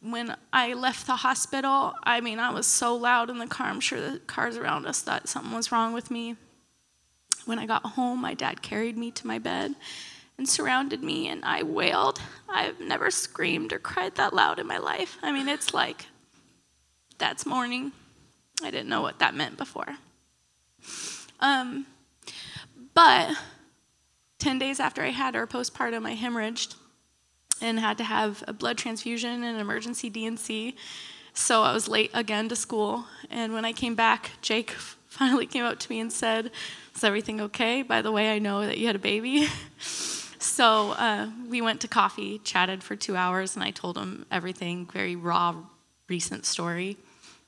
when 0.00 0.34
I 0.50 0.72
left 0.72 1.06
the 1.06 1.16
hospital, 1.16 1.92
I 2.04 2.22
mean, 2.22 2.38
I 2.38 2.50
was 2.50 2.66
so 2.66 2.96
loud 2.96 3.28
in 3.28 3.38
the 3.38 3.46
car. 3.46 3.66
I'm 3.66 3.80
sure 3.80 4.00
the 4.00 4.18
cars 4.20 4.56
around 4.56 4.86
us 4.86 5.02
thought 5.02 5.28
something 5.28 5.52
was 5.54 5.70
wrong 5.70 5.92
with 5.92 6.10
me. 6.10 6.36
When 7.44 7.58
I 7.58 7.66
got 7.66 7.84
home, 7.84 8.22
my 8.22 8.32
dad 8.32 8.62
carried 8.62 8.96
me 8.96 9.10
to 9.10 9.26
my 9.26 9.38
bed 9.38 9.74
and 10.38 10.48
surrounded 10.48 11.02
me, 11.02 11.28
and 11.28 11.44
I 11.44 11.62
wailed. 11.62 12.20
I've 12.48 12.80
never 12.80 13.10
screamed 13.10 13.72
or 13.72 13.78
cried 13.78 14.14
that 14.16 14.34
loud 14.34 14.58
in 14.58 14.66
my 14.66 14.78
life. 14.78 15.18
I 15.22 15.32
mean, 15.32 15.48
it's 15.48 15.72
like 15.72 16.06
that's 17.18 17.46
mourning. 17.46 17.92
I 18.62 18.70
didn't 18.70 18.88
know 18.88 19.02
what 19.02 19.18
that 19.18 19.34
meant 19.34 19.56
before. 19.56 19.96
Um, 21.40 21.86
but 22.94 23.36
10 24.38 24.58
days 24.58 24.80
after 24.80 25.02
I 25.02 25.10
had 25.10 25.34
her 25.34 25.46
postpartum, 25.46 26.06
I 26.06 26.16
hemorrhaged 26.16 26.74
and 27.60 27.78
had 27.78 27.98
to 27.98 28.04
have 28.04 28.42
a 28.48 28.52
blood 28.52 28.76
transfusion 28.76 29.44
and 29.44 29.54
an 29.54 29.60
emergency 29.60 30.10
D&C. 30.10 30.74
So 31.32 31.62
I 31.62 31.72
was 31.72 31.88
late 31.88 32.10
again 32.12 32.48
to 32.48 32.56
school. 32.56 33.06
And 33.30 33.52
when 33.52 33.64
I 33.64 33.72
came 33.72 33.94
back, 33.94 34.32
Jake 34.42 34.70
finally 35.08 35.46
came 35.46 35.64
up 35.64 35.78
to 35.78 35.90
me 35.90 36.00
and 36.00 36.12
said, 36.12 36.50
Is 36.94 37.04
everything 37.04 37.40
okay? 37.40 37.82
By 37.82 38.02
the 38.02 38.12
way, 38.12 38.34
I 38.34 38.38
know 38.38 38.66
that 38.66 38.78
you 38.78 38.86
had 38.86 38.96
a 38.96 39.00
baby. 39.00 39.46
so 40.52 40.90
uh, 40.90 41.30
we 41.48 41.62
went 41.62 41.80
to 41.80 41.88
coffee, 41.88 42.38
chatted 42.44 42.82
for 42.84 42.94
two 42.94 43.16
hours, 43.16 43.56
and 43.56 43.64
I 43.64 43.70
told 43.70 43.96
him 43.96 44.26
everything, 44.30 44.84
very 44.84 45.16
raw, 45.16 45.56
recent 46.10 46.44
story. 46.44 46.98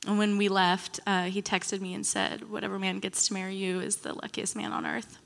And 0.06 0.16
when 0.16 0.38
we 0.38 0.48
left, 0.48 1.00
uh, 1.06 1.24
he 1.24 1.42
texted 1.42 1.82
me 1.82 1.92
and 1.92 2.06
said, 2.06 2.50
Whatever 2.50 2.78
man 2.78 3.00
gets 3.00 3.28
to 3.28 3.34
marry 3.34 3.56
you 3.56 3.80
is 3.80 3.96
the 3.96 4.14
luckiest 4.14 4.56
man 4.56 4.72
on 4.72 4.86
earth. 4.86 5.18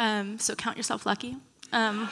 Um, 0.00 0.40
so 0.40 0.56
count 0.56 0.76
yourself 0.76 1.06
lucky. 1.06 1.36
Um, 1.72 2.00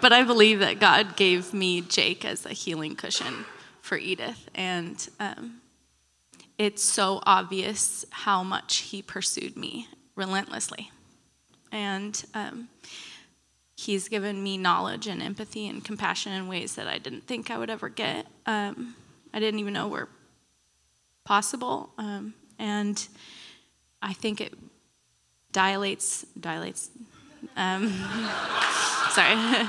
but 0.00 0.12
I 0.12 0.22
believe 0.24 0.60
that 0.60 0.78
God 0.78 1.16
gave 1.16 1.52
me 1.52 1.80
Jake 1.80 2.24
as 2.24 2.46
a 2.46 2.50
healing 2.50 2.94
cushion 2.94 3.46
for 3.82 3.98
Edith. 3.98 4.48
And 4.54 5.08
um, 5.18 5.60
it's 6.58 6.82
so 6.82 7.20
obvious 7.24 8.04
how 8.10 8.42
much 8.42 8.78
he 8.78 9.02
pursued 9.02 9.56
me 9.56 9.88
relentlessly. 10.14 10.90
And 11.70 12.24
um, 12.34 12.68
he's 13.76 14.08
given 14.08 14.42
me 14.42 14.56
knowledge 14.56 15.06
and 15.06 15.22
empathy 15.22 15.68
and 15.68 15.84
compassion 15.84 16.32
in 16.32 16.48
ways 16.48 16.74
that 16.76 16.86
I 16.86 16.98
didn't 16.98 17.26
think 17.26 17.50
I 17.50 17.58
would 17.58 17.70
ever 17.70 17.88
get. 17.88 18.26
Um, 18.46 18.94
I 19.34 19.40
didn't 19.40 19.60
even 19.60 19.74
know 19.74 19.88
were 19.88 20.08
possible. 21.24 21.90
Um, 21.98 22.34
And 22.58 23.06
I 24.00 24.14
think 24.14 24.40
it 24.40 24.54
dilates, 25.52 26.24
dilates, 26.38 26.90
um, 27.56 27.92
sorry, 29.10 29.36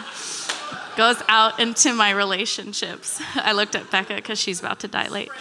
goes 0.95 1.21
out 1.27 1.59
into 1.59 1.93
my 1.93 2.11
relationships. 2.11 3.21
I 3.35 3.51
looked 3.51 3.75
at 3.75 3.91
Becca 3.91 4.15
because 4.15 4.39
she's 4.39 4.59
about 4.59 4.79
to 4.81 4.87
dilate. 4.87 5.31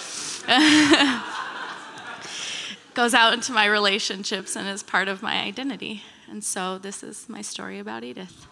goes 2.95 3.15
out 3.15 3.33
into 3.33 3.51
my 3.51 3.67
relationships 3.67 4.55
and 4.55 4.69
is 4.69 4.83
part 4.83 5.09
of 5.09 5.21
my 5.21 5.43
identity. 5.43 6.05
And 6.31 6.45
so 6.45 6.79
this 6.79 7.03
is 7.03 7.29
my 7.29 7.43
story 7.43 7.81
about 7.81 8.05
Edith. 8.05 8.47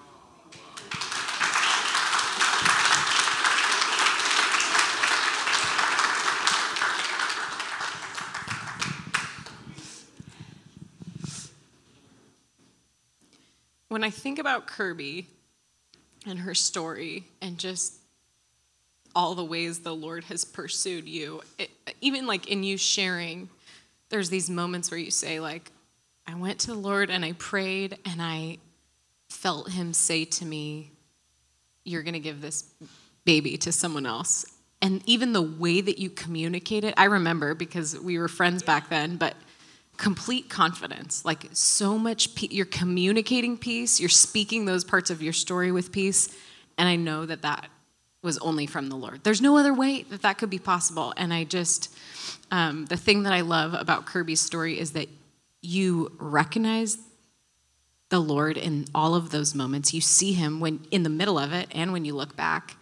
When 13.88 14.03
I 14.03 14.11
think 14.11 14.40
about 14.40 14.66
Kirby 14.66 15.28
and 16.26 16.40
her 16.40 16.55
story 16.55 17.28
and 17.40 17.57
just 17.57 18.03
all 19.15 19.35
the 19.35 19.45
ways 19.45 19.81
the 19.81 19.95
Lord 19.95 20.25
has 20.25 20.45
pursued 20.45 21.09
you, 21.09 21.43
it, 21.59 21.71
even 22.01 22.27
like 22.27 22.49
in 22.49 22.62
you 22.62 22.77
sharing, 22.77 23.49
there's 24.09 24.31
these 24.31 24.51
moments 24.51 24.91
where 24.91 25.01
you 25.01 25.11
say, 25.11 25.41
like, 25.41 25.71
I 26.27 26.35
went 26.35 26.61
to 26.61 26.69
the 26.69 26.75
Lord 26.75 27.11
and 27.11 27.25
I 27.25 27.33
prayed 27.33 27.99
and 28.05 28.21
I 28.21 28.59
felt 29.29 29.71
Him 29.71 29.93
say 29.93 30.25
to 30.25 30.45
me, 30.45 30.93
You're 31.85 32.03
going 32.03 32.15
to 32.15 32.21
give 32.21 32.41
this 32.41 32.65
baby 33.25 33.57
to 33.59 33.73
someone 33.73 34.07
else. 34.07 34.45
And 34.81 35.03
even 35.07 35.33
the 35.33 35.43
way 35.43 35.81
that 35.81 35.99
you 35.99 36.11
communicate 36.11 36.85
it, 36.85 36.95
I 36.97 37.05
remember 37.05 37.55
because 37.55 37.99
we 37.99 38.19
were 38.19 38.29
friends 38.29 38.62
back 38.62 38.91
then, 38.91 39.17
but 39.17 39.35
complete 39.97 40.49
confidence 40.49 41.25
like 41.25 41.47
so 41.53 41.97
much 41.97 42.35
pe- 42.35 42.49
you're 42.51 42.67
communicating 42.67 43.57
peace 43.57 44.01
you're 44.01 44.09
speaking 44.09 44.65
those 44.65 44.83
parts 44.83 45.09
of 45.09 45.23
your 45.23 45.33
story 45.33 45.71
with 45.71 45.93
peace 45.93 46.29
and 46.77 46.89
i 46.89 46.97
know 46.97 47.25
that 47.25 47.43
that 47.43 47.69
was 48.25 48.39
only 48.39 48.66
from 48.66 48.89
the 48.89 48.97
lord. 48.97 49.22
There's 49.22 49.43
no 49.43 49.57
other 49.57 49.72
way 49.72 50.03
that 50.05 50.22
that 50.22 50.39
could 50.39 50.51
be 50.51 50.59
possible. 50.59 51.12
And 51.16 51.33
i 51.33 51.45
just 51.45 51.95
um, 52.51 52.87
the 52.87 52.97
thing 52.97 53.22
that 53.25 53.33
i 53.33 53.43
love 53.43 53.75
about 53.75 54.07
kirby's 54.07 54.41
story 54.41 54.79
is 54.79 54.93
that 54.93 55.09
you 55.62 56.12
recognize 56.18 56.99
the 58.09 58.18
lord 58.18 58.57
in 58.57 58.87
all 58.95 59.14
of 59.14 59.31
those 59.31 59.55
moments. 59.55 59.95
You 59.95 60.01
see 60.01 60.33
him 60.33 60.59
when 60.59 60.81
in 60.91 61.03
the 61.03 61.11
middle 61.11 61.39
of 61.39 61.53
it 61.53 61.68
and 61.70 61.93
when 61.93 62.05
you 62.05 62.14
look 62.14 62.35
back. 62.35 62.77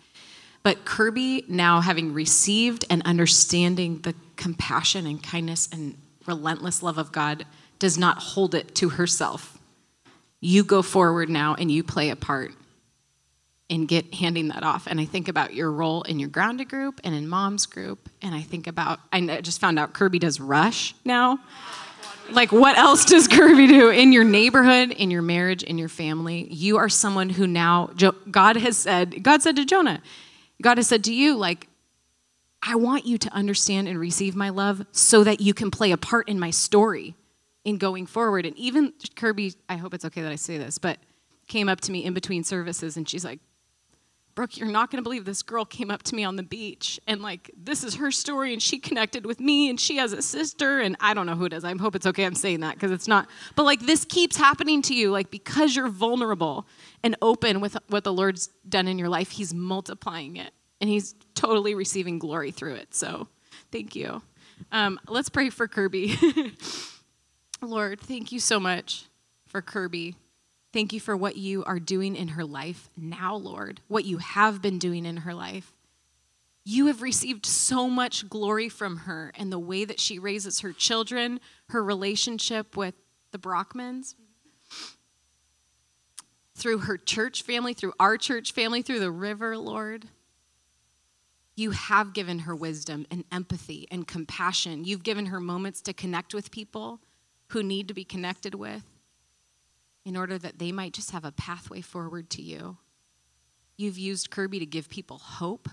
But 0.63 0.85
kirby 0.85 1.45
now 1.49 1.81
having 1.81 2.15
received 2.15 2.85
and 2.89 3.03
understanding 3.05 4.01
the 4.03 4.15
compassion 4.37 5.07
and 5.07 5.21
kindness 5.23 5.69
and 5.73 5.97
relentless 6.27 6.83
love 6.83 6.99
of 6.99 7.11
God 7.11 7.45
does 7.81 7.99
not 7.99 8.19
hold 8.19 8.55
it 8.55 8.77
to 8.77 8.91
herself. 8.91 9.59
You 10.41 10.63
go 10.63 10.83
forward 10.83 11.29
now 11.29 11.55
and 11.55 11.71
you 11.71 11.83
play 11.83 12.11
a 12.11 12.17
part 12.17 12.53
in 13.73 13.87
get 13.87 14.13
handing 14.13 14.49
that 14.49 14.63
off. 14.63 14.87
And 14.87 15.01
I 15.01 15.07
think 15.07 15.29
about 15.29 15.55
your 15.55 15.73
role 15.73 16.03
in 16.03 16.19
your 16.19 16.29
grounded 16.29 16.69
group 16.69 17.01
and 17.05 17.15
in 17.15 17.27
mom's 17.27 17.65
group. 17.65 18.11
And 18.21 18.35
I 18.35 18.43
think 18.43 18.67
about 18.67 19.01
I 19.11 19.41
just 19.41 19.63
found 19.63 19.79
out 19.79 19.95
Kirby 19.95 20.19
does 20.19 20.39
rush 20.39 20.95
now. 21.07 21.39
Like 22.31 22.53
what 22.53 22.77
else 22.77 23.07
does 23.07 23.27
Kirby 23.27 23.67
do 23.67 23.89
in 23.89 24.13
your 24.13 24.25
neighborhood, 24.25 24.91
in 24.91 25.11
your 25.11 25.23
marriage, 25.23 25.63
in 25.63 25.79
your 25.79 25.89
family? 25.89 26.47
You 26.53 26.77
are 26.77 26.91
someone 26.91 27.31
who 27.31 27.47
now 27.47 27.91
God 28.31 28.57
has 28.57 28.77
said, 28.77 29.23
God 29.23 29.43
said 29.43 29.57
to 29.57 29.65
Jonah, 29.65 30.03
God 30.61 30.77
has 30.77 30.87
said 30.87 31.03
to 31.05 31.15
you, 31.15 31.35
like, 31.35 31.67
I 32.63 32.77
want 32.77 33.07
you 33.07 33.17
to 33.17 33.33
understand 33.33 33.89
and 33.89 33.99
receive 33.99 34.37
my 34.37 34.51
love 34.51 34.85
so 34.93 35.25
that 35.25 35.41
you 35.41 35.55
can 35.55 35.71
play 35.71 35.93
a 35.93 35.97
part 35.97 36.29
in 36.29 36.39
my 36.39 36.51
story 36.51 37.15
in 37.65 37.79
going 37.79 38.05
forward. 38.05 38.45
And 38.45 38.57
even 38.59 38.93
Kirby, 39.17 39.55
I 39.67 39.77
hope 39.77 39.95
it's 39.95 40.05
okay 40.05 40.21
that 40.21 40.31
I 40.31 40.37
say 40.37 40.59
this, 40.59 40.77
but 40.77 40.99
came 41.49 41.71
up 41.71 41.81
to 41.81 41.93
me 41.93 42.05
in 42.05 42.13
between 42.13 42.45
services 42.45 42.99
and 42.99 43.09
she's 43.09 43.25
like, 43.25 43.41
Brooke, 44.35 44.57
you're 44.57 44.69
not 44.69 44.91
going 44.91 44.99
to 44.99 45.03
believe 45.03 45.25
this 45.25 45.43
girl 45.43 45.65
came 45.65 45.91
up 45.91 46.03
to 46.05 46.15
me 46.15 46.25
on 46.25 46.37
the 46.37 46.43
beach 46.43 46.99
and 47.07 47.21
like 47.21 47.51
this 47.57 47.85
is 47.85 47.97
her 47.97 48.11
story 48.11 48.53
and 48.53 48.63
she 48.63 48.79
connected 48.79 49.27
with 49.27 49.41
me 49.41 49.69
and 49.69 49.79
she 49.79 49.97
has 49.99 50.13
a 50.13 50.23
sister 50.23 50.81
and 50.81 50.97
I 51.01 51.13
don't 51.13 51.27
know 51.27 51.35
who 51.35 51.45
it 51.45 51.53
is. 51.53 51.65
I 51.65 51.77
hope 51.77 51.95
it's 51.95 52.07
okay 52.07 52.25
I'm 52.25 52.35
saying 52.35 52.61
that 52.61 52.75
because 52.75 52.91
it's 52.91 53.07
not. 53.07 53.29
But 53.57 53.65
like 53.65 53.81
this 53.81 54.05
keeps 54.07 54.37
happening 54.37 54.81
to 54.83 54.95
you 54.95 55.11
like 55.11 55.31
because 55.31 55.77
you're 55.77 55.89
vulnerable 55.89 56.67
and 57.03 57.15
open 57.21 57.61
with 57.61 57.77
what 57.89 58.05
the 58.05 58.13
Lord's 58.13 58.49
done 58.67 58.89
in 58.89 58.99
your 58.99 59.11
life, 59.11 59.33
he's 59.33 59.53
multiplying 59.53 60.37
it 60.37 60.53
and 60.81 60.89
he's 60.89 61.15
totally 61.35 61.75
receiving 61.75 62.19
glory 62.19 62.53
through 62.53 62.75
it. 62.75 62.95
So 62.95 63.29
thank 63.71 63.95
you. 63.95 64.23
Um, 64.71 64.99
let's 65.09 65.29
pray 65.29 65.51
for 65.51 65.69
Kirby. 65.69 66.19
Lord, 67.61 68.01
thank 68.01 68.33
you 68.33 68.41
so 68.41 68.59
much 68.59 69.07
for 69.47 69.61
Kirby. 69.61 70.17
Thank 70.73 70.93
you 70.93 71.01
for 71.01 71.17
what 71.17 71.37
you 71.37 71.65
are 71.65 71.79
doing 71.79 72.17
in 72.17 72.29
her 72.29 72.45
life 72.45 72.89
now, 72.97 73.37
Lord, 73.37 73.81
what 73.89 74.07
you 74.07 74.19
have 74.19 74.63
been 74.63 74.79
doing 74.79 75.05
in 75.05 75.19
her 75.19 75.35
life. 75.35 75.73
You 76.65 76.87
have 76.87 77.03
received 77.03 77.45
so 77.45 77.89
much 77.89 78.29
glory 78.29 78.69
from 78.69 78.99
her 78.99 79.33
and 79.37 79.53
the 79.53 79.59
way 79.59 79.85
that 79.85 80.01
she 80.01 80.19
raises 80.19 80.61
her 80.61 80.73
children, 80.73 81.41
her 81.71 81.83
relationship 81.83 82.77
with 82.77 82.95
the 83.33 83.39
Brockmans, 83.39 84.15
through 86.55 86.79
her 86.79 86.97
church 86.97 87.43
family, 87.43 87.75
through 87.75 87.93
our 87.99 88.17
church 88.17 88.53
family, 88.53 88.81
through 88.81 89.01
the 89.01 89.11
river, 89.11 89.59
Lord. 89.59 90.07
You 91.55 91.73
have 91.73 92.15
given 92.15 92.41
her 92.41 92.55
wisdom 92.55 93.07
and 93.11 93.25
empathy 93.31 93.87
and 93.91 94.07
compassion. 94.07 94.85
You've 94.85 95.03
given 95.03 95.27
her 95.27 95.41
moments 95.41 95.83
to 95.83 95.93
connect 95.93 96.33
with 96.33 96.51
people 96.51 97.01
who 97.49 97.63
need 97.63 97.89
to 97.89 97.95
be 97.95 98.05
connected 98.05 98.55
with 98.55 98.85
in 100.05 100.17
order 100.17 100.39
that 100.39 100.59
they 100.59 100.73
might 100.73 100.93
just 100.93 101.11
have 101.13 101.25
a 101.25 101.33
pathway 101.33 101.81
forward 101.81 102.31
to 102.31 102.43
you. 102.43 102.77
You've 103.77 103.99
used 103.99 104.31
Kirby 104.31 104.59
to 104.59 104.67
give 104.67 104.89
people 104.89 105.19
hope. 105.19 105.69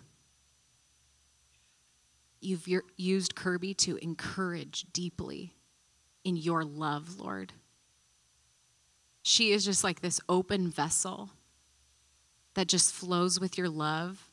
You've 2.42 2.68
used 2.96 3.36
Kirby 3.36 3.74
to 3.76 3.98
encourage 3.98 4.86
deeply 4.94 5.54
in 6.24 6.38
your 6.38 6.64
love, 6.64 7.20
Lord. 7.20 7.54
She 9.22 9.52
is 9.52 9.66
just 9.66 9.84
like 9.84 10.02
this 10.02 10.22
open 10.30 10.70
vessel 10.70 11.32
that 12.54 12.68
just 12.68 12.94
flows 12.94 13.40
with 13.40 13.58
your 13.58 13.70
love 13.70 14.30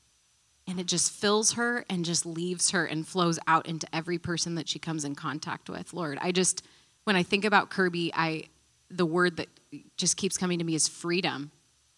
and 0.67 0.81
it 0.81 0.87
just 0.87 1.13
fills 1.13 1.53
her 1.53 1.85
and 1.89 2.05
just 2.05 2.27
leaves 2.27 2.71
her 2.71 2.85
and 2.85 3.07
flows 3.07 3.39
out 3.47 3.67
into 3.67 3.87
every 3.95 4.19
person 4.19 4.57
that 4.57 4.69
she 4.69 4.79
comes 4.79 5.05
in 5.05 5.15
contact 5.15 5.69
with 5.69 5.93
lord 5.93 6.19
i 6.21 6.33
just 6.33 6.63
when 7.05 7.17
i 7.17 7.23
think 7.23 7.45
about 7.45 7.71
kirby 7.71 8.11
i 8.15 8.43
the 8.91 9.07
word 9.07 9.37
that 9.39 9.49
just 9.97 10.17
keeps 10.17 10.37
coming 10.37 10.59
to 10.59 10.65
me 10.65 10.75
is 10.75 10.89
freedom. 10.89 11.51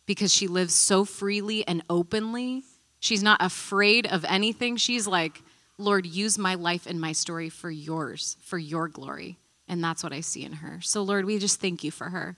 Because 0.06 0.32
she 0.32 0.46
lives 0.46 0.74
so 0.74 1.04
freely 1.04 1.66
and 1.68 1.82
openly 1.90 2.64
she's 2.98 3.22
not 3.22 3.42
afraid 3.42 4.06
of 4.06 4.24
anything. 4.24 4.76
She's 4.76 5.06
like 5.06 5.42
lord 5.80 6.06
use 6.06 6.38
my 6.38 6.56
life 6.56 6.86
and 6.86 7.00
my 7.00 7.12
story 7.12 7.48
for 7.48 7.70
yours 7.70 8.36
for 8.42 8.58
your 8.58 8.88
glory. 8.88 9.38
And 9.68 9.84
that's 9.84 10.02
what 10.02 10.12
i 10.12 10.20
see 10.20 10.44
in 10.44 10.54
her. 10.54 10.80
So 10.80 11.02
lord 11.02 11.24
we 11.24 11.38
just 11.38 11.60
thank 11.60 11.84
you 11.84 11.90
for 11.90 12.08
her. 12.08 12.36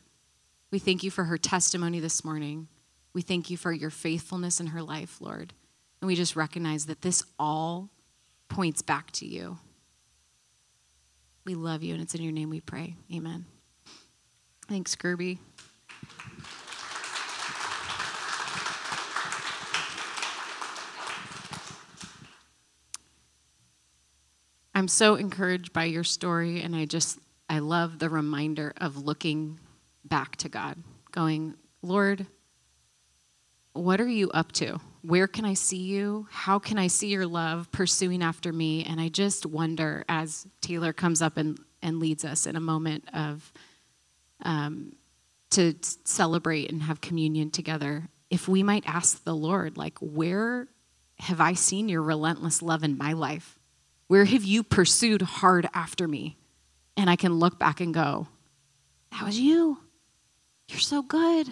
We 0.70 0.78
thank 0.78 1.02
you 1.02 1.10
for 1.10 1.24
her 1.24 1.38
testimony 1.38 2.00
this 2.00 2.24
morning. 2.24 2.68
We 3.12 3.22
thank 3.22 3.50
you 3.50 3.56
for 3.56 3.72
your 3.72 3.90
faithfulness 3.90 4.60
in 4.60 4.68
her 4.68 4.82
life 4.82 5.20
lord. 5.20 5.52
And 6.00 6.08
we 6.08 6.16
just 6.16 6.34
recognize 6.34 6.86
that 6.86 7.02
this 7.02 7.22
all 7.38 7.90
points 8.48 8.82
back 8.82 9.10
to 9.12 9.26
you. 9.26 9.58
We 11.44 11.54
love 11.54 11.82
you, 11.82 11.94
and 11.94 12.02
it's 12.02 12.14
in 12.14 12.22
your 12.22 12.32
name 12.32 12.50
we 12.50 12.60
pray. 12.60 12.96
Amen. 13.12 13.46
Thanks, 14.70 14.94
Kirby. 14.94 15.40
I'm 24.72 24.86
so 24.86 25.16
encouraged 25.16 25.72
by 25.72 25.86
your 25.86 26.04
story, 26.04 26.62
and 26.62 26.76
I 26.76 26.84
just, 26.84 27.18
I 27.48 27.58
love 27.58 27.98
the 27.98 28.08
reminder 28.08 28.72
of 28.76 28.96
looking 28.96 29.58
back 30.04 30.36
to 30.36 30.48
God, 30.48 30.76
going, 31.10 31.56
Lord, 31.82 32.28
what 33.72 34.00
are 34.00 34.06
you 34.06 34.30
up 34.30 34.52
to? 34.52 34.78
Where 35.02 35.26
can 35.26 35.44
I 35.44 35.54
see 35.54 35.78
you? 35.78 36.28
How 36.30 36.60
can 36.60 36.78
I 36.78 36.86
see 36.86 37.08
your 37.08 37.26
love 37.26 37.72
pursuing 37.72 38.22
after 38.22 38.52
me? 38.52 38.84
And 38.84 39.00
I 39.00 39.08
just 39.08 39.46
wonder 39.46 40.04
as 40.08 40.46
Taylor 40.60 40.92
comes 40.92 41.20
up 41.20 41.36
and, 41.36 41.58
and 41.82 41.98
leads 41.98 42.24
us 42.24 42.46
in 42.46 42.54
a 42.54 42.60
moment 42.60 43.08
of 43.12 43.52
um, 44.42 44.96
to 45.50 45.74
celebrate 46.04 46.70
and 46.70 46.82
have 46.82 47.00
communion 47.00 47.50
together, 47.50 48.08
if 48.30 48.46
we 48.46 48.62
might 48.62 48.84
ask 48.86 49.24
the 49.24 49.34
Lord, 49.34 49.76
like, 49.76 49.98
where 49.98 50.68
have 51.18 51.40
I 51.40 51.52
seen 51.52 51.88
your 51.88 52.02
relentless 52.02 52.62
love 52.62 52.84
in 52.84 52.96
my 52.96 53.12
life? 53.12 53.58
Where 54.06 54.24
have 54.24 54.44
you 54.44 54.62
pursued 54.62 55.22
hard 55.22 55.68
after 55.74 56.08
me? 56.08 56.36
And 56.96 57.10
I 57.10 57.16
can 57.16 57.34
look 57.34 57.58
back 57.58 57.80
and 57.80 57.92
go, 57.92 58.28
that 59.12 59.24
was 59.24 59.38
you. 59.38 59.78
You're 60.68 60.78
so 60.78 61.02
good. 61.02 61.48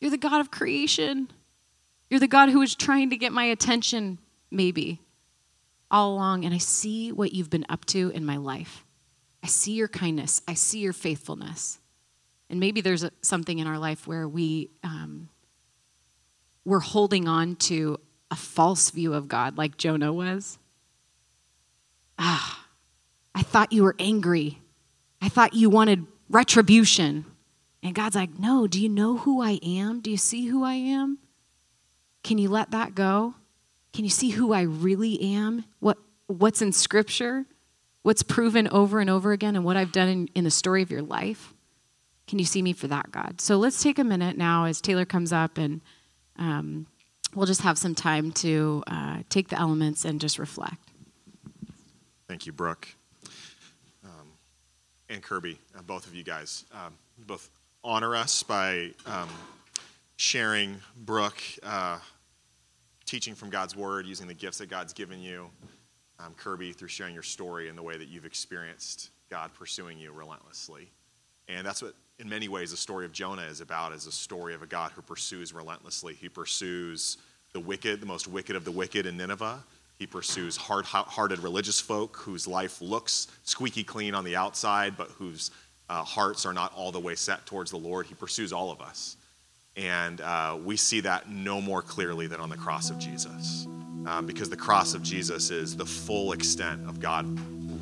You're 0.00 0.10
the 0.10 0.18
God 0.18 0.40
of 0.40 0.50
creation. 0.50 1.28
You're 2.08 2.20
the 2.20 2.28
God 2.28 2.50
who 2.50 2.62
is 2.62 2.74
trying 2.74 3.10
to 3.10 3.16
get 3.16 3.32
my 3.32 3.44
attention, 3.44 4.18
maybe, 4.50 5.00
all 5.90 6.14
along. 6.14 6.44
And 6.44 6.54
I 6.54 6.58
see 6.58 7.10
what 7.10 7.32
you've 7.32 7.50
been 7.50 7.66
up 7.68 7.84
to 7.86 8.10
in 8.10 8.24
my 8.24 8.36
life. 8.36 8.84
I 9.42 9.48
see 9.48 9.72
your 9.72 9.88
kindness. 9.88 10.42
I 10.46 10.54
see 10.54 10.80
your 10.80 10.92
faithfulness. 10.92 11.78
And 12.48 12.60
maybe 12.60 12.80
there's 12.80 13.02
a, 13.02 13.10
something 13.22 13.58
in 13.58 13.66
our 13.66 13.78
life 13.78 14.06
where 14.06 14.28
we 14.28 14.70
um, 14.84 15.28
we're 16.64 16.80
holding 16.80 17.28
on 17.28 17.56
to 17.56 17.98
a 18.30 18.36
false 18.36 18.90
view 18.90 19.14
of 19.14 19.28
God, 19.28 19.56
like 19.56 19.76
Jonah 19.76 20.12
was. 20.12 20.58
Ah, 22.18 22.66
I 23.34 23.42
thought 23.42 23.72
you 23.72 23.84
were 23.84 23.94
angry. 23.98 24.60
I 25.20 25.28
thought 25.28 25.54
you 25.54 25.70
wanted 25.70 26.06
retribution. 26.28 27.24
And 27.82 27.94
God's 27.94 28.16
like, 28.16 28.38
No, 28.38 28.66
do 28.66 28.80
you 28.80 28.88
know 28.88 29.16
who 29.16 29.40
I 29.40 29.60
am? 29.62 30.00
Do 30.00 30.10
you 30.10 30.16
see 30.16 30.46
who 30.46 30.64
I 30.64 30.74
am? 30.74 31.18
Can 32.22 32.38
you 32.38 32.48
let 32.48 32.72
that 32.72 32.94
go? 32.94 33.34
Can 33.92 34.04
you 34.04 34.10
see 34.10 34.30
who 34.30 34.52
I 34.52 34.62
really 34.62 35.20
am? 35.22 35.64
What, 35.78 35.98
what's 36.26 36.60
in 36.60 36.72
Scripture? 36.72 37.46
What's 38.02 38.22
proven 38.22 38.68
over 38.68 39.00
and 39.00 39.10
over 39.10 39.32
again, 39.32 39.56
and 39.56 39.64
what 39.64 39.76
I've 39.76 39.90
done 39.90 40.08
in, 40.08 40.28
in 40.34 40.44
the 40.44 40.50
story 40.50 40.82
of 40.82 40.90
your 40.90 41.02
life? 41.02 41.54
Can 42.26 42.38
you 42.38 42.44
see 42.44 42.60
me 42.62 42.72
for 42.72 42.88
that, 42.88 43.12
God? 43.12 43.40
So 43.40 43.56
let's 43.56 43.82
take 43.82 43.98
a 43.98 44.04
minute 44.04 44.36
now 44.36 44.64
as 44.64 44.80
Taylor 44.80 45.04
comes 45.04 45.32
up, 45.32 45.58
and 45.58 45.80
um, 46.38 46.86
we'll 47.34 47.46
just 47.46 47.62
have 47.62 47.78
some 47.78 47.94
time 47.94 48.32
to 48.32 48.82
uh, 48.88 49.18
take 49.28 49.48
the 49.48 49.58
elements 49.58 50.04
and 50.04 50.20
just 50.20 50.38
reflect. 50.38 50.78
Thank 52.28 52.46
you, 52.46 52.52
Brooke. 52.52 52.88
Um, 54.04 54.32
and 55.08 55.22
Kirby, 55.22 55.58
uh, 55.78 55.82
both 55.82 56.06
of 56.06 56.14
you 56.14 56.24
guys, 56.24 56.64
um, 56.72 56.94
both 57.26 57.48
honor 57.84 58.16
us 58.16 58.42
by 58.42 58.90
um, 59.06 59.28
sharing 60.16 60.76
Brooke, 61.04 61.40
uh, 61.62 61.98
teaching 63.04 63.36
from 63.36 63.50
God's 63.50 63.76
Word, 63.76 64.06
using 64.06 64.26
the 64.26 64.34
gifts 64.34 64.58
that 64.58 64.68
God's 64.68 64.92
given 64.92 65.20
you. 65.20 65.48
Um, 66.18 66.34
Kirby, 66.36 66.72
through 66.72 66.88
sharing 66.88 67.14
your 67.14 67.22
story 67.22 67.68
and 67.68 67.78
the 67.78 67.82
way 67.82 67.96
that 67.96 68.08
you've 68.08 68.24
experienced 68.24 69.10
God 69.30 69.52
pursuing 69.54 69.98
you 69.98 70.10
relentlessly. 70.12 70.90
And 71.48 71.64
that's 71.64 71.82
what, 71.82 71.94
in 72.18 72.28
many 72.28 72.48
ways, 72.48 72.70
the 72.70 72.76
story 72.76 73.04
of 73.04 73.12
Jonah 73.12 73.42
is 73.42 73.60
about, 73.60 73.92
is 73.92 74.06
a 74.06 74.12
story 74.12 74.54
of 74.54 74.62
a 74.62 74.66
God 74.66 74.92
who 74.92 75.02
pursues 75.02 75.52
relentlessly. 75.52 76.14
He 76.14 76.28
pursues 76.28 77.18
the 77.52 77.60
wicked, 77.60 78.00
the 78.00 78.06
most 78.06 78.26
wicked 78.26 78.56
of 78.56 78.64
the 78.64 78.70
wicked 78.70 79.06
in 79.06 79.16
Nineveh. 79.16 79.62
He 79.98 80.06
pursues 80.06 80.56
hard 80.56 80.84
hearted 80.84 81.38
religious 81.40 81.80
folk 81.80 82.16
whose 82.16 82.46
life 82.46 82.80
looks 82.80 83.28
squeaky 83.44 83.82
clean 83.82 84.14
on 84.14 84.24
the 84.24 84.36
outside, 84.36 84.96
but 84.96 85.08
whose 85.12 85.50
uh, 85.88 86.02
hearts 86.02 86.44
are 86.44 86.52
not 86.52 86.72
all 86.74 86.92
the 86.92 87.00
way 87.00 87.14
set 87.14 87.46
towards 87.46 87.70
the 87.70 87.78
Lord. 87.78 88.06
He 88.06 88.14
pursues 88.14 88.52
all 88.52 88.70
of 88.70 88.80
us. 88.80 89.16
And 89.76 90.20
uh, 90.22 90.58
we 90.62 90.76
see 90.76 91.00
that 91.00 91.30
no 91.30 91.60
more 91.60 91.82
clearly 91.82 92.26
than 92.26 92.40
on 92.40 92.48
the 92.48 92.56
cross 92.56 92.90
of 92.90 92.98
Jesus. 92.98 93.66
Um, 94.06 94.24
because 94.26 94.48
the 94.48 94.56
cross 94.56 94.94
of 94.94 95.02
Jesus 95.02 95.50
is 95.50 95.76
the 95.76 95.84
full 95.84 96.32
extent 96.32 96.88
of 96.88 97.00
God 97.00 97.26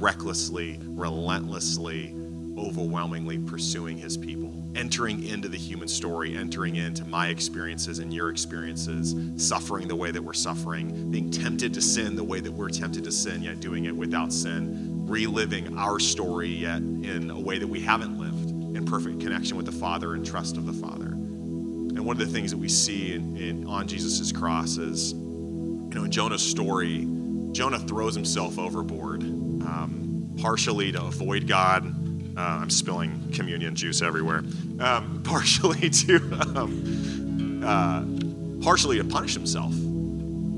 recklessly, 0.01 0.81
relentlessly, 0.83 2.15
overwhelmingly 2.59 3.39
pursuing 3.39 3.99
his 3.99 4.17
people, 4.17 4.53
entering 4.75 5.25
into 5.25 5.49
the 5.49 5.57
human 5.57 5.89
story, 5.89 6.37
entering 6.37 6.77
into 6.77 7.05
my 7.05 7.29
experiences 7.29 7.99
and 7.99 8.13
your 8.13 8.31
experiences, 8.31 9.15
suffering 9.37 9.89
the 9.89 9.97
way 9.97 10.11
that 10.11 10.23
we're 10.23 10.33
suffering, 10.33 11.11
being 11.11 11.31
tempted 11.31 11.75
to 11.75 11.81
sin 11.81 12.15
the 12.15 12.25
way 12.25 12.41
that 12.41 12.53
we're 12.53 12.69
tempted 12.69 13.05
to 13.05 13.13
sin, 13.13 13.43
yet 13.43 13.61
doing 13.61 13.87
it 13.87 13.97
without 13.97 14.33
sin, 14.33 15.07
reliving 15.07 15.77
our 15.77 15.99
story 15.99 16.49
yet 16.49 16.79
in 16.79 17.31
a 17.31 17.39
way 17.39 17.59
that 17.59 17.67
we 17.67 17.81
haven't 17.81 18.19
lived, 18.19 18.51
in 18.77 18.85
perfect 18.85 19.21
connection 19.21 19.57
with 19.57 19.67
the 19.67 19.73
Father 19.73 20.15
and 20.15 20.25
trust 20.25 20.57
of 20.57 20.67
the 20.67 20.73
Father. 20.73 21.07
And 21.07 22.05
one 22.05 22.21
of 22.21 22.27
the 22.27 22.33
things 22.33 22.51
that 22.51 22.57
we 22.59 22.69
see 22.69 23.15
in, 23.15 23.37
in 23.37 23.67
on 23.67 23.87
Jesus' 23.87 24.33
cross 24.33 24.79
is, 24.79 25.13
you 25.13 25.91
know, 25.95 26.05
in 26.05 26.11
Jonah's 26.11 26.43
story, 26.43 27.07
Jonah 27.53 27.79
throws 27.79 28.17
himself 28.17 28.59
overboard, 28.59 29.23
um, 29.23 30.35
partially 30.41 30.91
to 30.91 31.01
avoid 31.05 31.47
God, 31.47 31.94
uh, 32.37 32.41
I'm 32.41 32.71
spilling 32.71 33.31
communion 33.33 33.75
juice 33.75 34.03
everywhere. 34.03 34.43
Um, 34.81 35.23
partially 35.25 35.91
to, 35.91 36.17
um, 36.57 37.63
uh, 37.65 38.65
partially 38.65 38.99
to 38.99 39.05
punish 39.05 39.35
himself. 39.35 39.73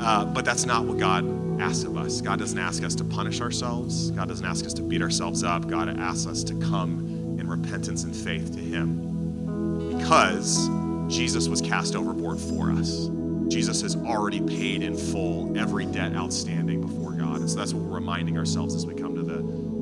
Uh, 0.00 0.24
but 0.26 0.44
that's 0.44 0.66
not 0.66 0.84
what 0.84 0.98
God 0.98 1.60
asks 1.60 1.84
of 1.84 1.96
us. 1.96 2.20
God 2.20 2.38
doesn't 2.38 2.58
ask 2.58 2.82
us 2.82 2.94
to 2.96 3.04
punish 3.04 3.40
ourselves. 3.40 4.10
God 4.10 4.28
doesn't 4.28 4.44
ask 4.44 4.64
us 4.66 4.74
to 4.74 4.82
beat 4.82 5.02
ourselves 5.02 5.42
up. 5.42 5.68
God 5.68 5.98
asks 5.98 6.26
us 6.26 6.44
to 6.44 6.54
come 6.60 7.36
in 7.38 7.48
repentance 7.48 8.04
and 8.04 8.14
faith 8.14 8.52
to 8.54 8.60
Him 8.60 9.98
because 9.98 10.68
Jesus 11.08 11.48
was 11.48 11.60
cast 11.60 11.94
overboard 11.94 12.38
for 12.38 12.70
us. 12.72 13.08
Jesus 13.48 13.80
has 13.82 13.96
already 13.96 14.40
paid 14.40 14.82
in 14.82 14.96
full 14.96 15.56
every 15.56 15.86
debt 15.86 16.14
outstanding 16.14 16.80
before 16.80 17.12
God. 17.12 17.40
And 17.40 17.48
so 17.48 17.56
that's 17.56 17.72
what 17.72 17.84
we're 17.84 17.94
reminding 17.94 18.36
ourselves 18.36 18.74
as 18.74 18.84
we 18.84 18.94
come 18.94 19.05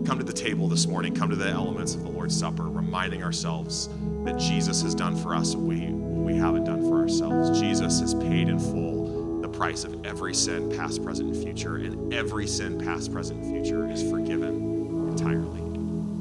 come 0.04 0.18
to 0.18 0.24
the 0.24 0.32
table 0.32 0.68
this 0.68 0.86
morning, 0.86 1.14
come 1.14 1.30
to 1.30 1.36
the 1.36 1.48
elements 1.48 1.94
of 1.94 2.02
the 2.02 2.10
Lord's 2.10 2.38
Supper, 2.38 2.64
reminding 2.64 3.22
ourselves 3.22 3.88
that 4.24 4.38
Jesus 4.38 4.82
has 4.82 4.94
done 4.94 5.16
for 5.16 5.34
us 5.34 5.54
what 5.54 5.64
we, 5.64 5.86
we 5.86 6.36
haven't 6.36 6.64
done 6.64 6.86
for 6.88 7.00
ourselves. 7.00 7.58
Jesus 7.58 8.00
has 8.00 8.14
paid 8.14 8.48
in 8.48 8.58
full 8.58 9.40
the 9.40 9.48
price 9.48 9.84
of 9.84 10.04
every 10.04 10.34
sin, 10.34 10.74
past, 10.76 11.02
present, 11.02 11.34
and 11.34 11.42
future, 11.42 11.76
and 11.76 12.12
every 12.12 12.46
sin, 12.46 12.78
past, 12.78 13.12
present, 13.12 13.42
and 13.42 13.52
future 13.52 13.90
is 13.90 14.02
forgiven 14.10 15.08
entirely. 15.08 15.60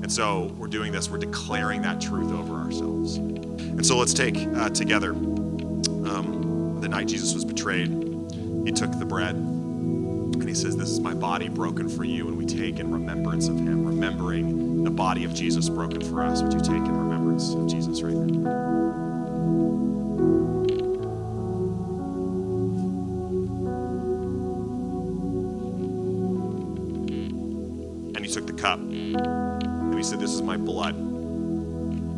And 0.02 0.12
so 0.12 0.54
we're 0.58 0.68
doing 0.68 0.92
this, 0.92 1.10
we're 1.10 1.18
declaring 1.18 1.82
that 1.82 2.00
truth 2.00 2.32
over 2.32 2.56
ourselves. 2.56 3.18
And 3.18 3.86
so 3.86 3.98
let's 3.98 4.14
take 4.14 4.38
uh, 4.38 4.70
together 4.70 5.12
um, 5.12 6.80
the 6.82 6.88
night 6.88 7.08
Jesus 7.08 7.34
was 7.34 7.46
betrayed, 7.46 7.90
he 8.66 8.72
took 8.72 8.98
the 8.98 9.06
bread 9.06 9.36
he 10.54 10.60
says, 10.60 10.78
This 10.78 10.92
is 10.92 11.00
my 11.00 11.16
body 11.16 11.50
broken 11.50 11.90
for 11.90 12.04
you. 12.04 12.28
And 12.28 12.38
we 12.38 12.46
take 12.46 12.78
in 12.78 12.92
remembrance 12.92 13.48
of 13.48 13.58
him, 13.58 13.88
remembering 13.88 14.84
the 14.84 14.92
body 14.92 15.24
of 15.24 15.34
Jesus 15.34 15.68
broken 15.68 16.00
for 16.00 16.22
us. 16.22 16.44
Would 16.44 16.54
you 16.54 16.60
take 16.60 16.70
in 16.70 16.96
remembrance 16.96 17.56
of 17.56 17.68
Jesus 17.68 18.04
right 18.04 18.14
now? 18.14 18.52
And 28.16 28.24
he 28.24 28.32
took 28.32 28.46
the 28.46 28.54
cup 28.54 28.78
and 28.78 29.96
he 29.96 30.04
said, 30.04 30.20
This 30.20 30.34
is 30.34 30.44
my 30.44 30.58
blood 30.58 30.94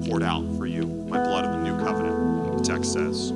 poured 0.05 0.23
out 0.23 0.43
for 0.57 0.65
you, 0.65 0.86
my 0.86 1.23
blood 1.23 1.45
of 1.45 1.51
the 1.53 1.71
new 1.71 1.81
covenant, 1.81 2.57
the 2.57 2.63
text 2.65 2.91
says. 2.91 3.31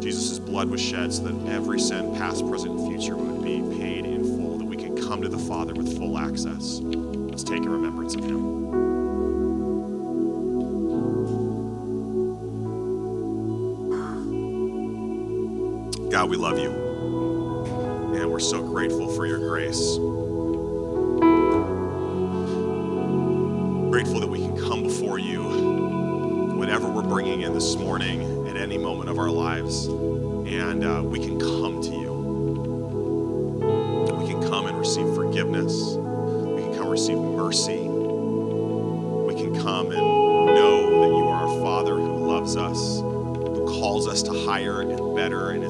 Jesus' 0.00 0.38
blood 0.38 0.70
was 0.70 0.80
shed 0.80 1.12
so 1.12 1.24
that 1.24 1.52
every 1.52 1.80
sin, 1.80 2.14
past, 2.16 2.48
present, 2.48 2.78
and 2.78 2.88
future, 2.88 3.16
would 3.16 3.42
be 3.42 3.60
paid 3.76 3.95
come 5.06 5.22
to 5.22 5.28
the 5.28 5.38
Father 5.38 5.72
with 5.72 5.96
full 5.96 6.18
access. 6.18 6.80
Let's 6.80 7.44
take 7.44 7.58
in 7.58 7.68
remembrance 7.68 8.16
of 8.16 8.24
Him. 8.24 8.56
God, 16.10 16.28
we 16.28 16.36
love 16.36 16.58
you. 16.58 16.70
And 18.16 18.30
we're 18.30 18.40
so 18.40 18.62
grateful 18.62 19.06
for 19.14 19.26
your 19.26 19.38
grace. 19.38 19.96
Grateful 23.90 24.20
that 24.20 24.28
we 24.28 24.38
can 24.40 24.56
come 24.56 24.82
before 24.82 25.18
you, 25.20 25.42
whatever 26.56 26.88
we're 26.88 27.02
bringing 27.02 27.42
in 27.42 27.52
this 27.52 27.76
morning 27.76 28.48
at 28.48 28.56
any 28.56 28.76
moment 28.76 29.08
of 29.08 29.18
our 29.18 29.30
lives, 29.30 29.86
and 29.86 30.84
uh, 30.84 31.02
we 31.04 31.20
can 31.20 31.38
come 31.38 31.65
receive 34.96 35.14
forgiveness. 35.14 35.96
We 35.96 36.62
can 36.62 36.74
come 36.78 36.88
receive 36.88 37.18
mercy. 37.18 37.86
We 37.86 39.34
can 39.34 39.54
come 39.62 39.90
and 39.92 40.00
know 40.00 41.00
that 41.02 41.08
you 41.08 41.28
are 41.28 41.46
our 41.46 41.60
Father 41.60 41.96
who 41.96 42.26
loves 42.26 42.56
us, 42.56 43.00
who 43.00 43.66
calls 43.78 44.08
us 44.08 44.22
to 44.22 44.32
higher 44.46 44.80
and 44.80 45.14
better, 45.14 45.50
and 45.50 45.62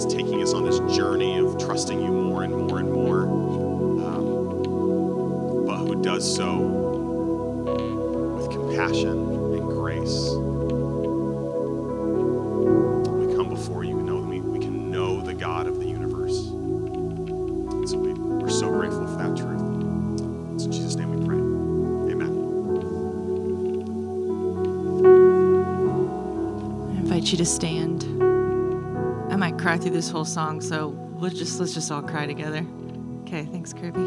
you 27.36 27.44
to 27.44 27.50
stand. 27.50 28.04
I 29.30 29.36
might 29.36 29.58
cry 29.58 29.76
through 29.76 29.90
this 29.90 30.08
whole 30.08 30.24
song, 30.24 30.62
so 30.62 30.88
we'll 30.88 31.30
just 31.30 31.60
let's 31.60 31.74
just 31.74 31.90
all 31.90 32.02
cry 32.02 32.26
together. 32.26 32.64
Okay, 33.22 33.44
thanks, 33.44 33.74
Kirby. 33.74 34.00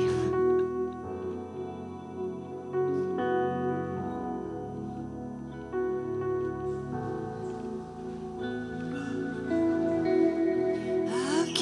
I've 11.12 11.54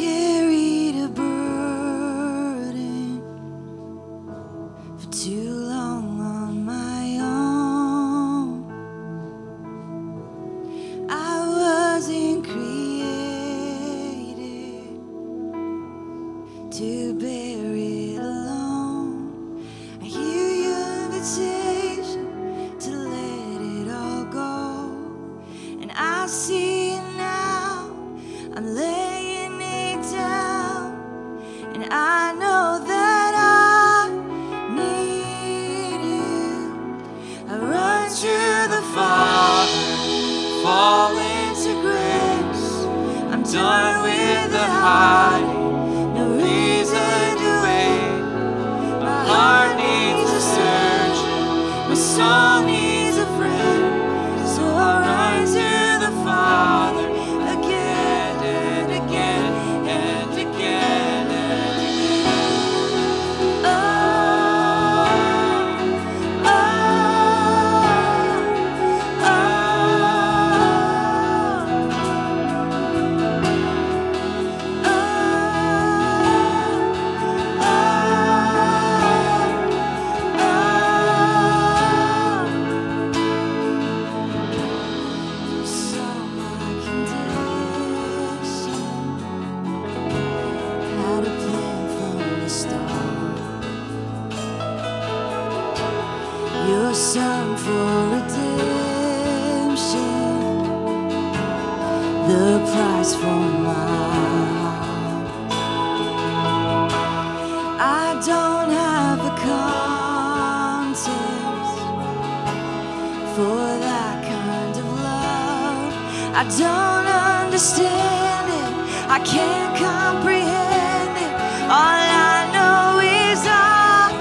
I 116.39 116.43
don't 116.43 117.07
understand 117.41 118.47
it. 118.61 118.71
I 119.09 119.17
can't 119.25 119.75
comprehend 119.75 121.17
it. 121.17 121.33
All 121.63 122.05
I 122.29 122.45
know 122.53 122.99
is 123.01 123.41
I 123.43 124.13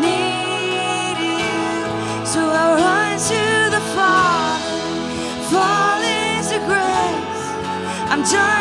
need 0.00 1.18
you. 1.20 2.24
So 2.24 2.40
I 2.40 2.64
run 2.80 3.12
to 3.28 3.44
the 3.76 3.82
Father. 3.94 4.72
Fall 5.50 6.00
into 6.00 6.56
grace. 6.66 8.10
I'm 8.10 8.22
done. 8.22 8.59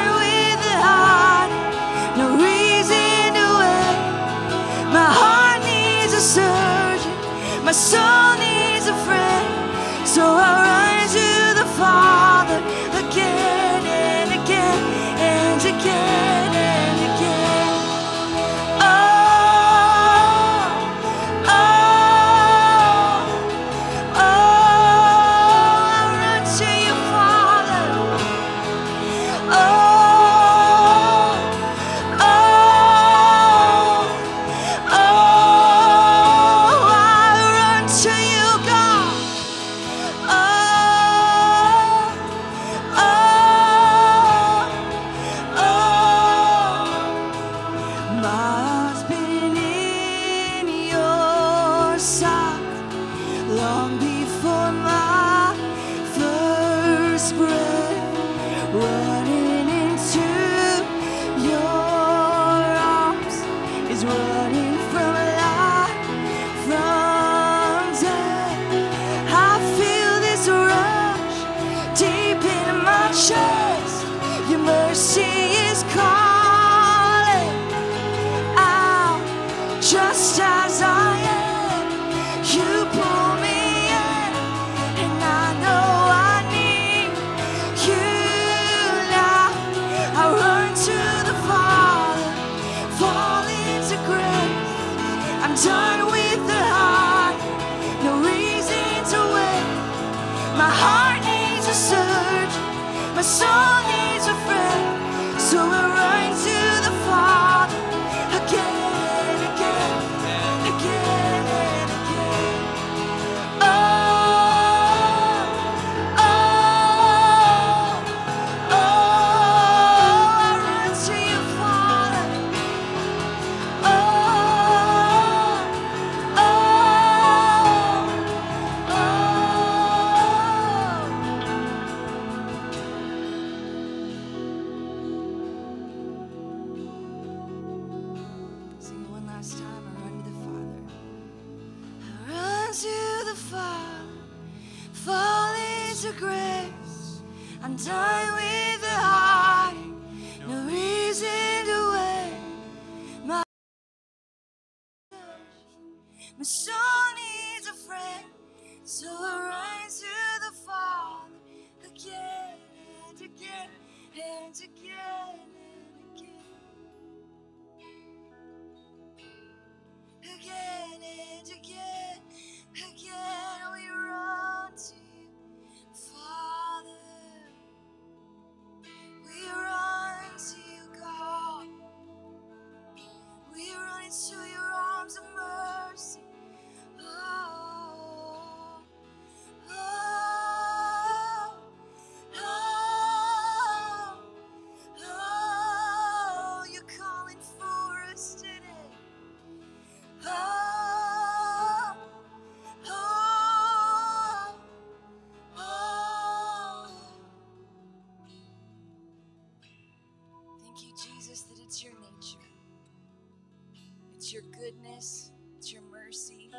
Your 214.39 214.51
goodness, 214.51 215.31
it's 215.57 215.73
your 215.73 215.81
mercy. 215.91 216.51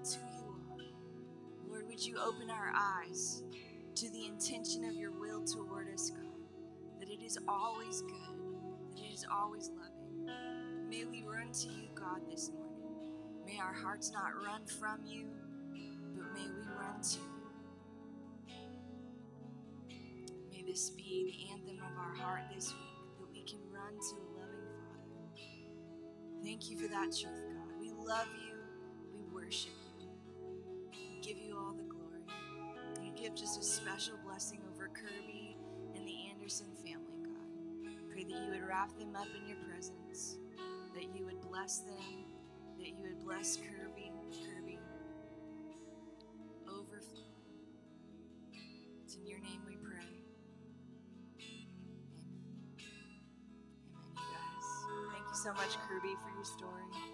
It's 0.00 0.14
who 0.14 0.20
you 0.36 0.44
are. 0.44 0.56
Lord, 1.68 1.88
would 1.88 2.04
you 2.04 2.16
open 2.18 2.50
our 2.50 2.72
eyes 2.76 3.42
to 3.94 4.10
the 4.10 4.26
intention 4.26 4.84
of 4.84 4.94
your 4.94 5.12
will 5.12 5.42
toward 5.44 5.88
us, 5.92 6.10
God? 6.10 6.26
That 7.00 7.08
it 7.08 7.22
is 7.24 7.38
always 7.48 8.02
good, 8.02 8.36
that 8.96 9.04
it 9.04 9.14
is 9.14 9.24
always 9.32 9.70
loving. 9.70 10.28
May 10.90 11.04
we 11.04 11.24
run 11.26 11.52
to 11.52 11.68
you, 11.68 11.88
God, 11.94 12.20
this 12.30 12.50
morning. 12.50 12.92
May 13.46 13.58
our 13.58 13.72
hearts 13.72 14.12
not 14.12 14.34
run 14.44 14.66
from 14.66 15.00
you, 15.06 15.26
but 16.14 16.34
may 16.34 16.46
we 16.46 16.66
run 16.78 17.00
to 17.00 17.18
you. 17.18 18.56
May 20.50 20.62
this 20.66 20.90
be 20.90 21.24
the 21.24 21.52
anthem 21.52 21.78
of 21.78 21.98
our 21.98 22.14
heart 22.14 22.42
this 22.54 22.74
week, 22.74 23.18
that 23.20 23.32
we 23.32 23.42
can 23.42 23.60
run 23.72 23.94
to. 23.94 24.31
Thank 26.52 26.70
you 26.70 26.76
for 26.76 26.88
that 26.88 27.06
truth, 27.06 27.44
God. 27.54 27.80
We 27.80 27.92
love 27.92 28.26
you. 28.44 28.58
We 29.10 29.22
worship 29.32 29.72
you. 29.98 30.08
We 30.90 31.18
give 31.22 31.38
you 31.38 31.56
all 31.56 31.72
the 31.72 31.84
glory. 31.84 32.20
We 33.00 33.10
give 33.18 33.34
just 33.34 33.58
a 33.58 33.64
special 33.64 34.18
blessing 34.22 34.60
over 34.70 34.88
Kirby 34.88 35.56
and 35.96 36.06
the 36.06 36.14
Anderson 36.30 36.66
family, 36.84 37.24
God. 37.24 38.04
Pray 38.10 38.24
that 38.24 38.44
you 38.44 38.50
would 38.50 38.68
wrap 38.68 38.90
them 38.98 39.16
up 39.16 39.28
in 39.34 39.48
your 39.48 39.56
presence, 39.66 40.36
that 40.94 41.16
you 41.16 41.24
would 41.24 41.40
bless 41.40 41.78
them, 41.78 42.26
that 42.78 42.86
you 42.86 42.96
would 43.00 43.24
bless 43.24 43.56
Kirby, 43.56 44.12
Kirby, 44.44 44.61
so 55.42 55.52
much, 55.54 55.76
Kirby, 55.88 56.14
for 56.22 56.30
your 56.36 56.44
story. 56.44 57.11